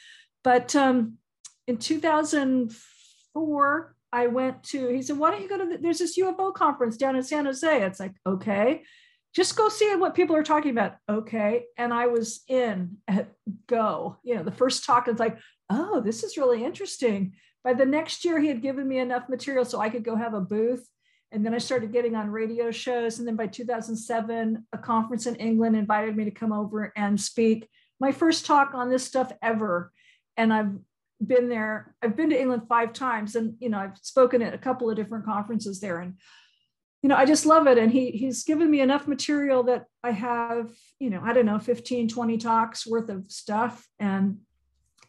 But 0.44 0.76
um 0.76 1.18
in 1.66 1.78
2004 1.78 3.96
I 4.12 4.26
went 4.28 4.62
to 4.64 4.88
he 4.88 5.00
said 5.02 5.18
why 5.18 5.33
don't 5.33 5.42
you 5.42 5.48
go 5.48 5.59
to 5.59 5.66
the, 5.66 5.78
there's 5.78 5.98
this 5.98 6.16
UFO 6.18 6.54
conference 6.54 6.96
down 6.96 7.16
in 7.16 7.24
San 7.24 7.46
Jose. 7.46 7.83
It's 7.83 7.98
like 7.98 8.14
okay 8.24 8.83
just 9.35 9.57
go 9.57 9.68
see 9.68 9.94
what 9.96 10.14
people 10.14 10.37
are 10.37 10.44
talking 10.44 10.70
about. 10.70 10.96
Okay. 11.11 11.64
And 11.76 11.92
I 11.92 12.07
was 12.07 12.42
in 12.48 12.98
at 13.09 13.33
go. 13.66 14.16
You 14.22 14.37
know, 14.37 14.44
the 14.44 14.52
first 14.52 14.85
talk 14.85 15.09
is 15.09 15.18
like, 15.18 15.38
oh, 15.70 16.00
this 16.00 16.22
is 16.22 16.37
really 16.37 16.64
interesting. 16.64 17.35
by 17.64 17.74
the 17.74 17.87
next 17.87 18.24
year, 18.24 18.38
he 18.38 18.48
had 18.48 18.62
given 18.62 18.87
me 18.87 18.98
enough 18.98 19.28
material 19.28 19.64
so 19.64 19.80
I 19.80 19.88
could 19.88 20.04
go 20.04 20.14
have 20.14 20.35
a 20.35 20.40
booth. 20.40 20.87
And 21.33 21.44
then 21.44 21.54
I 21.54 21.59
started 21.59 21.92
getting 21.92 22.14
on 22.14 22.30
radio 22.30 22.70
shows. 22.70 23.18
And 23.18 23.26
then 23.26 23.35
by 23.35 23.48
2007, 23.48 24.66
a 24.72 24.78
conference 24.78 25.26
in 25.26 25.35
England 25.37 25.74
invited 25.74 26.16
me 26.16 26.24
to 26.24 26.30
come 26.30 26.52
over 26.52 26.92
and 26.94 27.20
speak. 27.20 27.68
My 27.98 28.12
first 28.12 28.46
talk 28.46 28.72
on 28.74 28.88
this 28.88 29.04
stuff 29.04 29.33
ever. 29.42 29.90
And 30.37 30.53
I've 30.53 30.73
been 31.25 31.49
there. 31.49 31.94
I've 32.03 32.16
been 32.16 32.31
to 32.31 32.40
England 32.40 32.62
five 32.68 32.92
times, 32.92 33.37
and 33.37 33.55
you 33.61 33.68
know 33.68 33.79
I've 33.79 33.99
spoken 33.99 34.42
at 34.42 34.55
a 34.55 34.59
couple 34.59 34.90
of 34.90 34.97
different 34.97 35.25
conferences 35.25 35.81
there, 35.81 35.99
and 35.99 36.14
you 37.03 37.09
know 37.09 37.16
I 37.16 37.25
just 37.25 37.47
love 37.47 37.66
it. 37.66 37.79
And 37.79 37.90
he 37.90 38.11
he's 38.11 38.44
given 38.44 38.70
me 38.70 38.81
enough 38.81 39.07
material 39.07 39.62
that 39.64 39.87
I 40.03 40.11
have 40.12 40.73
you 40.99 41.11
know 41.11 41.20
I 41.23 41.33
don't 41.33 41.47
know 41.47 41.59
15, 41.59 42.09
20 42.09 42.38
talks 42.38 42.87
worth 42.87 43.09
of 43.09 43.31
stuff, 43.31 43.87
and 43.99 44.38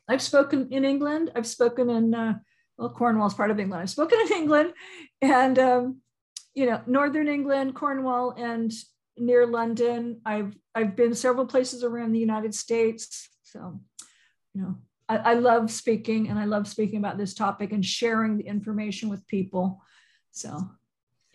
I've 0.07 0.21
spoken 0.21 0.69
in 0.71 0.85
England. 0.85 1.31
I've 1.35 1.47
spoken 1.47 1.89
in 1.89 2.13
uh, 2.13 2.35
well 2.77 2.89
Cornwall's 2.89 3.33
part 3.33 3.51
of 3.51 3.59
England. 3.59 3.81
I've 3.81 3.89
spoken 3.89 4.19
in 4.21 4.33
England, 4.33 4.73
and 5.21 5.59
um, 5.59 5.97
you 6.53 6.65
know 6.65 6.81
Northern 6.85 7.27
England, 7.27 7.75
Cornwall, 7.75 8.31
and 8.37 8.71
near 9.17 9.45
London. 9.47 10.21
I've 10.25 10.55
I've 10.73 10.95
been 10.95 11.13
several 11.15 11.45
places 11.45 11.83
around 11.83 12.11
the 12.11 12.19
United 12.19 12.53
States. 12.53 13.29
So, 13.43 13.79
you 14.53 14.61
know, 14.61 14.75
I, 15.07 15.17
I, 15.17 15.33
love 15.35 15.69
speaking 15.69 16.29
and 16.29 16.39
I 16.39 16.45
love 16.45 16.67
speaking 16.67 16.97
about 16.97 17.17
this 17.17 17.33
topic 17.33 17.71
and 17.71 17.85
sharing 17.85 18.37
the 18.37 18.45
information 18.45 19.09
with 19.09 19.25
people. 19.27 19.81
So, 20.31 20.59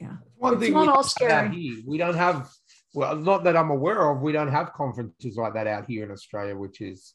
yeah, 0.00 0.16
one 0.36 0.54
it's 0.54 0.62
thing 0.62 0.72
not 0.72 0.88
all 0.88 1.02
scary. 1.02 1.82
We 1.86 1.98
don't 1.98 2.16
have, 2.16 2.50
well, 2.94 3.16
not 3.16 3.44
that 3.44 3.56
I'm 3.56 3.70
aware 3.70 4.10
of, 4.10 4.22
we 4.22 4.32
don't 4.32 4.50
have 4.50 4.72
conferences 4.72 5.36
like 5.36 5.54
that 5.54 5.66
out 5.66 5.86
here 5.86 6.04
in 6.04 6.10
Australia, 6.10 6.56
which 6.56 6.80
is 6.80 7.14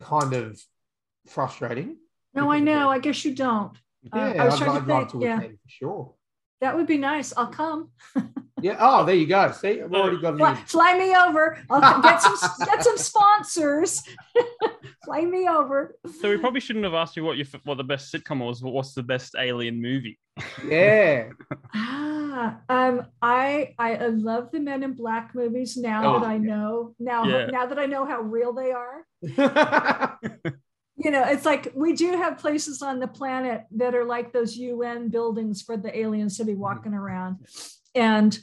kind 0.00 0.32
of 0.32 0.60
frustrating. 1.26 1.96
No, 2.34 2.50
I 2.50 2.60
know. 2.60 2.88
I 2.88 2.98
guess 2.98 3.24
you 3.24 3.34
don't. 3.34 3.76
Uh, 4.12 4.16
yeah, 4.16 4.22
uh, 4.22 4.42
I 4.42 4.44
was 4.44 4.54
I'd, 4.54 4.64
trying 4.64 4.76
I'd 4.76 4.86
to 4.86 4.86
think, 4.86 5.10
to 5.10 5.20
yeah. 5.20 5.40
for 5.40 5.68
sure. 5.68 6.14
That 6.60 6.76
would 6.76 6.86
be 6.86 6.98
nice. 6.98 7.32
I'll 7.36 7.48
come. 7.48 7.90
yeah. 8.62 8.76
Oh, 8.78 9.04
there 9.04 9.14
you 9.14 9.26
go. 9.26 9.50
See, 9.52 9.82
I've 9.82 9.92
already 9.92 10.20
got 10.20 10.36
fly, 10.36 10.54
fly 10.66 10.98
me 10.98 11.14
over. 11.14 11.58
I'll 11.68 12.00
get 12.02 12.22
some 12.22 12.36
get 12.64 12.84
some 12.84 12.96
sponsors. 12.96 14.02
fly 15.04 15.24
me 15.24 15.48
over. 15.48 15.96
So 16.20 16.30
we 16.30 16.38
probably 16.38 16.60
shouldn't 16.60 16.84
have 16.84 16.94
asked 16.94 17.16
you 17.16 17.24
what 17.24 17.36
your 17.36 17.46
what 17.64 17.76
the 17.76 17.84
best 17.84 18.12
sitcom 18.12 18.44
was, 18.44 18.60
but 18.60 18.70
what's 18.70 18.94
the 18.94 19.02
best 19.02 19.34
alien 19.38 19.80
movie? 19.80 20.18
Yeah. 20.66 21.28
ah, 21.74 22.58
um, 22.68 23.06
I 23.20 23.74
I 23.78 23.96
love 24.06 24.50
the 24.50 24.60
Men 24.60 24.82
in 24.82 24.94
Black 24.94 25.34
movies 25.34 25.76
now 25.76 26.16
oh, 26.16 26.20
that 26.20 26.26
I 26.26 26.38
know 26.38 26.94
now 26.98 27.24
yeah. 27.24 27.46
now 27.46 27.66
that 27.66 27.78
I 27.78 27.86
know 27.86 28.06
how 28.06 28.20
real 28.20 28.54
they 28.54 28.72
are 28.72 29.04
you 30.96 31.10
know, 31.10 31.24
it's 31.24 31.44
like 31.44 31.72
we 31.74 31.92
do 31.92 32.16
have 32.16 32.38
places 32.38 32.82
on 32.82 32.98
the 32.98 33.06
planet 33.06 33.64
that 33.72 33.94
are 33.94 34.04
like 34.04 34.32
those 34.32 34.56
UN 34.56 35.08
buildings 35.08 35.62
for 35.62 35.76
the 35.76 35.96
aliens 35.96 36.36
to 36.36 36.44
be 36.44 36.52
mm-hmm. 36.52 36.62
walking 36.62 36.94
around. 36.94 37.46
And 37.94 38.38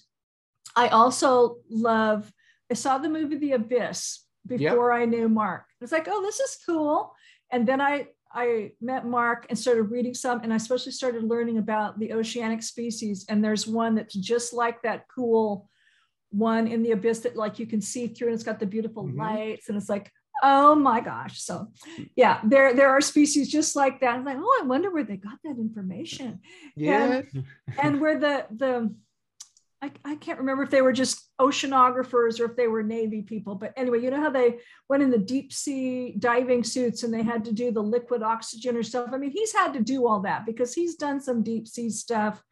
I 0.76 0.90
also 0.90 1.58
love, 1.70 2.32
I 2.72 2.76
saw 2.76 2.98
the 2.98 3.10
movie 3.10 3.38
The 3.38 3.54
Abyss 3.54 4.26
before 4.46 4.92
yep. 4.92 5.02
I 5.02 5.06
knew 5.06 5.30
Mark. 5.30 5.66
It's 5.82 5.92
like, 5.92 6.08
oh, 6.10 6.22
this 6.22 6.40
is 6.40 6.58
cool. 6.66 7.14
And 7.52 7.68
then 7.68 7.82
I 7.82 8.08
I 8.32 8.74
met 8.80 9.08
Mark 9.08 9.48
and 9.50 9.58
started 9.58 9.84
reading 9.84 10.14
some, 10.14 10.42
and 10.42 10.54
I 10.54 10.58
especially 10.58 10.92
started 10.92 11.24
learning 11.24 11.58
about 11.58 12.00
the 12.00 12.14
oceanic 12.14 12.62
species. 12.62 13.26
And 13.28 13.44
there's 13.44 13.66
one 13.66 13.96
that's 13.96 14.14
just 14.14 14.54
like 14.54 14.82
that 14.84 15.06
cool 15.14 15.70
one 16.32 16.68
in 16.68 16.84
the 16.84 16.92
abyss 16.92 17.22
that 17.22 17.36
like 17.36 17.58
you 17.58 17.66
can 17.66 17.82
see 17.82 18.08
through, 18.08 18.28
and 18.28 18.36
it's 18.36 18.44
got 18.44 18.60
the 18.60 18.66
beautiful 18.66 19.04
mm-hmm. 19.04 19.20
lights, 19.20 19.70
and 19.70 19.78
it's 19.78 19.90
like, 19.90 20.12
Oh 20.42 20.76
my 20.76 21.02
gosh. 21.02 21.42
So 21.42 21.68
yeah, 22.16 22.40
there 22.44 22.74
there 22.74 22.90
are 22.90 23.02
species 23.02 23.50
just 23.50 23.76
like 23.76 24.00
that. 24.02 24.16
I'm 24.16 24.26
like, 24.26 24.38
oh, 24.40 24.60
I 24.62 24.66
wonder 24.66 24.92
where 24.92 25.04
they 25.04 25.18
got 25.18 25.40
that 25.44 25.58
information. 25.58 26.40
Yeah. 26.76 27.22
And, 27.34 27.46
and 27.82 28.02
where 28.02 28.20
the 28.20 28.46
the 28.52 28.96
I, 29.82 29.92
I 30.04 30.16
can't 30.16 30.40
remember 30.40 30.64
if 30.64 30.70
they 30.70 30.82
were 30.82 30.92
just 30.92 31.30
oceanographers 31.40 32.40
or 32.40 32.46
if 32.46 32.56
they 32.58 32.68
were 32.68 32.84
Navy 32.84 33.22
people. 33.22 33.56
But 33.56 33.74
anyway, 33.78 34.02
you 34.02 34.12
know 34.12 34.22
how 34.22 34.30
they 34.30 34.60
went 34.90 35.04
in 35.04 35.10
the 35.10 35.18
deep 35.18 35.54
sea 35.54 36.16
diving 36.20 36.64
suits 36.64 37.04
and 37.04 37.14
they 37.14 37.24
had 37.24 37.46
to 37.46 37.54
do 37.54 37.72
the 37.72 37.82
liquid 37.82 38.22
oxygen 38.22 38.76
or 38.76 38.84
stuff. 38.84 39.10
I 39.14 39.18
mean, 39.18 39.32
he's 39.32 39.54
had 39.54 39.74
to 39.74 39.82
do 39.82 40.06
all 40.06 40.20
that 40.22 40.46
because 40.46 40.74
he's 40.74 40.96
done 40.96 41.22
some 41.22 41.44
deep 41.44 41.68
sea 41.68 41.90
stuff 41.90 42.44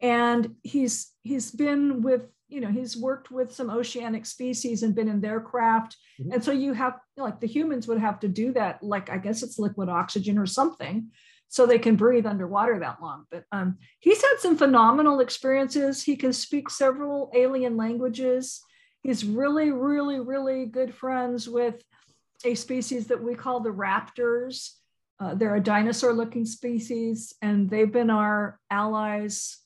and 0.00 0.54
he's 0.62 1.12
he's 1.22 1.50
been 1.50 2.02
with 2.02 2.28
you 2.48 2.60
know 2.60 2.68
he's 2.68 2.96
worked 2.96 3.30
with 3.30 3.52
some 3.52 3.70
oceanic 3.70 4.26
species 4.26 4.82
and 4.82 4.94
been 4.94 5.08
in 5.08 5.20
their 5.20 5.40
craft 5.40 5.96
mm-hmm. 6.20 6.32
and 6.32 6.44
so 6.44 6.52
you 6.52 6.72
have 6.72 6.98
like 7.16 7.40
the 7.40 7.46
humans 7.46 7.88
would 7.88 7.98
have 7.98 8.20
to 8.20 8.28
do 8.28 8.52
that 8.52 8.82
like 8.82 9.10
i 9.10 9.16
guess 9.16 9.42
it's 9.42 9.58
liquid 9.58 9.88
oxygen 9.88 10.38
or 10.38 10.46
something 10.46 11.10
so 11.48 11.66
they 11.66 11.78
can 11.78 11.96
breathe 11.96 12.26
underwater 12.26 12.78
that 12.80 13.00
long. 13.00 13.24
But 13.30 13.44
um, 13.52 13.78
he's 14.00 14.22
had 14.22 14.36
some 14.38 14.56
phenomenal 14.56 15.20
experiences. 15.20 16.02
He 16.02 16.16
can 16.16 16.32
speak 16.32 16.70
several 16.70 17.30
alien 17.34 17.76
languages. 17.76 18.62
He's 19.02 19.24
really 19.24 19.70
really 19.70 20.20
really 20.20 20.66
good 20.66 20.94
friends 20.94 21.48
with 21.48 21.82
a 22.44 22.54
species 22.54 23.06
that 23.08 23.22
we 23.22 23.34
call 23.34 23.60
the 23.60 23.70
raptors. 23.70 24.70
Uh, 25.18 25.34
they're 25.34 25.56
a 25.56 25.60
dinosaur 25.60 26.12
looking 26.12 26.44
species 26.44 27.34
and 27.40 27.70
they've 27.70 27.92
been 27.92 28.10
our 28.10 28.58
allies. 28.70 29.58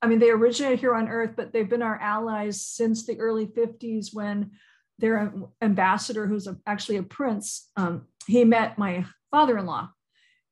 I 0.00 0.06
mean, 0.06 0.18
they 0.18 0.30
originated 0.30 0.80
here 0.80 0.94
on 0.94 1.08
Earth, 1.08 1.32
but 1.36 1.52
they've 1.52 1.68
been 1.68 1.82
our 1.82 1.98
allies 1.98 2.64
since 2.64 3.04
the 3.04 3.20
early 3.20 3.46
50s 3.46 4.14
when 4.14 4.52
their 4.98 5.34
ambassador, 5.60 6.26
who's 6.26 6.46
a, 6.46 6.56
actually 6.66 6.96
a 6.96 7.02
prince, 7.02 7.70
um, 7.76 8.06
he 8.26 8.44
met 8.44 8.78
my 8.78 9.04
father 9.30 9.58
in 9.58 9.66
law 9.66 9.90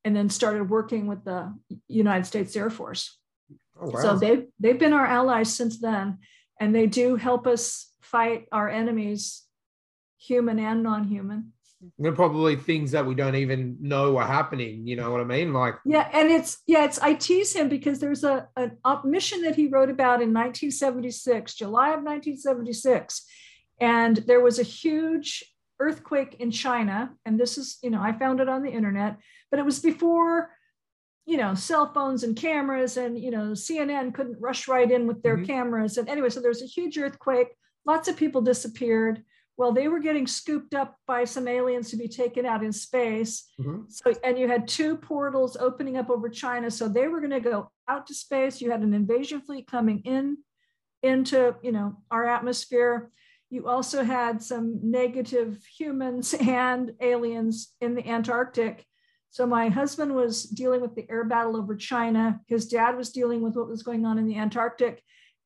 and 0.05 0.17
then 0.17 0.31
started 0.31 0.69
working 0.69 1.07
with 1.07 1.25
the 1.25 1.55
United 1.89 2.27
States 2.27 2.57
Air 2.57 2.71
Force. 2.71 3.19
Oh, 3.81 3.91
wow. 3.91 4.01
So 4.01 4.17
they've, 4.17 4.47
they've 4.59 4.79
been 4.79 4.93
our 4.93 5.07
allies 5.07 5.55
since 5.55 5.81
then, 5.81 6.19
and 6.61 6.75
they 6.75 6.87
do 6.87 7.17
help 7.17 7.47
us 7.47 7.93
fight 8.01 8.47
our 8.53 8.69
enemies, 8.69 9.43
human 10.19 10.59
and 10.59 10.83
non 10.83 11.05
human. 11.05 11.53
They're 11.99 12.13
probably 12.13 12.55
things 12.55 12.93
that 12.93 13.05
we 13.05 13.15
don't 13.15 13.35
even 13.35 13.77
know 13.81 14.17
are 14.19 14.27
happening. 14.27 14.87
You 14.87 14.95
know 14.97 15.11
what 15.11 15.21
I 15.21 15.25
mean? 15.25 15.53
Like 15.53 15.75
yeah, 15.85 16.09
and 16.13 16.31
it's 16.31 16.59
yeah, 16.67 16.85
it's 16.85 17.01
I 17.01 17.15
tease 17.15 17.53
him 17.53 17.69
because 17.69 17.99
there's 17.99 18.23
a 18.23 18.49
an 18.57 18.79
mission 19.05 19.43
that 19.43 19.57
he 19.57 19.67
wrote 19.67 19.91
about 19.91 20.23
in 20.23 20.33
1976, 20.33 21.55
July 21.55 21.89
of 21.89 22.05
1976, 22.05 23.27
and 23.81 24.17
there 24.19 24.41
was 24.41 24.61
a 24.61 24.65
huge 24.65 25.43
earthquake 25.81 26.37
in 26.39 26.53
China, 26.53 27.11
and 27.27 27.39
this 27.39 27.59
is 27.59 27.79
you 27.83 27.91
know 27.91 28.01
I 28.01 28.13
found 28.13 28.39
it 28.39 28.49
on 28.49 28.63
the 28.63 28.71
internet, 28.71 29.17
but 29.53 29.61
it 29.61 29.65
was 29.65 29.79
before 29.79 30.51
you 31.27 31.37
know 31.37 31.55
cell 31.55 31.93
phones 31.93 32.25
and 32.25 32.35
cameras, 32.35 32.97
and 32.97 33.17
you 33.17 33.31
know 33.31 33.53
CNN 33.53 34.13
couldn't 34.13 34.41
rush 34.41 34.67
right 34.67 34.91
in 34.91 35.07
with 35.07 35.23
their 35.23 35.37
mm-hmm. 35.37 35.47
cameras, 35.47 35.99
and 35.99 36.09
anyway, 36.09 36.31
so 36.31 36.41
there 36.41 36.49
was 36.49 36.63
a 36.63 36.67
huge 36.67 36.99
earthquake, 36.99 37.49
lots 37.87 38.09
of 38.09 38.17
people 38.17 38.41
disappeared. 38.41 39.23
Well 39.59 39.71
they 39.71 39.87
were 39.87 40.01
getting 40.01 40.27
scooped 40.27 40.75
up 40.75 40.97
by 41.07 41.25
some 41.25 41.47
aliens 41.47 41.91
to 41.91 41.97
be 41.97 42.09
taken 42.09 42.47
out 42.47 42.65
in 42.65 42.73
space. 42.73 43.53
Mm-hmm. 43.61 43.83
so 43.89 44.15
and 44.25 44.39
you 44.39 44.49
had 44.49 44.67
two 44.67 44.97
portals 44.97 45.57
opening 45.59 45.99
up 45.99 46.09
over 46.11 46.29
china. 46.31 46.71
So 46.71 46.89
they 46.89 47.07
were 47.07 47.21
going 47.21 47.43
to 47.43 47.51
go 47.51 47.71
out 47.87 48.07
to 48.07 48.15
space. 48.15 48.61
You 48.61 48.71
had 48.71 48.81
an 48.81 48.95
invasion 48.95 49.43
fleet 49.43 49.67
coming 49.67 50.01
in 50.05 50.39
into 51.03 51.55
you 51.63 51.71
know 51.71 51.99
our 52.11 52.27
atmosphere. 52.27 53.11
You 53.51 53.69
also 53.69 54.03
had 54.03 54.43
some 54.43 54.81
negative 54.83 55.63
humans 55.79 56.33
and 56.41 56.93
aliens 57.01 57.75
in 57.83 57.95
the 57.95 58.09
antarctic 58.09 58.87
so 59.33 59.47
my 59.47 59.69
husband 59.69 60.15
was 60.15 60.45
dealing 60.45 60.81
with 60.81 60.95
the 60.95 61.11
air 61.11 61.25
battle 61.25 61.57
over 61.57 61.75
china 61.75 62.41
his 62.47 62.69
dad 62.69 62.97
was 62.97 63.11
dealing 63.11 63.43
with 63.43 63.57
what 63.57 63.69
was 63.69 63.83
going 63.83 64.07
on 64.07 64.19
in 64.19 64.27
the 64.27 64.39
antarctic 64.39 65.03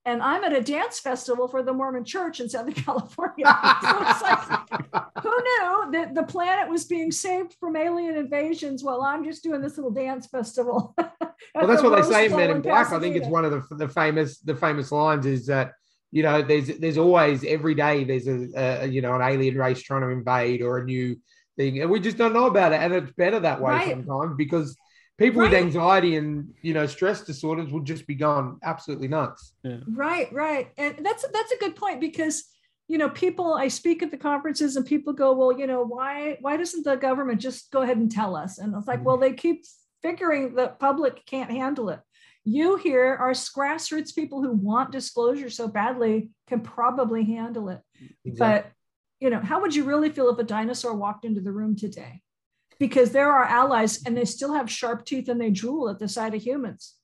and 0.06 0.22
I'm 0.22 0.44
at 0.44 0.52
a 0.52 0.60
dance 0.60 1.00
festival 1.00 1.48
for 1.48 1.64
the 1.64 1.72
Mormon 1.72 2.04
Church 2.04 2.38
in 2.38 2.48
Southern 2.48 2.74
California. 2.84 3.44
so 3.82 3.98
it's 4.02 4.22
like, 4.22 4.70
who 5.20 5.30
knew 5.30 5.88
that 5.92 6.12
the 6.14 6.22
planet 6.22 6.70
was 6.70 6.84
being 6.84 7.10
saved 7.10 7.56
from 7.58 7.74
alien 7.74 8.16
invasions 8.16 8.84
while 8.84 9.02
I'm 9.02 9.24
just 9.24 9.42
doing 9.42 9.60
this 9.60 9.76
little 9.76 9.90
dance 9.90 10.28
festival? 10.28 10.94
well, 11.54 11.66
that's 11.66 11.82
what 11.82 11.96
they 11.96 12.08
say 12.08 12.26
in 12.26 12.36
Men 12.36 12.50
in 12.50 12.62
Black. 12.62 12.92
I 12.92 13.00
think 13.00 13.16
it's 13.16 13.26
one 13.26 13.44
of 13.44 13.50
the, 13.50 13.76
the 13.76 13.88
famous 13.88 14.38
the 14.38 14.54
famous 14.54 14.92
lines 14.92 15.26
is 15.26 15.46
that 15.46 15.72
you 16.12 16.22
know 16.22 16.40
there's 16.40 16.68
there's 16.78 16.98
always 16.98 17.42
every 17.42 17.74
day 17.74 18.04
there's 18.04 18.28
a, 18.28 18.84
a 18.84 18.86
you 18.86 19.02
know 19.02 19.14
an 19.14 19.22
alien 19.22 19.58
race 19.58 19.82
trying 19.82 20.02
to 20.02 20.08
invade 20.10 20.62
or 20.62 20.78
a 20.78 20.84
new 20.84 21.16
thing, 21.56 21.80
and 21.80 21.90
we 21.90 22.00
just 22.00 22.16
don't 22.16 22.32
know 22.32 22.46
about 22.46 22.72
it, 22.72 22.80
and 22.80 22.92
it's 22.92 23.12
better 23.12 23.40
that 23.40 23.60
way 23.60 23.72
right. 23.72 23.90
sometimes 23.90 24.36
because 24.36 24.76
people 25.18 25.40
right. 25.40 25.50
with 25.50 25.58
anxiety 25.58 26.16
and 26.16 26.52
you 26.62 26.74
know 26.74 26.86
stress 26.86 27.22
disorders 27.22 27.70
will 27.70 27.80
just 27.80 28.06
be 28.06 28.14
gone 28.14 28.58
absolutely 28.62 29.08
nuts 29.08 29.54
yeah. 29.62 29.78
right 29.88 30.32
right 30.32 30.72
and 30.78 30.98
that's 31.04 31.26
that's 31.32 31.52
a 31.52 31.58
good 31.58 31.76
point 31.76 32.00
because 32.00 32.44
you 32.88 32.98
know 32.98 33.08
people 33.10 33.54
i 33.54 33.68
speak 33.68 34.02
at 34.02 34.10
the 34.10 34.16
conferences 34.16 34.76
and 34.76 34.86
people 34.86 35.12
go 35.12 35.32
well 35.32 35.56
you 35.56 35.66
know 35.66 35.82
why 35.82 36.36
why 36.40 36.56
doesn't 36.56 36.84
the 36.84 36.96
government 36.96 37.40
just 37.40 37.70
go 37.70 37.82
ahead 37.82 37.96
and 37.96 38.10
tell 38.10 38.36
us 38.36 38.58
and 38.58 38.74
it's 38.74 38.86
like 38.86 38.98
mm-hmm. 38.98 39.06
well 39.06 39.16
they 39.16 39.32
keep 39.32 39.64
figuring 40.02 40.54
the 40.54 40.68
public 40.78 41.24
can't 41.26 41.50
handle 41.50 41.88
it 41.88 42.00
you 42.44 42.76
here 42.76 43.16
are 43.18 43.32
grassroots 43.32 44.14
people 44.14 44.42
who 44.42 44.52
want 44.52 44.92
disclosure 44.92 45.50
so 45.50 45.66
badly 45.66 46.30
can 46.46 46.60
probably 46.60 47.24
handle 47.24 47.68
it 47.70 47.80
exactly. 48.24 48.70
But 49.20 49.24
you 49.24 49.30
know 49.30 49.40
how 49.40 49.60
would 49.60 49.74
you 49.74 49.84
really 49.84 50.10
feel 50.10 50.28
if 50.28 50.38
a 50.38 50.44
dinosaur 50.44 50.94
walked 50.94 51.24
into 51.24 51.40
the 51.40 51.52
room 51.52 51.76
today 51.76 52.22
because 52.78 53.10
they're 53.10 53.32
our 53.32 53.44
allies 53.44 54.02
and 54.04 54.16
they 54.16 54.24
still 54.24 54.52
have 54.52 54.70
sharp 54.70 55.04
teeth 55.04 55.28
and 55.28 55.40
they 55.40 55.50
drool 55.50 55.88
at 55.88 55.98
the 55.98 56.08
sight 56.08 56.34
of 56.34 56.42
humans. 56.42 56.94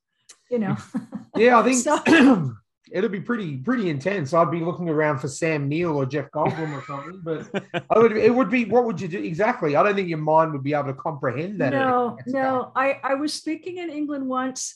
You 0.50 0.58
know. 0.58 0.76
Yeah, 1.34 1.60
I 1.60 1.62
think 1.62 1.78
So- 1.78 2.54
it'll 2.92 3.08
be 3.08 3.18
pretty 3.18 3.56
pretty 3.56 3.88
intense. 3.88 4.34
I'd 4.34 4.50
be 4.50 4.60
looking 4.60 4.90
around 4.90 5.18
for 5.20 5.28
Sam 5.28 5.66
Neill 5.66 5.96
or 5.96 6.04
Jeff 6.04 6.30
Goldblum 6.30 6.74
or 6.74 6.84
something, 6.84 7.22
but 7.24 7.82
I 7.90 7.98
would 7.98 8.14
it 8.14 8.34
would 8.34 8.50
be 8.50 8.66
what 8.66 8.84
would 8.84 9.00
you 9.00 9.08
do 9.08 9.18
exactly? 9.18 9.76
I 9.76 9.82
don't 9.82 9.94
think 9.94 10.10
your 10.10 10.18
mind 10.18 10.52
would 10.52 10.62
be 10.62 10.74
able 10.74 10.88
to 10.88 10.92
comprehend 10.92 11.58
that. 11.62 11.70
no 11.70 12.18
no 12.26 12.70
i 12.76 13.00
i 13.02 13.14
was 13.14 13.32
speaking 13.32 13.78
in 13.78 13.88
england 13.88 14.28
once 14.28 14.74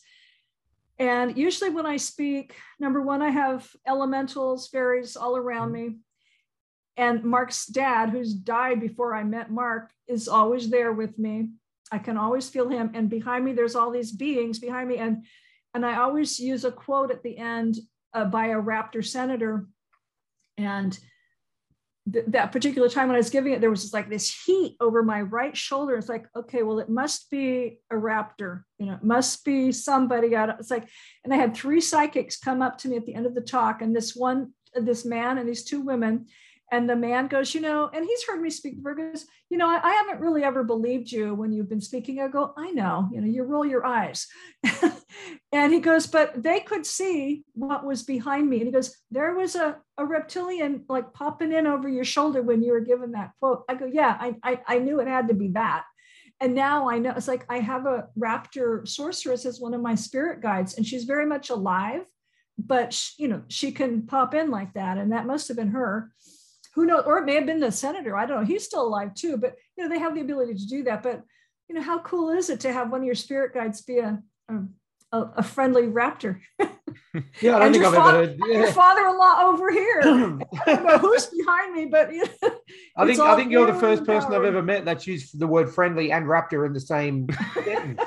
and 0.98 1.36
usually 1.36 1.68
when 1.68 1.84
i 1.84 1.98
speak 1.98 2.56
number 2.80 3.02
one 3.02 3.20
i 3.20 3.28
have 3.28 3.68
elementals 3.86 4.66
fairies 4.68 5.14
all 5.14 5.36
around 5.36 5.72
mm-hmm. 5.72 5.88
me 5.88 5.96
and 6.96 7.24
mark's 7.24 7.66
dad 7.66 8.10
who's 8.10 8.32
died 8.34 8.80
before 8.80 9.14
i 9.14 9.22
met 9.22 9.50
mark 9.50 9.90
is 10.08 10.28
always 10.28 10.70
there 10.70 10.92
with 10.92 11.18
me 11.18 11.50
i 11.92 11.98
can 11.98 12.16
always 12.16 12.48
feel 12.48 12.68
him 12.68 12.90
and 12.94 13.08
behind 13.10 13.44
me 13.44 13.52
there's 13.52 13.76
all 13.76 13.90
these 13.90 14.12
beings 14.12 14.58
behind 14.58 14.88
me 14.88 14.98
and 14.98 15.24
and 15.74 15.84
i 15.84 15.96
always 15.96 16.38
use 16.38 16.64
a 16.64 16.72
quote 16.72 17.10
at 17.10 17.22
the 17.22 17.36
end 17.36 17.76
uh, 18.14 18.24
by 18.24 18.46
a 18.46 18.60
raptor 18.60 19.04
senator 19.04 19.66
and 20.58 20.98
th- 22.12 22.24
that 22.28 22.52
particular 22.52 22.88
time 22.88 23.08
when 23.08 23.16
I 23.16 23.18
was 23.18 23.30
giving 23.30 23.52
it, 23.52 23.60
there 23.60 23.70
was 23.70 23.82
just 23.82 23.94
like 23.94 24.08
this 24.08 24.42
heat 24.44 24.76
over 24.80 25.02
my 25.02 25.22
right 25.22 25.56
shoulder. 25.56 25.96
It's 25.96 26.08
like, 26.08 26.26
okay, 26.34 26.62
well, 26.62 26.78
it 26.78 26.88
must 26.88 27.30
be 27.30 27.78
a 27.90 27.96
raptor, 27.96 28.62
you 28.78 28.86
know, 28.86 28.94
it 28.94 29.04
must 29.04 29.44
be 29.44 29.72
somebody 29.72 30.34
out. 30.34 30.50
It's 30.58 30.70
like, 30.70 30.88
and 31.24 31.32
I 31.32 31.36
had 31.36 31.54
three 31.54 31.80
psychics 31.80 32.38
come 32.38 32.62
up 32.62 32.78
to 32.78 32.88
me 32.88 32.96
at 32.96 33.06
the 33.06 33.14
end 33.14 33.26
of 33.26 33.34
the 33.34 33.40
talk, 33.40 33.82
and 33.82 33.94
this 33.94 34.14
one, 34.14 34.52
this 34.74 35.04
man, 35.04 35.38
and 35.38 35.48
these 35.48 35.64
two 35.64 35.80
women. 35.80 36.26
And 36.72 36.90
the 36.90 36.96
man 36.96 37.28
goes, 37.28 37.54
you 37.54 37.60
know, 37.60 37.88
and 37.92 38.04
he's 38.04 38.24
heard 38.24 38.40
me 38.40 38.50
speak 38.50 38.76
before. 38.76 38.96
Goes, 38.96 39.26
you 39.50 39.56
know, 39.56 39.68
I, 39.68 39.80
I 39.82 39.92
haven't 39.92 40.20
really 40.20 40.42
ever 40.42 40.64
believed 40.64 41.12
you 41.12 41.32
when 41.34 41.52
you've 41.52 41.68
been 41.68 41.80
speaking. 41.80 42.20
I 42.20 42.26
go, 42.26 42.52
I 42.56 42.72
know, 42.72 43.08
you 43.12 43.20
know, 43.20 43.28
you 43.28 43.44
roll 43.44 43.64
your 43.64 43.86
eyes. 43.86 44.26
and 45.52 45.72
he 45.72 45.78
goes, 45.78 46.08
but 46.08 46.42
they 46.42 46.60
could 46.60 46.84
see 46.84 47.44
what 47.54 47.84
was 47.84 48.02
behind 48.02 48.50
me. 48.50 48.56
And 48.56 48.66
he 48.66 48.72
goes, 48.72 48.96
there 49.12 49.34
was 49.34 49.54
a, 49.54 49.76
a 49.96 50.04
reptilian 50.04 50.84
like 50.88 51.12
popping 51.12 51.52
in 51.52 51.68
over 51.68 51.88
your 51.88 52.04
shoulder 52.04 52.42
when 52.42 52.62
you 52.62 52.72
were 52.72 52.80
given 52.80 53.12
that 53.12 53.30
quote. 53.38 53.62
I 53.68 53.74
go, 53.76 53.86
yeah, 53.86 54.16
I, 54.18 54.34
I, 54.42 54.60
I 54.66 54.78
knew 54.78 55.00
it 55.00 55.06
had 55.06 55.28
to 55.28 55.34
be 55.34 55.48
that. 55.48 55.84
And 56.40 56.54
now 56.54 56.90
I 56.90 56.98
know 56.98 57.14
it's 57.16 57.28
like 57.28 57.46
I 57.48 57.60
have 57.60 57.86
a 57.86 58.08
raptor 58.18 58.86
sorceress 58.86 59.46
as 59.46 59.60
one 59.60 59.72
of 59.72 59.80
my 59.80 59.94
spirit 59.94 60.42
guides, 60.42 60.74
and 60.76 60.84
she's 60.84 61.04
very 61.04 61.24
much 61.24 61.48
alive, 61.48 62.02
but 62.58 62.92
sh- 62.92 63.12
you 63.18 63.28
know, 63.28 63.42
she 63.48 63.72
can 63.72 64.02
pop 64.02 64.34
in 64.34 64.50
like 64.50 64.74
that. 64.74 64.98
And 64.98 65.12
that 65.12 65.26
must 65.26 65.48
have 65.48 65.56
been 65.56 65.70
her. 65.70 66.12
Who 66.76 66.86
knows? 66.86 67.02
Or 67.06 67.18
it 67.18 67.24
may 67.24 67.34
have 67.34 67.46
been 67.46 67.58
the 67.60 67.72
senator. 67.72 68.16
I 68.16 68.26
don't 68.26 68.40
know. 68.40 68.46
He's 68.46 68.64
still 68.64 68.86
alive 68.86 69.14
too, 69.14 69.36
but 69.38 69.56
you 69.76 69.82
know, 69.82 69.90
they 69.90 69.98
have 69.98 70.14
the 70.14 70.20
ability 70.20 70.54
to 70.54 70.66
do 70.66 70.84
that. 70.84 71.02
But 71.02 71.22
you 71.68 71.74
know, 71.74 71.82
how 71.82 71.98
cool 72.00 72.30
is 72.30 72.48
it 72.50 72.60
to 72.60 72.72
have 72.72 72.90
one 72.92 73.00
of 73.00 73.06
your 73.06 73.14
spirit 73.16 73.52
guides 73.54 73.82
be 73.82 73.98
a 73.98 74.22
a, 74.48 74.54
a- 75.12 75.32
a 75.38 75.42
friendly 75.42 75.82
raptor? 75.84 76.40
Yeah, 77.40 77.56
I 77.56 77.58
don't 77.58 77.62
And 77.62 77.74
think 77.74 77.82
your 77.84 77.86
I've 77.92 77.94
father- 77.96 78.22
ever. 78.22 78.52
Your 78.52 78.66
Yeah. 78.66 78.72
father-in-law 78.72 79.40
over 79.50 79.70
here. 79.70 80.00
I 80.04 80.06
don't 80.66 80.84
know 80.86 80.98
who's 80.98 81.26
behind 81.26 81.74
me, 81.74 81.86
but 81.86 82.12
you 82.12 82.24
know, 82.42 82.50
I 82.96 83.06
think 83.06 83.18
I 83.20 83.36
think 83.36 83.50
you're 83.50 83.66
the 83.70 83.78
first 83.78 84.04
person 84.04 84.32
I've 84.34 84.44
ever 84.44 84.62
met 84.62 84.84
that's 84.84 85.06
used 85.06 85.38
the 85.38 85.46
word 85.46 85.74
friendly 85.74 86.12
and 86.12 86.26
raptor 86.26 86.64
in 86.66 86.72
the 86.74 86.80
same 86.80 87.26
sentence. 87.54 88.00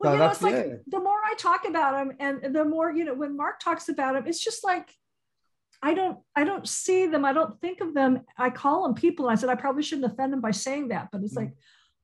well, 0.00 0.12
No, 0.12 0.12
you 0.12 0.18
know, 0.18 0.26
it's 0.30 0.42
like 0.42 0.54
yeah. 0.54 0.74
the 0.86 1.00
more 1.00 1.18
I 1.24 1.34
talk 1.36 1.66
about 1.66 2.00
him, 2.00 2.12
and 2.20 2.54
the 2.54 2.64
more 2.64 2.90
you 2.92 3.04
know, 3.04 3.14
when 3.14 3.36
Mark 3.36 3.58
talks 3.60 3.88
about 3.88 4.16
him, 4.16 4.26
it's 4.26 4.42
just 4.42 4.62
like 4.64 4.88
I 5.82 5.94
don't, 5.94 6.18
I 6.36 6.44
don't 6.44 6.68
see 6.68 7.06
them. 7.06 7.24
I 7.24 7.32
don't 7.32 7.58
think 7.60 7.80
of 7.80 7.94
them. 7.94 8.20
I 8.36 8.50
call 8.50 8.82
them 8.82 8.94
people. 8.94 9.28
I 9.28 9.34
said 9.34 9.48
I 9.48 9.54
probably 9.54 9.82
shouldn't 9.82 10.12
offend 10.12 10.32
them 10.32 10.40
by 10.40 10.50
saying 10.50 10.88
that, 10.88 11.08
but 11.10 11.22
it's 11.22 11.34
Mm. 11.34 11.38
like 11.38 11.52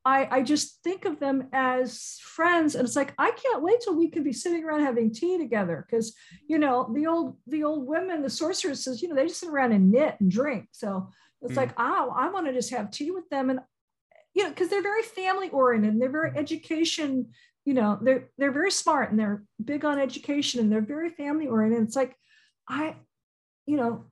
I, 0.05 0.29
I 0.39 0.43
just 0.43 0.85
think 0.85 1.05
of 1.05 1.19
them 1.19 1.49
as 1.53 2.21
friends, 2.23 2.77
and 2.77 2.87
it's 2.87 2.95
like 2.95 3.13
I 3.19 3.33
can't 3.33 3.63
wait 3.63 3.81
till 3.81 3.97
we 3.97 4.09
can 4.09 4.23
be 4.23 4.33
sitting 4.33 4.63
around 4.65 4.83
having 4.85 5.13
tea 5.13 5.37
together 5.37 5.85
because 5.85 6.15
you 6.49 6.59
know 6.59 6.89
the 6.95 7.09
old, 7.09 7.37
the 7.49 7.65
old 7.65 7.89
women, 7.89 8.23
the 8.23 8.31
sorceresses, 8.31 9.03
you 9.03 9.09
know, 9.09 9.17
they 9.17 9.27
just 9.27 9.41
sit 9.41 9.49
around 9.49 9.73
and 9.73 9.91
knit 9.91 10.15
and 10.21 10.31
drink. 10.31 10.69
So 10.71 11.11
it's 11.43 11.55
Mm. 11.55 11.57
like, 11.57 11.73
oh, 11.77 12.15
I 12.17 12.31
want 12.31 12.47
to 12.47 12.53
just 12.53 12.71
have 12.71 12.93
tea 12.93 13.11
with 13.11 13.29
them, 13.31 13.51
and 13.51 13.59
you 14.33 14.45
know, 14.45 14.51
because 14.51 14.69
they're 14.69 14.81
very 14.81 15.03
family 15.03 15.51
oriented, 15.51 15.93
and 15.95 16.01
they're 16.01 16.09
very 16.09 16.31
education 16.37 17.33
you 17.65 17.75
know 17.75 17.99
they're 18.01 18.31
they're 18.39 18.53
very 18.53 18.71
smart 18.71 19.11
and 19.11 19.19
they're 19.19 19.43
big 19.65 19.85
on 19.85 19.99
education 19.99 20.61
and 20.61 20.71
they're 20.71 20.81
very 20.81 21.11
family 21.11 21.49
oriented 21.49 21.83
it's 21.83 21.97
like 21.97 22.15
i 22.69 22.95
you 23.67 23.77
know 23.77 24.05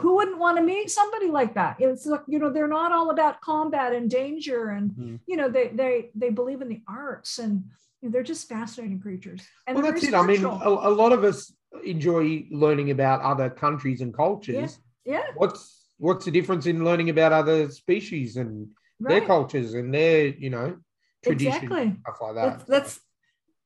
who 0.00 0.14
wouldn't 0.16 0.38
want 0.38 0.56
to 0.56 0.62
meet 0.62 0.90
somebody 0.90 1.26
like 1.28 1.54
that 1.54 1.76
it's 1.80 2.06
like 2.06 2.22
you 2.28 2.38
know 2.38 2.50
they're 2.50 2.68
not 2.68 2.92
all 2.92 3.10
about 3.10 3.40
combat 3.40 3.92
and 3.92 4.08
danger 4.10 4.70
and 4.70 4.90
Mhm. 4.92 5.18
you 5.26 5.36
know 5.36 5.48
they 5.48 5.68
they 5.68 6.10
they 6.14 6.30
believe 6.30 6.62
in 6.62 6.68
the 6.68 6.82
arts 6.88 7.38
and 7.38 7.64
you 8.00 8.08
know, 8.08 8.12
they're 8.12 8.22
just 8.22 8.48
fascinating 8.48 9.00
creatures 9.00 9.42
and 9.66 9.76
well, 9.76 9.84
that's 9.84 10.04
it. 10.04 10.12
very 10.12 10.22
I 10.22 10.26
mean, 10.26 10.44
a, 10.44 10.68
a 10.68 10.94
lot 11.02 11.12
of 11.12 11.24
us 11.24 11.52
enjoy 11.84 12.46
learning 12.50 12.90
about 12.90 13.20
other 13.22 13.50
countries 13.50 14.00
and 14.00 14.14
cultures. 14.14 14.78
yeah 15.04 15.22
What's 15.36 15.62
what's 15.98 16.24
the 16.24 16.30
difference 16.30 16.66
in 16.66 16.84
learning 16.84 17.10
about 17.10 17.32
other 17.32 17.70
species 17.70 18.36
and 18.36 18.68
their 19.00 19.20
cultures 19.22 19.74
and 19.74 19.92
their 19.92 20.26
you 20.28 20.50
know 20.50 20.76
traditions 21.24 21.62
exactly 21.62 21.96
stuff 22.02 22.18
like 22.20 22.34
that? 22.34 22.58
that's 22.58 22.64
that's 22.74 23.00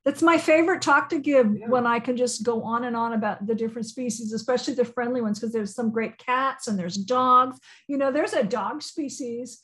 that's 0.07 0.23
my 0.23 0.39
favorite 0.39 0.81
talk 0.83 1.09
to 1.09 1.19
give 1.19 1.53
Yeah. 1.59 1.67
when 1.69 1.85
I 1.85 1.99
can 1.99 2.17
just 2.17 2.45
go 2.45 2.63
on 2.63 2.85
and 2.85 2.97
on 2.97 3.13
about 3.13 3.45
the 3.45 3.57
different 3.57 3.87
species, 3.87 4.33
especially 4.33 4.75
the 4.75 4.85
friendly 4.85 5.21
ones, 5.21 5.41
because 5.41 5.53
there's 5.53 5.75
some 5.75 5.91
great 5.91 6.17
cats 6.17 6.69
and 6.69 6.79
there's 6.79 6.97
dogs. 6.97 7.59
You 7.89 7.99
know, 7.99 8.13
there's 8.13 8.33
a 8.33 8.45
dog 8.45 8.83
species. 8.83 9.63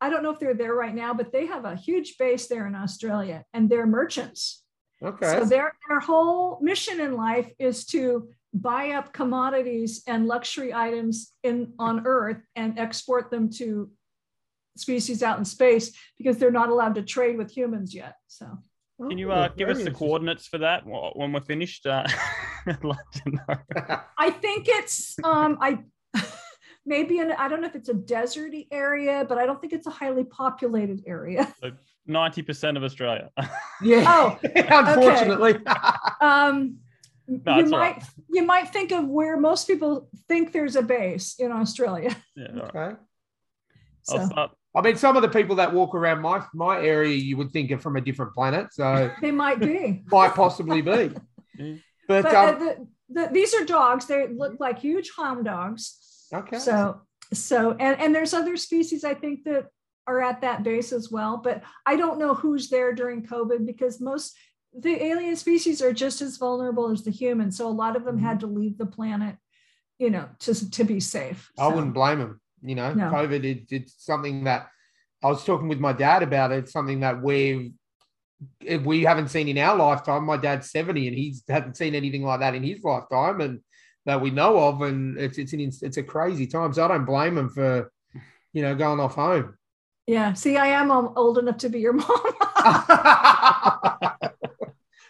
I 0.00 0.10
don't 0.10 0.24
know 0.24 0.30
if 0.30 0.40
they're 0.40 0.52
there 0.52 0.74
right 0.74 0.94
now, 0.94 1.14
but 1.14 1.32
they 1.32 1.46
have 1.46 1.64
a 1.64 1.76
huge 1.76 2.18
base 2.18 2.48
there 2.48 2.66
in 2.66 2.74
Australia 2.74 3.44
and 3.54 3.70
they're 3.70 3.86
merchants. 3.86 4.64
okay. 5.00 5.38
So 5.38 5.44
their, 5.44 5.72
their 5.88 6.00
whole 6.00 6.58
mission 6.60 6.98
in 7.00 7.14
life 7.14 7.48
is 7.60 7.86
to 7.86 8.28
buy 8.52 8.90
up 8.90 9.12
commodities 9.12 10.02
and 10.08 10.26
luxury 10.26 10.74
items 10.74 11.32
in 11.44 11.72
on 11.78 12.04
Earth 12.04 12.42
and 12.56 12.78
export 12.80 13.30
them 13.30 13.48
to 13.60 13.90
species 14.76 15.22
out 15.22 15.38
in 15.38 15.44
space 15.44 15.92
because 16.18 16.38
they're 16.38 16.50
not 16.50 16.68
allowed 16.68 16.96
to 16.96 17.02
trade 17.02 17.36
with 17.38 17.50
humans 17.56 17.94
yet. 17.94 18.16
So 18.26 18.58
Can 19.00 19.18
you 19.18 19.32
Oh, 19.32 19.34
uh, 19.34 19.48
give 19.48 19.68
us 19.68 19.82
the 19.82 19.90
coordinates 19.90 20.46
for 20.46 20.58
that 20.58 20.84
when 20.86 21.32
we're 21.32 21.40
finished? 21.40 21.84
Uh, 21.86 22.04
I'd 22.66 22.84
like 22.84 23.10
to 23.12 23.30
know. 23.30 23.98
I 24.18 24.30
think 24.30 24.66
it's 24.68 25.16
um 25.24 25.58
I 25.60 25.80
maybe 26.86 27.18
in 27.18 27.32
I 27.32 27.48
don't 27.48 27.60
know 27.60 27.66
if 27.66 27.74
it's 27.74 27.88
a 27.88 27.94
deserty 27.94 28.68
area, 28.70 29.24
but 29.28 29.36
I 29.38 29.46
don't 29.46 29.60
think 29.60 29.72
it's 29.72 29.86
a 29.86 29.90
highly 29.90 30.24
populated 30.24 31.02
area. 31.06 31.52
Ninety 32.06 32.42
percent 32.42 32.76
of 32.76 32.84
Australia. 32.84 33.30
yeah. 33.82 34.04
Oh, 34.06 34.38
Unfortunately. 34.54 35.56
Um 36.20 36.78
No, 37.26 37.58
you 37.58 37.66
might 37.66 37.96
right. 37.96 38.04
you 38.28 38.42
might 38.44 38.68
think 38.72 38.92
of 38.92 39.06
where 39.08 39.36
most 39.40 39.66
people 39.66 40.08
think 40.28 40.52
there's 40.52 40.76
a 40.76 40.82
base 40.82 41.34
in 41.40 41.50
Australia. 41.50 42.14
yeah, 42.36 42.48
all 42.54 42.70
right. 42.74 42.92
okay. 42.92 42.96
So 44.02 44.18
I'll 44.18 44.26
start. 44.26 44.50
I 44.76 44.80
mean, 44.80 44.96
some 44.96 45.14
of 45.16 45.22
the 45.22 45.28
people 45.28 45.56
that 45.56 45.72
walk 45.72 45.94
around 45.94 46.20
my 46.22 46.44
my 46.54 46.80
area, 46.80 47.14
you 47.14 47.36
would 47.36 47.52
think 47.52 47.70
are 47.70 47.78
from 47.78 47.96
a 47.96 48.00
different 48.00 48.32
planet, 48.34 48.72
so 48.72 49.10
they 49.20 49.30
might 49.30 49.60
be. 49.60 50.02
might 50.10 50.34
possibly 50.34 50.82
be. 50.82 51.10
But, 52.06 52.24
But 52.24 52.34
uh, 52.34 52.38
um, 52.52 52.58
the, 52.58 52.86
the, 53.08 53.28
these 53.32 53.54
are 53.54 53.64
dogs. 53.64 54.04
They 54.06 54.26
look 54.28 54.56
like 54.60 54.78
huge 54.78 55.10
hound 55.16 55.44
dogs. 55.46 56.26
okay. 56.34 56.58
So 56.58 57.00
so 57.32 57.72
and 57.80 57.98
and 58.00 58.14
there's 58.14 58.34
other 58.34 58.56
species 58.58 59.04
I 59.04 59.14
think 59.14 59.44
that 59.44 59.68
are 60.06 60.20
at 60.22 60.42
that 60.42 60.62
base 60.64 60.92
as 60.92 61.10
well, 61.10 61.38
but 61.38 61.62
I 61.86 61.96
don't 61.96 62.18
know 62.18 62.34
who's 62.34 62.68
there 62.68 62.92
during 62.92 63.24
COVID 63.26 63.64
because 63.64 64.00
most 64.02 64.36
the 64.78 65.02
alien 65.02 65.36
species 65.36 65.80
are 65.80 65.94
just 65.94 66.20
as 66.20 66.36
vulnerable 66.36 66.90
as 66.90 67.04
the 67.04 67.10
humans. 67.10 67.56
So 67.56 67.68
a 67.68 67.70
lot 67.70 67.96
of 67.96 68.04
them 68.04 68.16
Mm-hmm. 68.16 68.26
had 68.26 68.40
to 68.40 68.46
leave 68.48 68.76
the 68.76 68.86
planet, 68.86 69.36
you 69.98 70.10
know, 70.10 70.28
to 70.40 70.70
to 70.72 70.84
be 70.84 71.00
safe. 71.00 71.50
I 71.58 71.68
So, 71.70 71.74
wouldn't 71.76 71.94
blame 71.94 72.18
them. 72.18 72.40
You 72.64 72.74
know, 72.74 72.94
No. 72.94 73.10
COVID, 73.10 73.44
it, 73.44 73.66
it's 73.70 74.04
something 74.04 74.44
that 74.44 74.68
I 75.22 75.28
was 75.28 75.44
talking 75.44 75.68
with 75.68 75.80
my 75.80 75.92
dad 75.92 76.22
about. 76.22 76.52
It's 76.52 76.72
something 76.72 77.00
that 77.00 77.22
we've 77.22 77.72
we 78.82 79.04
haven't 79.04 79.28
seen 79.28 79.48
in 79.48 79.58
our 79.58 79.76
lifetime. 79.76 80.24
My 80.24 80.36
dad's 80.36 80.70
70 80.70 81.08
and 81.08 81.16
he's 81.16 81.42
hasn't 81.48 81.76
seen 81.76 81.94
anything 81.94 82.24
like 82.24 82.40
that 82.40 82.54
in 82.54 82.62
his 82.62 82.82
lifetime 82.82 83.40
and 83.40 83.60
that 84.06 84.20
we 84.20 84.30
know 84.30 84.58
of. 84.58 84.82
And 84.82 85.18
it's 85.18 85.38
it's 85.38 85.52
an 85.52 85.60
it's 85.60 85.96
a 85.96 86.02
crazy 86.02 86.46
time. 86.46 86.72
So 86.72 86.84
I 86.84 86.88
don't 86.88 87.04
blame 87.04 87.38
him 87.38 87.48
for, 87.48 87.90
you 88.52 88.62
know, 88.62 88.74
going 88.74 89.00
off 89.00 89.14
home. 89.14 89.56
yeah. 90.06 90.32
See, 90.34 90.56
I 90.56 90.66
am 90.66 90.90
old 90.90 91.38
enough 91.38 91.58
to 91.58 91.68
be 91.68 91.80
your 91.80 91.94
mom. 91.94 92.06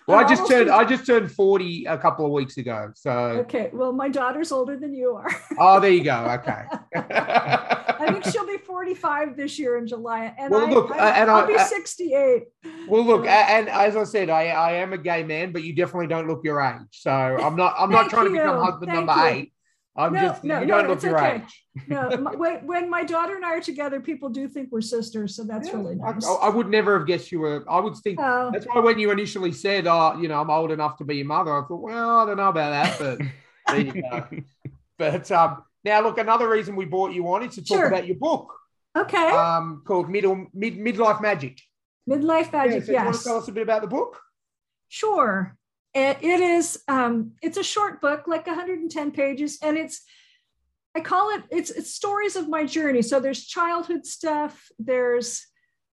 well, 0.07 0.19
I 0.19 0.25
just 0.29 0.47
turned 0.49 0.71
I 0.71 0.85
just 0.85 1.07
turned 1.07 1.31
40 1.33 1.87
a 1.87 1.97
couple 1.99 2.27
of 2.27 2.33
weeks 2.33 2.57
ago. 2.57 2.91
So 2.95 3.11
okay. 3.11 3.71
Well, 3.73 3.93
my 3.93 4.09
daughter's 4.09 4.53
older 4.53 4.77
than 4.77 4.95
you 4.95 5.13
are. 5.13 5.29
oh 5.59 5.81
there 5.81 5.91
you 5.93 6.05
go. 6.05 6.39
Okay. 6.41 6.63
I 6.97 8.11
think 8.13 8.25
she'll 8.27 8.47
be 8.47 8.59
45 8.59 9.37
this 9.37 9.59
year 9.59 9.79
in 9.79 9.87
July. 9.87 10.35
And 10.39 10.51
Well, 10.51 10.67
I, 10.67 10.71
look, 10.71 10.91
I, 10.91 10.99
uh, 10.99 11.13
and 11.15 11.31
I'll 11.31 11.45
I- 11.45 11.47
be 11.47 11.55
uh, 11.55 11.65
68. 11.65 12.43
Well, 12.89 13.05
look, 13.05 13.25
and 13.27 13.69
as 13.71 13.97
I 13.97 14.05
said, 14.05 14.29
I, 14.29 14.49
I 14.49 14.73
am 14.73 14.93
a 14.93 14.99
gay 14.99 15.23
man, 15.23 15.53
but 15.53 15.63
you 15.63 15.75
definitely 15.75 16.09
don't 16.09 16.29
look 16.29 16.41
your 16.45 16.61
age. 16.61 16.81
So 16.91 17.11
I'm 17.11 17.57
not 17.57 17.75
I'm 17.79 17.91
not 17.91 18.11
trying 18.11 18.27
to 18.27 18.33
become 18.33 18.63
husband 18.63 18.93
Thank 18.93 19.07
number 19.07 19.23
you. 19.23 19.35
eight. 19.35 19.53
I'm 19.97 20.13
No, 20.13 20.21
just 20.21 20.43
no, 20.43 20.61
you 20.61 20.67
no, 20.67 20.93
it's 20.93 21.05
your 21.05 21.17
okay. 21.17 21.37
age. 21.37 21.65
No, 21.87 22.11
my, 22.17 22.33
when, 22.65 22.91
my 22.91 23.05
daughter 23.05 23.37
and 23.37 23.45
I 23.45 23.55
are 23.55 23.61
together, 23.61 24.01
people 24.01 24.29
do 24.29 24.49
think 24.49 24.71
we're 24.73 24.81
sisters, 24.81 25.37
so 25.37 25.45
that's 25.45 25.69
Yeah, 25.69 25.77
really 25.77 25.95
nice. 25.95 26.27
I, 26.27 26.33
I 26.33 26.49
would 26.49 26.69
never 26.69 26.99
have 26.99 27.07
guessed 27.07 27.31
you 27.31 27.39
were. 27.41 27.65
I 27.71 27.79
would 27.79 27.95
think 27.99 28.19
Oh, 28.21 28.51
that's 28.53 28.67
why 28.67 28.81
when 28.81 28.99
you 28.99 29.13
initially 29.13 29.53
said, 29.53 29.87
"Oh, 29.87 30.19
you 30.21 30.27
know, 30.27 30.41
I'm 30.41 30.51
old 30.51 30.73
enough 30.73 30.97
to 30.99 31.05
be 31.05 31.17
your 31.17 31.27
mother," 31.27 31.53
I 31.57 31.67
thought, 31.67 31.81
well, 31.81 32.19
I 32.21 32.27
don't 32.27 32.37
know 32.39 32.49
about 32.49 32.71
that, 32.71 32.99
but 32.99 33.27
there 33.69 33.81
you 33.81 34.03
go. 34.03 34.27
But 34.99 35.31
um, 35.31 35.63
now, 35.85 36.03
look, 36.03 36.19
another 36.19 36.49
reason 36.49 36.75
we 36.75 36.87
brought 36.87 37.13
you 37.13 37.27
on 37.29 37.45
is 37.45 37.55
to 37.55 37.65
talk 37.65 37.79
Sure. 37.79 37.87
about 37.87 38.07
your 38.07 38.17
book 38.17 38.53
okay. 38.97 39.31
um, 39.31 39.83
called 39.87 40.11
Middle 40.11 40.47
Mid 40.53 40.77
Midlife 40.77 41.21
Magic. 41.21 41.61
Midlife 42.09 42.53
Yeah, 42.53 42.59
magic, 42.67 42.83
so 42.83 42.87
do 42.87 42.93
you 42.93 42.99
want 42.99 43.15
to 43.15 43.19
yes. 43.19 43.25
tell 43.25 43.37
us 43.39 43.49
a 43.49 43.53
bit 43.53 43.63
about 43.63 43.83
the 43.83 43.89
book? 43.89 44.21
Sure. 44.89 45.57
It, 45.95 46.19
it 46.23 46.41
is 46.41 46.83
um 46.89 47.33
it's 47.41 47.57
a 47.57 47.63
short 47.63 48.01
book 48.01 48.25
like 48.27 48.47
110 48.47 49.13
pages 49.13 49.59
and 49.63 49.77
it's 49.79 50.03
I 50.97 51.01
call 51.01 51.31
it 51.35 51.43
it's 51.51 51.71
it's 51.71 51.95
stories 51.95 52.37
of 52.37 52.49
my 52.49 52.65
journey. 52.67 53.03
So 53.03 53.21
there's 53.21 53.45
childhood 53.45 54.05
stuff, 54.07 54.69
there's 54.79 55.47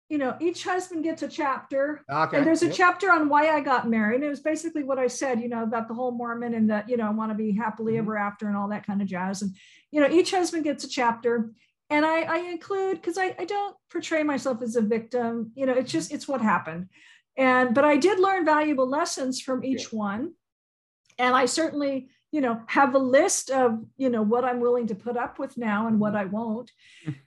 you 0.09 0.17
know, 0.17 0.35
each 0.41 0.65
husband 0.65 1.05
gets 1.05 1.21
a 1.23 1.27
chapter 1.29 2.03
Okay. 2.11 2.35
and 2.37 2.45
there's 2.45 2.63
a 2.63 2.65
yep. 2.65 2.75
chapter 2.75 3.09
on 3.09 3.29
why 3.29 3.49
I 3.49 3.61
got 3.61 3.87
married. 3.89 4.21
It 4.23 4.27
was 4.27 4.41
basically 4.41 4.83
what 4.83 4.99
I 4.99 5.07
said, 5.07 5.39
you 5.39 5.47
know, 5.47 5.63
about 5.63 5.87
the 5.87 5.93
whole 5.93 6.11
Mormon 6.11 6.53
and 6.53 6.69
that, 6.69 6.89
you 6.89 6.97
know, 6.97 7.07
I 7.07 7.11
want 7.11 7.31
to 7.31 7.35
be 7.35 7.53
happily 7.53 7.93
Mhm. 7.93 7.99
ever 7.99 8.17
after 8.17 8.49
and 8.49 8.57
all 8.57 8.67
that 8.69 8.85
kind 8.85 9.01
of 9.01 9.07
jazz. 9.07 9.41
And, 9.41 9.55
you 9.89 10.01
know, 10.01 10.09
each 10.09 10.31
husband 10.31 10.65
gets 10.65 10.83
a 10.83 10.89
chapter. 10.89 11.53
And 11.89 12.05
I, 12.05 12.23
I 12.23 12.37
include 12.51 12.97
because 12.97 13.17
I, 13.17 13.35
I 13.39 13.45
don't 13.45 13.75
portray 13.89 14.21
myself 14.23 14.61
as 14.61 14.75
a 14.75 14.81
victim, 14.81 15.53
you 15.55 15.65
know, 15.65 15.73
it's 15.73 15.91
just 15.93 16.11
it's 16.11 16.27
what 16.27 16.41
happened. 16.41 16.89
And 17.41 17.73
but 17.73 17.83
I 17.83 17.97
did 17.97 18.19
learn 18.19 18.45
valuable 18.45 18.87
lessons 18.87 19.41
from 19.41 19.63
each 19.63 19.91
one. 19.91 20.33
And 21.17 21.35
I 21.35 21.47
certainly, 21.47 22.09
you 22.31 22.39
know, 22.39 22.61
have 22.67 22.93
a 22.93 22.99
list 22.99 23.49
of, 23.49 23.83
you 23.97 24.11
know, 24.11 24.21
what 24.21 24.45
I'm 24.45 24.59
willing 24.59 24.85
to 24.87 24.95
put 24.95 25.17
up 25.17 25.39
with 25.39 25.57
now 25.57 25.87
and 25.87 25.99
what 25.99 26.15
I 26.15 26.25
won't. 26.25 26.69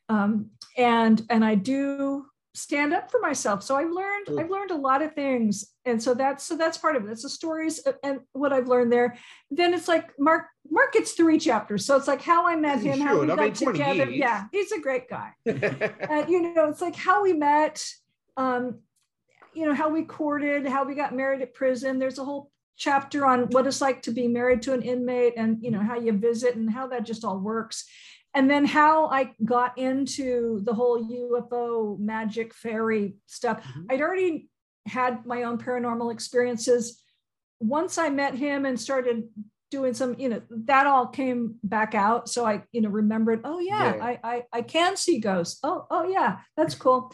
Um, 0.08 0.50
and 0.78 1.20
and 1.28 1.44
I 1.44 1.56
do 1.56 2.26
stand 2.54 2.94
up 2.94 3.10
for 3.10 3.18
myself. 3.18 3.64
So 3.64 3.74
I've 3.74 3.90
learned. 3.90 4.28
I've 4.38 4.50
learned 4.50 4.70
a 4.70 4.76
lot 4.76 5.02
of 5.02 5.14
things. 5.14 5.64
And 5.84 6.00
so 6.00 6.14
that's 6.14 6.44
so 6.44 6.56
that's 6.56 6.78
part 6.78 6.94
of 6.94 7.04
it. 7.04 7.10
It's 7.10 7.22
the 7.22 7.28
stories 7.28 7.84
and 8.04 8.20
what 8.34 8.52
I've 8.52 8.68
learned 8.68 8.92
there. 8.92 9.16
Then 9.50 9.74
it's 9.74 9.88
like 9.88 10.10
Mark 10.16 10.44
Mark 10.70 10.92
gets 10.92 11.10
three 11.12 11.40
chapters. 11.40 11.84
So 11.84 11.96
it's 11.96 12.06
like 12.06 12.22
how 12.22 12.46
I 12.46 12.54
met 12.54 12.78
him, 12.78 13.00
how 13.00 13.18
we. 13.18 13.28
I 13.32 13.34
got 13.34 13.54
together. 13.56 14.04
years. 14.04 14.14
Yeah, 14.14 14.44
he's 14.52 14.70
a 14.70 14.78
great 14.78 15.08
guy 15.10 15.32
uh, 15.48 16.24
you 16.28 16.54
know, 16.54 16.68
it's 16.68 16.80
like 16.80 16.94
how 16.94 17.24
we 17.24 17.32
met, 17.32 17.84
um, 18.36 18.78
you 19.54 19.66
know, 19.66 19.74
how 19.74 19.88
we 19.88 20.02
courted, 20.04 20.66
how 20.66 20.84
we 20.84 20.94
got 20.94 21.14
married 21.14 21.42
at 21.42 21.54
prison. 21.54 21.98
There's 21.98 22.18
a 22.18 22.24
whole 22.24 22.50
chapter 22.76 23.24
on 23.24 23.44
what 23.50 23.66
it's 23.66 23.80
like 23.80 24.02
to 24.02 24.10
be 24.10 24.26
married 24.26 24.62
to 24.62 24.72
an 24.72 24.82
inmate 24.82 25.34
and, 25.36 25.62
you 25.62 25.70
know, 25.70 25.80
how 25.80 25.96
you 25.98 26.12
visit 26.12 26.56
and 26.56 26.70
how 26.70 26.88
that 26.88 27.04
just 27.04 27.24
all 27.24 27.38
works. 27.38 27.84
And 28.34 28.50
then 28.50 28.64
how 28.64 29.06
I 29.06 29.32
got 29.44 29.78
into 29.78 30.60
the 30.64 30.74
whole 30.74 30.98
UFO 31.04 31.98
magic 32.00 32.52
fairy 32.52 33.14
stuff. 33.26 33.62
Mhm. 33.62 33.86
I'd 33.90 34.00
already 34.00 34.48
had 34.86 35.24
my 35.24 35.44
own 35.44 35.56
paranormal 35.58 36.12
experiences. 36.12 37.00
Once 37.60 37.96
I 37.96 38.08
met 38.10 38.34
him 38.34 38.66
and 38.66 38.78
started 38.78 39.28
doing 39.70 39.94
some, 39.94 40.14
you 40.18 40.28
know, 40.28 40.42
that 40.50 40.86
all 40.86 41.06
came 41.06 41.56
back 41.62 41.94
out. 41.94 42.28
So 42.28 42.44
I, 42.44 42.64
you 42.72 42.80
know, 42.80 42.90
remembered, 42.90 43.40
oh 43.44 43.60
yeah, 43.60 43.94
Yeah. 43.96 44.04
I, 44.04 44.18
I 44.24 44.42
I 44.52 44.62
can 44.62 44.96
see 44.96 45.18
ghosts. 45.20 45.60
Oh, 45.62 45.86
oh 45.90 46.08
yeah, 46.08 46.38
that's 46.56 46.74
cool. 46.74 47.12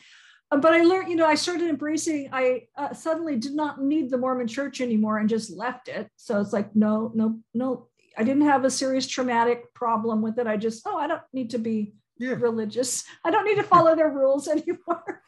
Uh, 0.51 0.57
but 0.59 0.73
I 0.73 0.83
learned, 0.83 1.09
you 1.09 1.17
know, 1.17 1.27
I 1.27 1.35
started 1.35 1.69
embracing. 1.69 2.29
I 2.33 2.67
uh, 2.77 2.93
suddenly 2.93 3.37
did 3.37 3.55
not 3.55 3.81
need 3.81 4.11
the 4.11 4.19
Mormon 4.19 4.49
Church 4.49 4.81
anymore 4.81 5.19
and 5.19 5.29
just 5.29 5.51
left 5.51 5.89
it. 5.89 6.09
So 6.17 6.41
it's 6.41 6.53
like, 6.53 6.75
no, 6.75 7.13
no, 7.15 7.39
no. 7.55 7.89
I 8.19 8.25
didn't 8.25 8.43
have 8.43 8.65
a 8.65 8.71
serious 8.71 9.07
traumatic 9.07 9.73
problem 9.75 10.21
with 10.21 10.39
it. 10.39 10.47
I 10.47 10.57
just, 10.57 10.83
oh, 10.87 10.99
I 10.99 11.07
don't 11.07 11.23
need 11.33 11.51
to 11.51 11.59
be 11.59 11.95
yeah. 12.19 12.35
religious. 12.39 13.05
I 13.25 13.31
don't 13.31 13.45
need 13.45 13.57
to 13.57 13.63
follow 13.63 13.97
their 13.97 14.11
rules 14.11 14.49
anymore. 14.49 15.23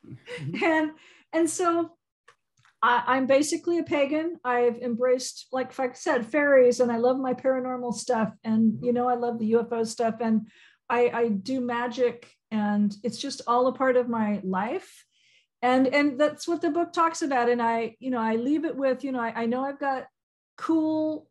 and 0.62 0.90
and 1.32 1.48
so 1.48 1.92
I, 2.82 3.02
I'm 3.06 3.26
basically 3.26 3.78
a 3.78 3.84
pagan. 3.84 4.38
I've 4.44 4.76
embraced, 4.76 5.46
like 5.52 5.78
I 5.78 5.92
said, 5.92 6.26
fairies, 6.26 6.80
and 6.80 6.92
I 6.92 6.98
love 6.98 7.18
my 7.18 7.32
paranormal 7.32 7.94
stuff. 7.94 8.32
And 8.44 8.78
you 8.82 8.92
know, 8.92 9.08
I 9.08 9.14
love 9.14 9.38
the 9.38 9.52
UFO 9.52 9.86
stuff, 9.86 10.16
and 10.20 10.48
I, 10.88 11.08
I 11.08 11.28
do 11.28 11.60
magic, 11.60 12.30
and 12.50 12.94
it's 13.02 13.18
just 13.18 13.40
all 13.46 13.68
a 13.68 13.72
part 13.72 13.96
of 13.96 14.08
my 14.08 14.40
life. 14.44 15.04
And 15.62 15.86
and 15.86 16.18
that's 16.20 16.48
what 16.48 16.60
the 16.60 16.70
book 16.70 16.92
talks 16.92 17.22
about. 17.22 17.48
And 17.48 17.62
I, 17.62 17.96
you 18.00 18.10
know, 18.10 18.18
I 18.18 18.34
leave 18.36 18.64
it 18.64 18.76
with, 18.76 19.04
you 19.04 19.12
know, 19.12 19.20
I, 19.20 19.42
I 19.42 19.46
know 19.46 19.64
I've 19.64 19.78
got 19.78 20.06
cool 20.56 21.28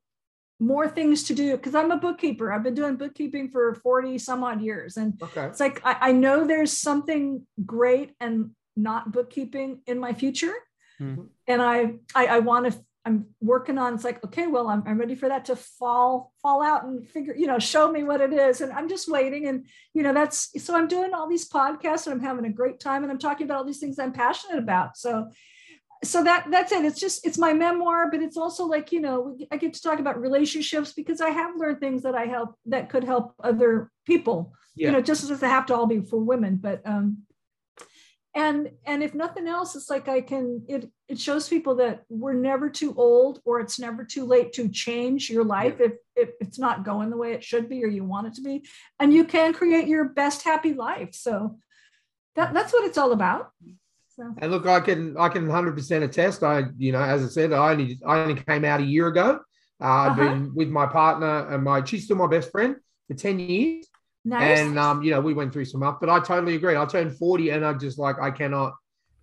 more 0.59 0.87
things 0.87 1.23
to 1.23 1.33
do 1.33 1.57
because 1.57 1.75
I'm 1.75 1.91
a 1.91 1.97
bookkeeper. 1.97 2.51
I've 2.53 2.63
been 2.63 2.75
doing 2.75 2.95
bookkeeping 2.95 3.49
for 3.49 3.73
40 3.75 4.19
some 4.19 4.43
odd 4.43 4.61
years. 4.61 4.95
And 4.95 5.19
Okay. 5.21 5.47
it's 5.47 5.59
like 5.59 5.81
I, 5.83 5.97
I 6.01 6.11
know 6.11 6.45
there's 6.45 6.71
something 6.71 7.45
great 7.65 8.13
and 8.19 8.51
not 8.77 9.11
bookkeeping 9.11 9.81
in 9.87 9.99
my 9.99 10.13
future. 10.13 10.53
Hmm. 10.97 11.23
And 11.47 11.61
I 11.61 11.95
I, 12.15 12.27
I 12.27 12.39
want 12.39 12.71
to 12.71 12.79
I'm 13.05 13.25
working 13.41 13.77
on 13.77 13.95
it's 13.95 14.03
like, 14.03 14.23
okay, 14.23 14.45
well, 14.47 14.67
I'm, 14.67 14.83
I'm 14.85 14.99
ready 14.99 15.15
for 15.15 15.27
that 15.29 15.45
to 15.45 15.55
fall, 15.55 16.33
fall 16.41 16.61
out 16.61 16.83
and 16.83 17.07
figure, 17.07 17.35
you 17.35 17.47
know, 17.47 17.57
show 17.57 17.91
me 17.91 18.03
what 18.03 18.21
it 18.21 18.31
is. 18.31 18.61
And 18.61 18.71
I'm 18.71 18.87
just 18.89 19.09
waiting. 19.09 19.47
And, 19.47 19.65
you 19.93 20.03
know, 20.03 20.13
that's 20.13 20.49
so 20.63 20.75
I'm 20.75 20.87
doing 20.87 21.13
all 21.13 21.27
these 21.27 21.49
podcasts 21.49 22.05
and 22.05 22.13
I'm 22.13 22.19
having 22.25 22.45
a 22.45 22.53
great 22.53 22.79
time 22.79 23.03
and 23.03 23.11
I'm 23.11 23.17
talking 23.17 23.45
about 23.45 23.57
all 23.57 23.63
these 23.65 23.79
things 23.79 23.97
I'm 23.97 24.13
passionate 24.13 24.59
about. 24.59 24.97
So 24.97 25.31
so 26.03 26.23
that 26.23 26.47
that's 26.49 26.71
it. 26.71 26.83
It's 26.85 26.99
just 26.99 27.25
it's 27.25 27.37
my 27.37 27.53
memoir, 27.53 28.09
but 28.09 28.21
it's 28.21 28.37
also 28.37 28.65
like, 28.65 28.91
you 28.91 29.01
know, 29.01 29.37
I 29.51 29.57
get 29.57 29.73
to 29.73 29.81
talk 29.81 29.99
about 29.99 30.19
relationships 30.19 30.93
because 30.93 31.21
I 31.21 31.29
have 31.29 31.55
learned 31.57 31.79
things 31.79 32.03
that 32.03 32.15
I 32.15 32.25
help 32.25 32.55
that 32.67 32.89
could 32.89 33.03
help 33.03 33.33
other 33.43 33.91
people 34.05 34.53
Yeah. 34.75 34.87
you 34.87 34.93
know 34.93 35.01
just 35.01 35.23
as 35.29 35.39
they 35.39 35.47
have 35.47 35.65
to 35.67 35.75
all 35.75 35.85
be 35.85 35.99
for 36.01 36.17
women 36.17 36.57
but 36.57 36.81
um 36.85 37.17
and 38.33 38.69
and 38.85 39.03
if 39.03 39.13
nothing 39.13 39.47
else 39.47 39.75
it's 39.75 39.89
like 39.89 40.07
i 40.07 40.21
can 40.21 40.63
it 40.69 40.89
it 41.09 41.19
shows 41.19 41.49
people 41.49 41.75
that 41.75 42.03
we're 42.09 42.33
never 42.33 42.69
too 42.69 42.93
old 42.95 43.41
or 43.43 43.59
it's 43.59 43.77
never 43.79 44.05
too 44.05 44.25
late 44.25 44.53
to 44.53 44.69
change 44.69 45.29
your 45.29 45.43
life 45.43 45.81
if 45.81 45.93
if 46.15 46.29
it's 46.39 46.57
not 46.57 46.85
going 46.85 47.09
the 47.09 47.17
way 47.17 47.33
it 47.33 47.43
should 47.43 47.67
be 47.67 47.83
or 47.83 47.87
you 47.87 48.03
want 48.05 48.27
it 48.27 48.33
to 48.33 48.41
be 48.41 48.63
and 48.99 49.13
you 49.13 49.25
can 49.25 49.53
create 49.53 49.87
your 49.87 50.05
best 50.05 50.43
happy 50.43 50.73
life 50.73 51.13
so 51.13 51.57
that 52.35 52.53
that's 52.53 52.71
what 52.71 52.85
it's 52.85 52.97
all 52.97 53.11
about 53.11 53.51
so 54.15 54.33
And 54.37 54.51
look, 54.51 54.65
I 54.67 54.79
can 54.81 55.15
I 55.17 55.29
can 55.29 55.47
100% 55.47 56.03
attest. 56.03 56.43
I 56.43 56.63
you 56.77 56.91
know, 56.91 57.01
as 57.01 57.23
I 57.23 57.27
said, 57.27 57.53
I 57.53 57.71
only 57.71 57.99
I 58.05 58.19
only 58.19 58.35
came 58.35 58.65
out 58.65 58.81
a 58.81 58.83
year 58.85 59.07
ago. 59.07 59.39
Uh, 59.81 59.85
I've 59.85 60.11
Uh-huh. 60.11 60.31
been 60.31 60.51
with 60.53 60.69
my 60.69 60.85
partner 60.85 61.47
and 61.49 61.63
my 61.63 61.83
she's 61.83 62.03
still 62.05 62.17
my 62.17 62.27
best 62.27 62.51
friend 62.51 62.75
for 63.07 63.13
10 63.15 63.39
years. 63.39 63.85
Nice 64.23 64.59
And 64.59 64.79
um, 64.79 65.03
you 65.03 65.11
know, 65.11 65.21
we 65.21 65.33
went 65.33 65.53
through 65.53 65.65
some 65.65 65.83
up, 65.83 65.99
but 65.99 66.09
I 66.09 66.19
totally 66.19 66.55
agree. 66.55 66.75
I 66.75 66.85
turned 66.85 67.17
40 67.17 67.49
and 67.49 67.65
I'm 67.65 67.79
just 67.79 67.99
like, 67.99 68.19
I 68.19 68.31
cannot 68.31 68.73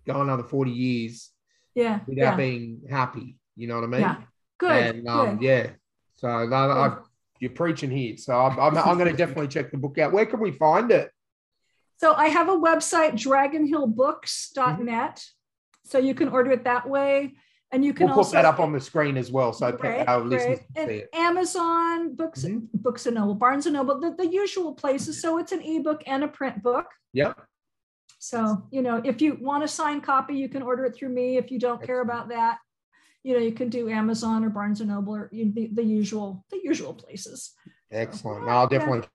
go 0.07 0.21
another 0.21 0.43
40 0.43 0.71
years 0.71 1.31
yeah 1.75 1.99
without 2.07 2.23
yeah 2.23 2.35
being 2.35 2.81
happy. 2.89 3.35
You 3.55 3.67
know 3.67 3.75
what 3.75 3.83
I 3.83 3.87
mean? 3.87 4.01
yeah 4.01 4.15
good 4.59 4.95
And 4.95 5.07
um, 5.07 5.37
good. 5.37 5.45
yeah. 5.45 5.69
So 6.15 6.27
I've, 6.27 6.97
you're 7.39 7.51
preaching 7.51 7.89
here. 7.89 8.17
So 8.17 8.37
I'm, 8.37 8.59
I'm, 8.59 8.77
I'm 8.77 8.97
going 8.97 9.09
to 9.09 9.17
definitely 9.17 9.47
check 9.47 9.71
the 9.71 9.77
book 9.77 9.97
out. 9.97 10.11
Where 10.11 10.25
can 10.25 10.41
we 10.41 10.51
find 10.51 10.91
it? 10.91 11.09
So 11.97 12.13
I 12.13 12.27
have 12.27 12.49
a 12.49 12.57
website, 12.57 13.13
dragonhillbooks.net. 13.13 15.25
So 15.85 15.97
you 15.97 16.13
can 16.13 16.27
order 16.29 16.51
it 16.51 16.65
that 16.65 16.87
way. 16.87 17.33
And 17.71 17.85
you 17.85 17.93
can 17.93 18.07
We'll 18.07 18.17
also 18.17 18.31
put 18.31 18.33
that 18.41 18.45
up 18.45 18.59
on 18.59 18.73
the 18.73 18.79
screen 18.81 19.15
as 19.15 19.31
well, 19.31 19.53
so 19.53 19.69
Right, 19.77 20.07
our 20.07 20.21
listeners 20.21 20.59
right. 20.75 20.87
see 20.87 20.95
it. 20.95 21.09
Amazon, 21.13 22.15
Books, 22.15 22.43
Mhm. 22.43 22.67
Books 22.73 23.05
and 23.05 23.15
Noble, 23.15 23.35
Barnes 23.35 23.67
and 23.67 23.73
Noble, 23.75 23.99
the, 23.99 24.11
the 24.15 24.25
usual 24.25 24.73
places. 24.73 25.21
So 25.21 25.37
it's 25.37 25.51
an 25.51 25.61
ebook 25.61 26.01
and 26.07 26.23
a 26.23 26.27
print 26.27 26.63
book. 26.63 26.87
Yep. 27.13 27.39
So, 28.17 28.67
you 28.71 28.81
know, 28.81 29.01
if 29.05 29.21
you 29.21 29.37
want 29.39 29.63
a 29.63 29.67
signed 29.67 30.03
copy, 30.03 30.35
you 30.35 30.49
can 30.49 30.63
order 30.63 30.83
it 30.85 30.95
through 30.95 31.09
me. 31.09 31.37
If 31.37 31.51
you 31.51 31.59
don't 31.59 31.81
care 31.81 32.01
about 32.01 32.29
that, 32.29 32.57
you 33.23 33.33
know, 33.33 33.39
you 33.39 33.51
can 33.51 33.69
do 33.69 33.87
Amazon 33.89 34.43
or 34.43 34.49
Barnes 34.49 34.81
and 34.81 34.89
Noble 34.89 35.15
or 35.15 35.29
the, 35.31 35.69
the 35.71 35.83
usual, 35.83 36.43
the 36.49 36.59
usual 36.63 36.93
places. 36.93 37.53
Excellent. 37.91 38.45
Yeah, 38.45 38.57
I'll 38.57 38.67
definitely 38.67 38.99
look 38.99 39.09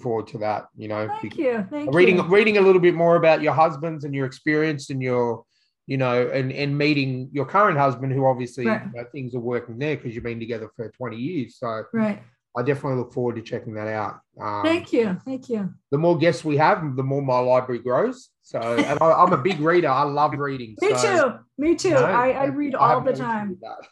forward 0.00 0.26
to 0.28 0.38
that. 0.38 0.68
You 0.76 0.88
know, 0.88 1.08
Thank 1.20 1.36
you. 1.36 1.66
Thank 1.70 1.92
reading 1.94 2.16
you. 2.16 2.22
reading 2.24 2.56
a 2.58 2.60
little 2.60 2.80
bit 2.80 2.94
more 2.94 3.16
about 3.16 3.42
your 3.42 3.52
husbands 3.52 4.04
and 4.04 4.14
your 4.14 4.26
experience 4.26 4.90
and 4.90 5.02
your, 5.02 5.44
you 5.86 5.96
know, 5.96 6.28
and 6.28 6.50
and 6.52 6.76
meeting 6.76 7.28
your 7.32 7.44
current 7.44 7.78
husband, 7.78 8.12
who 8.12 8.24
obviously 8.26 8.66
Right. 8.66 8.82
you 8.92 9.00
know, 9.00 9.06
things 9.12 9.34
are 9.34 9.40
working 9.40 9.78
there 9.78 9.96
because 9.96 10.14
you've 10.14 10.24
been 10.24 10.40
together 10.40 10.70
for 10.76 10.88
20 10.90 11.16
years. 11.16 11.56
So 11.56 11.84
Right. 11.92 12.22
I 12.56 12.62
definitely 12.62 12.98
look 12.98 13.12
forward 13.12 13.34
to 13.34 13.42
checking 13.42 13.74
that 13.74 13.88
out. 13.88 14.20
Um, 14.40 14.62
Thank 14.62 14.92
you. 14.92 15.18
Thank 15.24 15.48
you. 15.48 15.74
The 15.90 15.98
more 15.98 16.16
guests 16.16 16.44
we 16.44 16.56
have, 16.56 16.94
the 16.94 17.02
more 17.02 17.20
my 17.20 17.40
library 17.40 17.80
grows. 17.80 18.30
So, 18.42 18.60
and 18.60 18.96
I, 19.00 19.12
I'm 19.12 19.32
a 19.32 19.38
big 19.38 19.58
reader. 19.58 19.88
I 19.88 20.04
love 20.04 20.34
reading. 20.34 20.76
Me 20.80 20.94
so, 20.94 21.30
too. 21.30 21.38
Me 21.58 21.74
too. 21.74 21.88
you 21.88 21.94
know, 21.94 22.04
I, 22.04 22.30
I 22.30 22.44
read 22.44 22.76
I 22.76 22.78
all 22.78 23.00
have 23.00 23.04
the 23.16 23.22
no 23.22 23.46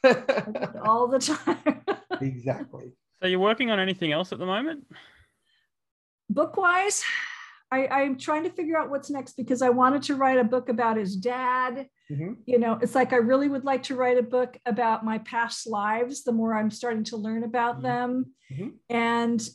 issue 0.05 0.15
time. 0.15 0.77
All 0.85 1.09
the 1.09 1.19
time. 1.19 1.83
exactly. 2.21 2.93
So 3.21 3.27
you're 3.29 3.41
working 3.41 3.71
on 3.71 3.81
anything 3.81 4.13
else 4.13 4.33
at 4.33 4.39
the 4.39 4.47
moment? 4.47 4.87
book 6.31 6.57
wise 6.57 7.03
I, 7.73 7.87
i'm 8.03 8.19
trying 8.19 8.45
to 8.45 8.51
figure 8.51 8.77
out 8.79 8.91
what's 8.91 9.11
next 9.11 9.33
because 9.37 9.63
i 9.63 9.71
wanted 9.71 10.03
to 10.05 10.15
write 10.17 10.39
a 10.39 10.45
book 10.45 10.69
about 10.69 10.97
his 10.97 11.17
dad 11.17 11.89
Mhm. 12.11 12.37
you 12.45 12.59
know 12.59 12.79
it's 12.83 12.95
like 12.95 13.13
i 13.13 13.17
really 13.17 13.49
would 13.49 13.65
like 13.65 13.85
to 13.85 13.97
write 13.97 14.19
a 14.19 14.23
book 14.23 14.59
about 14.67 15.05
my 15.05 15.19
past 15.19 15.67
lives 15.67 16.25
the 16.25 16.33
more 16.33 16.53
i'm 16.55 16.71
starting 16.71 17.05
to 17.05 17.17
learn 17.17 17.43
about 17.45 17.79
Mhm. 17.79 17.83
them 17.83 18.35
Mhm. 18.53 18.73
and 18.91 19.49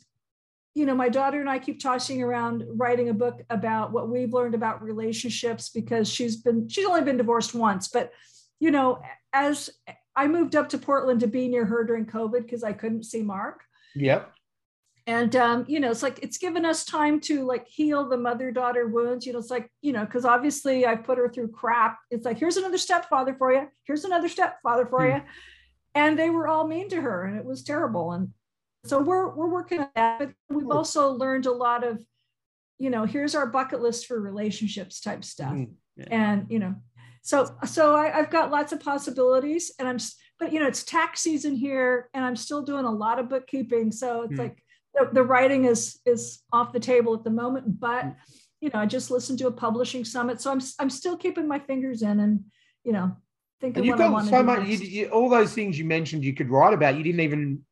you 0.74 0.86
know, 0.86 0.94
my 0.94 1.08
daughter 1.08 1.40
and 1.40 1.50
I 1.50 1.58
keep 1.58 1.80
tossing 1.80 2.22
around 2.22 2.62
writing 2.68 3.08
a 3.08 3.14
book 3.14 3.42
about 3.50 3.90
what 3.90 4.08
we've 4.08 4.32
learned 4.32 4.54
about 4.54 4.80
relationships 4.80 5.70
because 5.70 6.08
she's 6.08 6.36
been 6.36 6.68
she's 6.68 6.86
only 6.86 7.02
been 7.02 7.16
divorced 7.16 7.52
once, 7.52 7.88
but 7.88 8.12
you 8.60 8.70
know, 8.70 9.00
as 9.32 9.70
I 10.14 10.28
moved 10.28 10.54
up 10.54 10.68
to 10.68 10.78
Portland 10.78 11.18
to 11.20 11.26
be 11.26 11.48
near 11.48 11.64
her 11.64 11.82
during 11.82 12.06
COVID 12.06 12.42
because 12.42 12.62
I 12.62 12.74
couldn't 12.74 13.04
see 13.04 13.22
Mark. 13.22 13.62
Yep. 13.96 14.32
And 15.08 15.34
um, 15.36 15.64
you 15.66 15.80
know, 15.80 15.90
it's 15.90 16.02
like 16.02 16.18
it's 16.22 16.36
given 16.36 16.66
us 16.66 16.84
time 16.84 17.18
to 17.22 17.42
like 17.46 17.66
heal 17.66 18.06
the 18.08 18.18
mother-daughter 18.18 18.88
wounds. 18.88 19.24
You 19.24 19.32
know, 19.32 19.38
it's 19.38 19.50
like, 19.50 19.70
you 19.80 19.94
know, 19.94 20.04
because 20.04 20.26
obviously 20.26 20.86
I 20.86 20.96
put 20.96 21.16
her 21.16 21.30
through 21.30 21.48
crap. 21.48 21.98
It's 22.10 22.26
like, 22.26 22.38
here's 22.38 22.58
another 22.58 22.76
stepfather 22.76 23.34
for 23.34 23.50
you, 23.52 23.68
here's 23.84 24.04
another 24.04 24.28
stepfather 24.28 24.84
for 24.86 25.02
Hmm. 25.04 25.16
you. 25.16 25.22
And 25.94 26.18
they 26.18 26.28
were 26.28 26.46
all 26.46 26.66
mean 26.68 26.90
to 26.90 27.00
her, 27.00 27.24
and 27.24 27.38
it 27.38 27.44
was 27.46 27.62
terrible. 27.64 28.12
And 28.12 28.28
so 28.84 29.00
we're 29.00 29.34
we're 29.34 29.48
working 29.48 29.80
on 29.80 29.88
that. 29.96 30.18
But 30.18 30.30
we've 30.50 30.64
Cool. 30.64 30.74
also 30.74 31.10
learned 31.12 31.46
a 31.46 31.52
lot 31.52 31.84
of, 31.84 32.04
you 32.78 32.90
know, 32.90 33.04
here's 33.06 33.34
our 33.34 33.46
bucket 33.46 33.80
list 33.80 34.06
for 34.06 34.20
relationships 34.20 35.00
type 35.00 35.24
stuff 35.24 35.54
Mm. 35.54 35.72
and 36.12 36.46
you 36.48 36.60
know 36.60 36.76
so 37.22 37.36
so 37.66 37.96
I, 37.96 38.16
i've 38.16 38.30
got 38.30 38.52
lots 38.52 38.70
of 38.72 38.78
possibilities 38.78 39.72
and 39.80 39.88
i'm 39.88 39.98
but 40.38 40.52
you 40.52 40.60
know 40.60 40.68
it's 40.68 40.84
tax 40.84 41.20
season 41.22 41.56
here 41.56 42.08
and 42.14 42.24
i'm 42.24 42.36
still 42.36 42.62
doing 42.62 42.84
a 42.84 42.90
lot 43.04 43.18
of 43.18 43.28
bookkeeping 43.28 43.90
so 43.90 44.22
it's 44.22 44.34
Hmm. 44.34 44.42
like 44.44 44.62
the, 44.98 45.10
the 45.12 45.22
writing 45.22 45.64
is 45.64 45.98
is 46.04 46.42
off 46.52 46.72
the 46.72 46.80
table 46.80 47.14
at 47.14 47.24
the 47.24 47.30
moment 47.30 47.78
but 47.80 48.04
Hmm. 48.04 48.10
you 48.60 48.70
know 48.72 48.80
i 48.80 48.86
just 48.86 49.10
listened 49.10 49.38
to 49.38 49.46
a 49.46 49.52
publishing 49.52 50.04
summit 50.04 50.40
so 50.40 50.50
i'm 50.50 50.60
i'm 50.80 50.90
still 50.90 51.16
keeping 51.16 51.46
my 51.46 51.58
fingers 51.58 52.02
in 52.02 52.20
and 52.20 52.44
you 52.84 52.92
know 52.92 53.16
thinking 53.60 53.78
And 53.78 53.86
you've 53.86 53.98
got 53.98 54.24
so 54.26 54.42
much. 54.42 54.66
You, 54.66 54.76
you, 54.78 55.08
all 55.08 55.28
those 55.28 55.52
things 55.52 55.78
you 55.78 55.84
mentioned, 55.84 56.24
you 56.24 56.32
could 56.32 56.48
write 56.48 56.74
about. 56.74 56.96
You 56.96 57.02
didn't 57.02 57.20
even. 57.20 57.64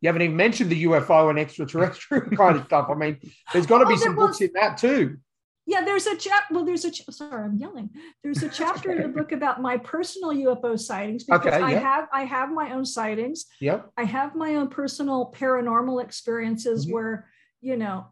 You 0.00 0.08
haven't 0.08 0.22
even 0.22 0.36
mentioned 0.36 0.70
the 0.70 0.84
UFO 0.84 1.30
and 1.30 1.38
extraterrestrial 1.38 2.30
kind 2.36 2.56
of 2.56 2.66
stuff. 2.66 2.88
I 2.90 2.94
mean, 2.94 3.18
there's 3.52 3.66
got 3.66 3.78
to 3.78 3.86
be 3.86 3.94
Oh, 3.94 3.96
some 3.96 4.16
books 4.16 4.40
in 4.40 4.50
that 4.54 4.76
too. 4.76 5.18
Yeah 5.66 5.82
there's 5.84 6.06
a 6.06 6.16
chap 6.16 6.44
well 6.50 6.64
there's 6.64 6.84
a 6.84 6.90
ch- 6.90 7.04
sorry 7.10 7.44
i'm 7.44 7.56
yelling 7.56 7.90
there's 8.22 8.42
a 8.42 8.48
chapter 8.60 8.90
in 8.92 9.00
the 9.02 9.08
book 9.08 9.32
about 9.32 9.60
my 9.62 9.76
personal 9.76 10.30
ufo 10.30 10.78
sightings 10.78 11.24
because 11.24 11.54
Okay, 11.54 11.62
i 11.62 11.70
have 11.74 12.08
i 12.12 12.24
have 12.24 12.50
my 12.50 12.72
own 12.72 12.84
sightings 12.84 13.46
Yep. 13.60 13.90
I 13.96 14.04
have 14.04 14.34
my 14.34 14.56
own 14.56 14.68
personal 14.68 15.32
paranormal 15.32 16.02
experiences 16.02 16.86
Mhm. 16.86 16.92
where, 16.92 17.28
you 17.60 17.76
know, 17.76 18.06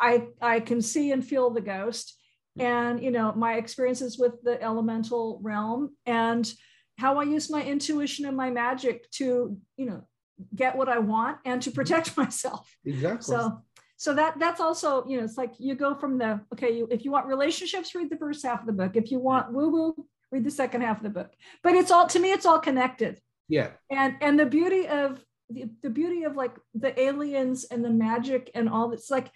I 0.00 0.28
I 0.40 0.60
can 0.60 0.80
see 0.82 1.12
and 1.12 1.24
feel 1.24 1.50
the 1.50 1.60
ghost 1.60 2.18
and 2.58 3.02
you 3.02 3.10
know 3.10 3.32
my 3.32 3.54
experiences 3.54 4.18
with 4.18 4.34
the 4.42 4.60
elemental 4.62 5.40
realm 5.42 5.96
and 6.06 6.52
how 6.98 7.18
I 7.18 7.24
use 7.24 7.50
my 7.50 7.62
intuition 7.62 8.24
and 8.26 8.36
my 8.36 8.50
magic 8.50 9.10
to, 9.12 9.58
you 9.76 9.86
know, 9.86 10.02
get 10.54 10.76
what 10.76 10.88
I 10.88 10.98
want 10.98 11.38
and 11.44 11.60
to 11.62 11.70
protect 11.70 12.16
myself. 12.22 12.68
Exactly. 12.84 13.22
So 13.22 13.63
so 13.96 14.14
that 14.14 14.38
that's 14.38 14.60
also, 14.60 15.06
you 15.06 15.18
know, 15.18 15.24
it's 15.24 15.38
like 15.38 15.54
you 15.58 15.74
go 15.74 15.94
from 15.94 16.18
the 16.18 16.40
okay, 16.52 16.70
you 16.76 16.88
if 16.90 17.04
you 17.04 17.10
want 17.10 17.26
relationships, 17.26 17.94
read 17.94 18.10
the 18.10 18.16
first 18.16 18.44
half 18.44 18.60
of 18.60 18.66
the 18.66 18.72
book. 18.72 18.96
If 18.96 19.10
you 19.10 19.18
want 19.18 19.52
woo-woo, 19.52 19.94
read 20.32 20.44
the 20.44 20.50
second 20.50 20.80
half 20.82 20.98
of 20.98 21.02
the 21.04 21.10
book. 21.10 21.30
But 21.62 21.74
it's 21.74 21.90
all 21.90 22.06
to 22.08 22.18
me, 22.18 22.32
it's 22.32 22.46
all 22.46 22.58
connected 22.58 23.20
yeah. 23.48 23.70
and 23.90 24.16
and 24.20 24.38
the 24.38 24.46
beauty 24.46 24.88
of 24.88 25.22
the, 25.50 25.68
the 25.82 25.90
beauty 25.90 26.24
of 26.24 26.36
like 26.36 26.54
the 26.74 26.98
aliens 26.98 27.64
and 27.64 27.84
the 27.84 27.90
magic 27.90 28.50
and 28.54 28.68
all 28.68 28.88
that's 28.88 29.10
like 29.10 29.30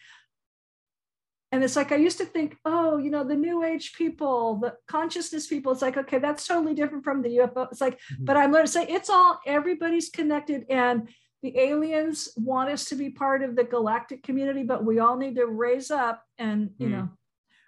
and 1.52 1.62
it's 1.62 1.76
like 1.76 1.92
i 1.92 1.96
used 1.96 2.18
to 2.18 2.24
think 2.24 2.56
oh 2.64 2.96
you 2.96 3.10
know 3.10 3.24
the 3.24 3.34
new 3.34 3.62
age 3.62 3.92
people 3.94 4.56
the 4.56 4.74
consciousness 4.86 5.46
people 5.46 5.72
it's 5.72 5.82
like 5.82 5.96
okay 5.96 6.18
that's 6.18 6.46
totally 6.46 6.74
different 6.74 7.04
from 7.04 7.22
the 7.22 7.36
ufo 7.38 7.68
it's 7.70 7.80
like 7.80 7.98
Mhm. 8.12 8.24
but 8.24 8.36
i'm 8.36 8.52
learning 8.52 8.66
to 8.66 8.72
say 8.72 8.86
it's 8.86 9.10
all 9.10 9.38
everybody's 9.46 10.08
connected 10.08 10.64
and 10.70 11.08
the 11.42 11.56
aliens 11.58 12.30
want 12.36 12.70
us 12.70 12.86
to 12.86 12.96
be 12.96 13.10
part 13.10 13.42
of 13.42 13.54
the 13.56 13.64
galactic 13.64 14.22
community 14.22 14.62
but 14.62 14.84
we 14.84 14.98
all 14.98 15.16
need 15.16 15.36
to 15.36 15.46
raise 15.46 15.90
up 15.90 16.24
and 16.38 16.70
you 16.78 16.88
Mm. 16.88 16.90
know 16.92 17.08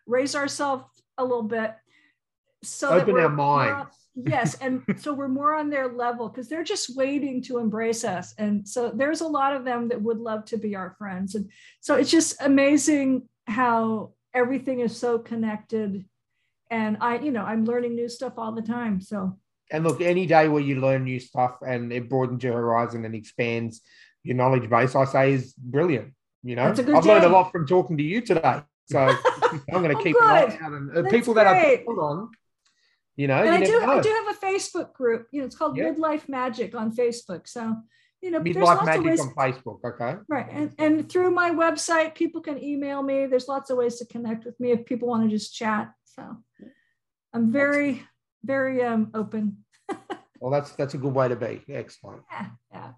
raise 0.06 0.34
ourselves 0.34 0.84
a 1.18 1.24
little 1.24 1.42
bit 1.44 1.74
so 2.62 2.90
Open 2.90 3.16
our 3.16 3.26
on- 3.40 3.86
yes 4.14 4.54
and 4.56 4.82
so 4.98 5.14
we're 5.14 5.28
more 5.28 5.54
on 5.54 5.70
their 5.70 5.88
level 5.88 6.28
because 6.28 6.48
they're 6.48 6.64
just 6.64 6.96
waiting 6.96 7.42
to 7.42 7.58
embrace 7.58 8.04
us. 8.04 8.34
And 8.36 8.68
so 8.68 8.90
there's 8.90 9.20
a 9.22 9.26
lot 9.26 9.54
of 9.56 9.64
them 9.64 9.88
that 9.88 10.02
would 10.02 10.18
love 10.18 10.44
to 10.46 10.58
be 10.58 10.76
our 10.76 10.94
friends. 10.98 11.34
And 11.36 11.50
so 11.80 11.94
it's 11.94 12.10
just 12.10 12.36
amazing 12.42 13.28
how 13.46 14.12
everything 14.34 14.80
is 14.80 14.96
so 14.96 15.18
connected. 15.18 16.04
And 16.70 16.98
i 17.00 17.18
you 17.18 17.32
know 17.32 17.44
i'm 17.44 17.64
learning 17.64 17.94
new 17.94 18.08
stuff 18.08 18.34
all 18.36 18.52
the 18.52 18.62
time. 18.62 19.00
So 19.00 19.38
And 19.72 19.84
look, 19.84 20.00
any 20.00 20.26
day 20.26 20.48
where 20.48 20.62
you 20.62 20.80
learn 20.80 21.04
new 21.04 21.20
stuff 21.20 21.58
and 21.66 21.92
it 21.92 22.08
broadens 22.08 22.42
your 22.42 22.54
horizon 22.54 23.04
and 23.04 23.14
expands 23.14 23.80
your 24.22 24.36
knowledge 24.36 24.68
base, 24.68 24.94
I 24.94 25.04
say 25.04 25.32
is 25.32 25.54
brilliant. 25.54 26.12
You 26.42 26.56
know, 26.56 26.64
That's 26.66 26.80
a 26.80 26.82
good 26.84 26.96
I've 26.96 27.06
learned 27.06 27.24
a 27.24 27.28
lot 27.28 27.52
from 27.52 27.66
talking 27.66 27.96
to 27.96 28.02
you 28.02 28.20
today. 28.20 28.62
So 28.86 28.98
I'm 29.72 29.82
going 29.82 29.90
to 29.90 29.96
Oh, 29.96 30.02
keep 30.02 30.16
an 30.16 30.22
eye 30.22 30.58
out. 30.62 30.72
And 30.72 30.90
uh, 30.90 31.02
That's 31.02 31.12
people 31.14 31.34
that 31.34 31.46
I 31.46 31.60
great. 31.60 31.86
put 31.86 31.98
on, 31.98 32.30
you 33.16 33.28
know, 33.28 33.42
and 33.42 33.46
you 33.46 33.52
i 33.52 33.66
do 33.66 33.86
know. 33.86 33.92
i 33.92 34.00
do 34.00 34.08
have 34.08 34.36
a 34.36 34.46
facebook 34.46 34.92
group 34.94 35.26
you 35.30 35.40
know 35.40 35.46
it's 35.46 35.54
called 35.56 35.76
Yeah. 35.76 35.90
midlife 35.92 36.28
magic 36.28 36.74
on 36.74 36.90
facebook 36.94 37.46
so 37.46 37.76
you 38.22 38.30
know 38.30 38.40
there's 38.42 38.56
Midlife 38.56 38.62
lots 38.64 38.80
of 38.80 38.86
Magic 38.86 39.04
ways 39.04 39.20
on 39.20 39.34
Facebook. 39.34 39.78
Okay. 39.84 40.18
right 40.28 40.46
and, 40.50 40.74
and 40.78 41.08
through 41.10 41.30
my 41.30 41.50
website 41.50 42.14
people 42.14 42.40
can 42.40 42.62
email 42.62 43.02
me 43.02 43.26
there's 43.26 43.48
lots 43.48 43.68
of 43.70 43.76
ways 43.76 43.96
to 43.96 44.06
connect 44.06 44.44
with 44.46 44.58
me 44.60 44.70
if 44.72 44.86
people 44.86 45.08
want 45.08 45.22
to 45.24 45.28
just 45.28 45.54
chat 45.54 45.92
so 46.04 46.36
i'm 47.34 47.50
very 47.52 48.02
very 48.45 48.82
um 48.84 49.11
open 49.14 49.59
Well, 50.41 50.51
that's 50.51 50.72
that's 50.72 50.95
a 50.95 50.99
good 50.99 51.12
way 51.14 51.28
to 51.28 51.36
be. 51.36 51.62
Excellent. 51.68 52.22
yeah, 52.32 52.47
yeah. 52.72 52.93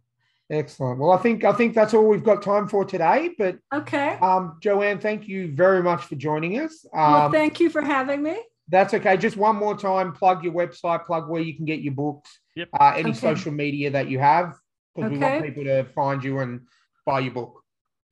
Excellent. 0.51 1.01
Well, 1.01 1.11
I 1.11 1.17
think 1.17 1.43
I 1.45 1.53
think 1.53 1.75
that's 1.75 1.93
all 1.95 2.07
we've 2.07 2.23
got 2.23 2.41
time 2.43 2.69
for 2.69 2.85
today. 2.85 3.31
But 3.37 3.59
okay 3.75 4.17
um, 4.21 4.59
Joanne, 4.63 5.01
thank 5.01 5.27
you 5.27 5.53
very 5.53 5.83
much 5.83 6.03
for 6.05 6.15
joining 6.15 6.61
us. 6.61 6.85
Um, 6.95 7.13
well 7.13 7.31
thank 7.33 7.59
you 7.59 7.69
for 7.71 7.83
having 7.83 8.23
me 8.23 8.37
That's 8.69 8.95
okay. 8.95 9.17
Just 9.17 9.37
one 9.37 9.57
more 9.57 9.77
time, 9.77 10.13
plug 10.13 10.45
your 10.45 10.53
website, 10.53 11.05
plug 11.05 11.29
where 11.29 11.43
you 11.43 11.57
can 11.57 11.65
get 11.65 11.81
your 11.81 11.95
books, 11.95 12.29
Yep. 12.55 12.69
uh, 12.79 12.93
any 12.97 13.11
Okay. 13.11 13.19
social 13.19 13.51
media 13.53 13.91
that 13.91 14.09
you 14.09 14.19
have, 14.21 14.55
because 14.95 15.11
we 15.11 15.19
want 15.19 15.45
people 15.45 15.65
to 15.65 15.85
find 15.95 16.23
you 16.23 16.39
and 16.39 16.61
buy 17.07 17.21
your 17.21 17.33
book. 17.35 17.55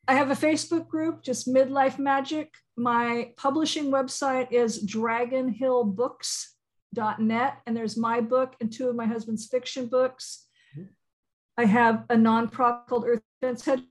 I 0.09 0.15
have 0.15 0.31
a 0.31 0.35
Facebook 0.35 0.89
group, 0.89 1.23
just 1.23 1.47
Midlife 1.47 1.99
Magic. 1.99 2.49
My 2.77 3.33
publishing 3.37 3.93
website 3.93 4.51
is 4.51 4.79
dragonhillbooks.net, 6.95 7.59
and 7.67 7.77
there's 7.77 7.97
my 7.97 8.21
book 8.21 8.55
and 8.61 8.73
two 8.73 8.89
of 8.89 8.97
my 8.97 9.07
husband's 9.07 9.47
fiction 9.47 9.87
books. 9.87 10.47
I 11.57 11.65
have 11.67 12.05
a 12.09 12.17
nonprofit 12.17 12.87
called 12.87 13.05
Earth 13.07 13.21
Defense 13.41 13.65
Head. 13.65 13.83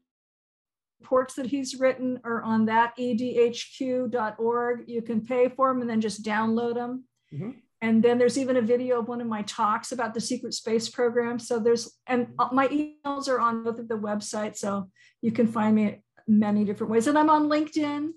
Reports 1.02 1.36
that 1.36 1.46
he's 1.46 1.80
written 1.80 2.20
are 2.24 2.42
on 2.42 2.66
that 2.66 2.98
edhq.org. 2.98 4.84
You 4.88 5.02
can 5.02 5.22
pay 5.22 5.50
for 5.50 5.72
them 5.72 5.82
and 5.82 5.90
then 5.90 6.02
just 6.02 6.24
download 6.26 6.76
them. 6.76 7.06
Mhm. 7.34 7.62
And 7.82 8.04
then 8.04 8.18
there's 8.18 8.38
even 8.38 8.58
a 8.58 8.62
video 8.62 9.00
of 9.00 9.08
one 9.08 9.22
of 9.22 9.28
my 9.28 9.44
talks 9.44 9.94
about 9.94 10.14
the 10.14 10.20
secret 10.20 10.54
space 10.54 10.90
program. 10.90 11.40
So 11.40 11.60
there's, 11.60 11.98
and 12.08 12.34
my 12.52 12.68
emails 12.68 13.30
are 13.30 13.40
on 13.40 13.64
both 13.64 13.80
of 13.80 13.88
the 13.88 13.98
websites. 13.98 14.58
So 14.58 14.92
you 15.22 15.32
can 15.32 15.48
find 15.48 15.76
me 15.76 16.04
many 16.28 16.66
different 16.66 16.92
ways. 16.92 17.08
And 17.08 17.18
I'm 17.18 17.30
on 17.30 17.48
LinkedIn. 17.48 18.12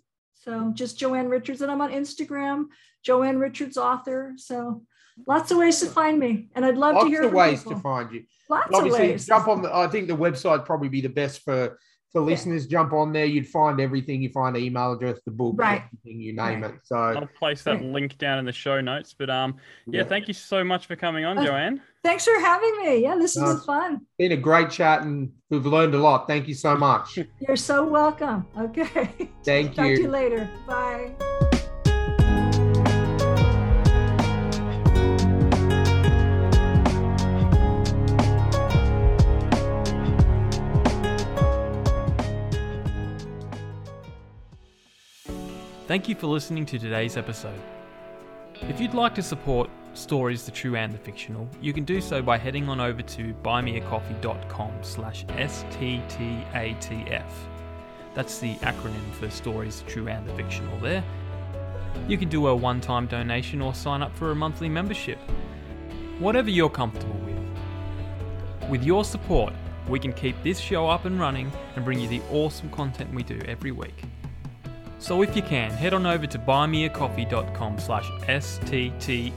So 0.45 0.73
just 0.75 0.99
Joanne 0.99 1.29
Richards. 1.29 1.63
And 1.63 1.71
I'm 1.71 1.81
on 1.81 1.91
Instagram, 1.93 2.67
Joanne 3.03 3.39
Richards 3.39 3.77
author. 3.77 4.33
So 4.37 4.83
lots 5.27 5.51
of 5.51 5.59
ways 5.59 5.81
to 5.81 5.87
find 5.87 6.19
me. 6.19 6.49
And 6.55 6.65
I'd 6.65 6.77
love 6.77 6.95
Lots 6.95 7.05
to 7.05 7.11
hear 7.11 7.23
Lots 7.23 7.27
of 7.27 7.31
from 7.31 7.39
ways 7.39 7.59
people. 7.61 7.73
to 7.75 7.81
find 7.81 8.13
you. 8.13 8.23
Lots 8.49 8.79
of 8.79 8.85
ways. 8.93 9.27
jump 9.27 9.49
on. 9.49 9.63
The, 9.63 9.75
I 9.75 9.87
think 9.87 10.09
the 10.09 10.17
website 10.17 10.67
probably 10.67 10.89
be 10.89 11.01
the 11.01 11.09
best 11.09 11.43
for 11.43 11.79
for 12.13 12.21
listeners. 12.21 12.67
Jump 12.67 12.93
on 12.93 13.11
there. 13.15 13.25
You'd 13.25 13.47
find 13.49 13.81
everything. 13.81 14.21
You 14.21 14.29
find 14.29 14.55
the 14.55 14.61
email 14.61 14.93
address, 14.93 15.19
the 15.25 15.31
book, 15.31 15.55
Right. 15.57 15.83
everything 15.87 16.21
you 16.21 16.35
name 16.35 16.61
Right. 16.63 16.75
it. 16.75 16.81
So 16.85 16.97
I'll 16.97 17.27
place 17.27 17.63
that 17.63 17.79
Great. 17.79 17.91
link 17.91 18.19
down 18.19 18.39
in 18.39 18.45
the 18.45 18.53
show 18.53 18.83
notes. 18.83 19.15
But 19.19 19.31
um, 19.31 19.57
yeah, 19.87 20.05
thank 20.05 20.29
you 20.29 20.35
so 20.35 20.63
much 20.63 20.87
for 20.87 20.95
coming 20.97 21.25
on, 21.25 21.39
Uh, 21.39 21.47
Joanne. 21.47 21.81
Thanks 22.05 22.25
for 22.25 22.39
having 22.41 22.77
me. 22.85 22.99
Yeah, 23.03 23.17
this 23.17 23.37
No, 23.37 23.45
has 23.47 23.55
been 23.55 23.61
uh, 23.61 23.65
fun. 23.65 24.01
been 24.19 24.33
a 24.33 24.37
great 24.37 24.71
chat, 24.71 25.03
and 25.03 25.31
we've 25.51 25.65
learned 25.65 25.95
a 25.95 25.99
lot. 25.99 26.27
Thank 26.27 26.49
you 26.49 26.55
so 26.55 26.77
much. 26.77 27.17
You're 27.47 27.57
so 27.57 27.85
welcome. 27.85 28.45
Okay. 28.59 29.31
Thank 29.45 29.71
you. 29.71 29.77
Talk 29.77 29.87
to 29.87 29.91
you 29.93 30.03
you. 30.03 30.09
later. 30.09 30.51
Bye. 30.67 31.13
Thank 45.87 46.09
you 46.09 46.15
for 46.15 46.27
listening 46.27 46.65
to 46.67 46.79
today's 46.79 47.17
episode. 47.17 47.61
If 48.69 48.81
you'd 48.81 48.95
like 48.95 49.15
to 49.17 49.23
support 49.23 49.69
Stories 49.95 50.45
the 50.45 50.53
True 50.53 50.77
and 50.77 50.93
the 50.93 50.99
Fictional, 50.99 51.49
you 51.61 51.73
can 51.73 51.85
do 51.85 52.01
so 52.01 52.23
by 52.23 52.39
heading 52.39 52.69
on 52.69 52.81
over 52.81 53.03
to 53.03 53.35
buymeacoffee.com 53.43 54.73
slash 54.83 55.27
STTATF. 55.27 57.25
That's 58.15 58.39
the 58.39 58.55
acronym 58.57 59.13
for 59.15 59.29
Stories 59.31 59.81
the 59.83 59.91
True 59.91 60.07
and 60.07 60.25
the 60.29 60.33
Fictional 60.35 60.79
there. 60.79 61.03
You 62.07 62.17
can 62.17 62.29
do 62.29 62.47
a 62.47 62.55
one-time 62.55 63.09
donation 63.09 63.61
or 63.61 63.75
sign 63.75 64.01
up 64.01 64.15
for 64.15 64.31
a 64.31 64.37
monthly 64.37 64.69
membership. 64.69 65.19
Whatever 66.21 66.49
you're 66.49 66.71
comfortable 66.71 67.19
with. 67.19 68.71
With 68.71 68.85
your 68.85 69.05
support, 69.05 69.53
we 69.89 69.99
can 69.99 70.13
keep 70.13 70.41
this 70.45 70.61
show 70.61 70.89
up 70.89 71.05
and 71.05 71.19
running 71.19 71.51
and 71.75 71.85
bring 71.85 71.99
you 71.99 72.07
the 72.07 72.23
awesome 72.31 72.71
content 72.71 73.13
we 73.13 73.25
do 73.25 73.41
every 73.49 73.73
week. 73.73 74.05
So 75.03 75.21
if 75.23 75.35
you 75.35 75.43
can, 75.43 75.73
head 75.73 75.95
on 75.95 76.07
over 76.07 76.29
to 76.29 76.39
buymeacoffee.com 76.39 77.81
slash 77.81 78.09
STTATF. 78.29 79.33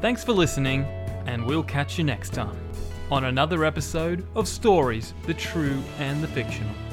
Thanks 0.00 0.22
for 0.22 0.32
listening, 0.32 0.84
and 1.26 1.44
we'll 1.44 1.64
catch 1.64 1.98
you 1.98 2.04
next 2.04 2.32
time 2.32 2.56
on 3.10 3.24
another 3.24 3.64
episode 3.64 4.24
of 4.36 4.46
Stories, 4.46 5.14
the 5.26 5.34
True 5.34 5.82
and 5.98 6.22
the 6.22 6.28
Fictional. 6.28 6.85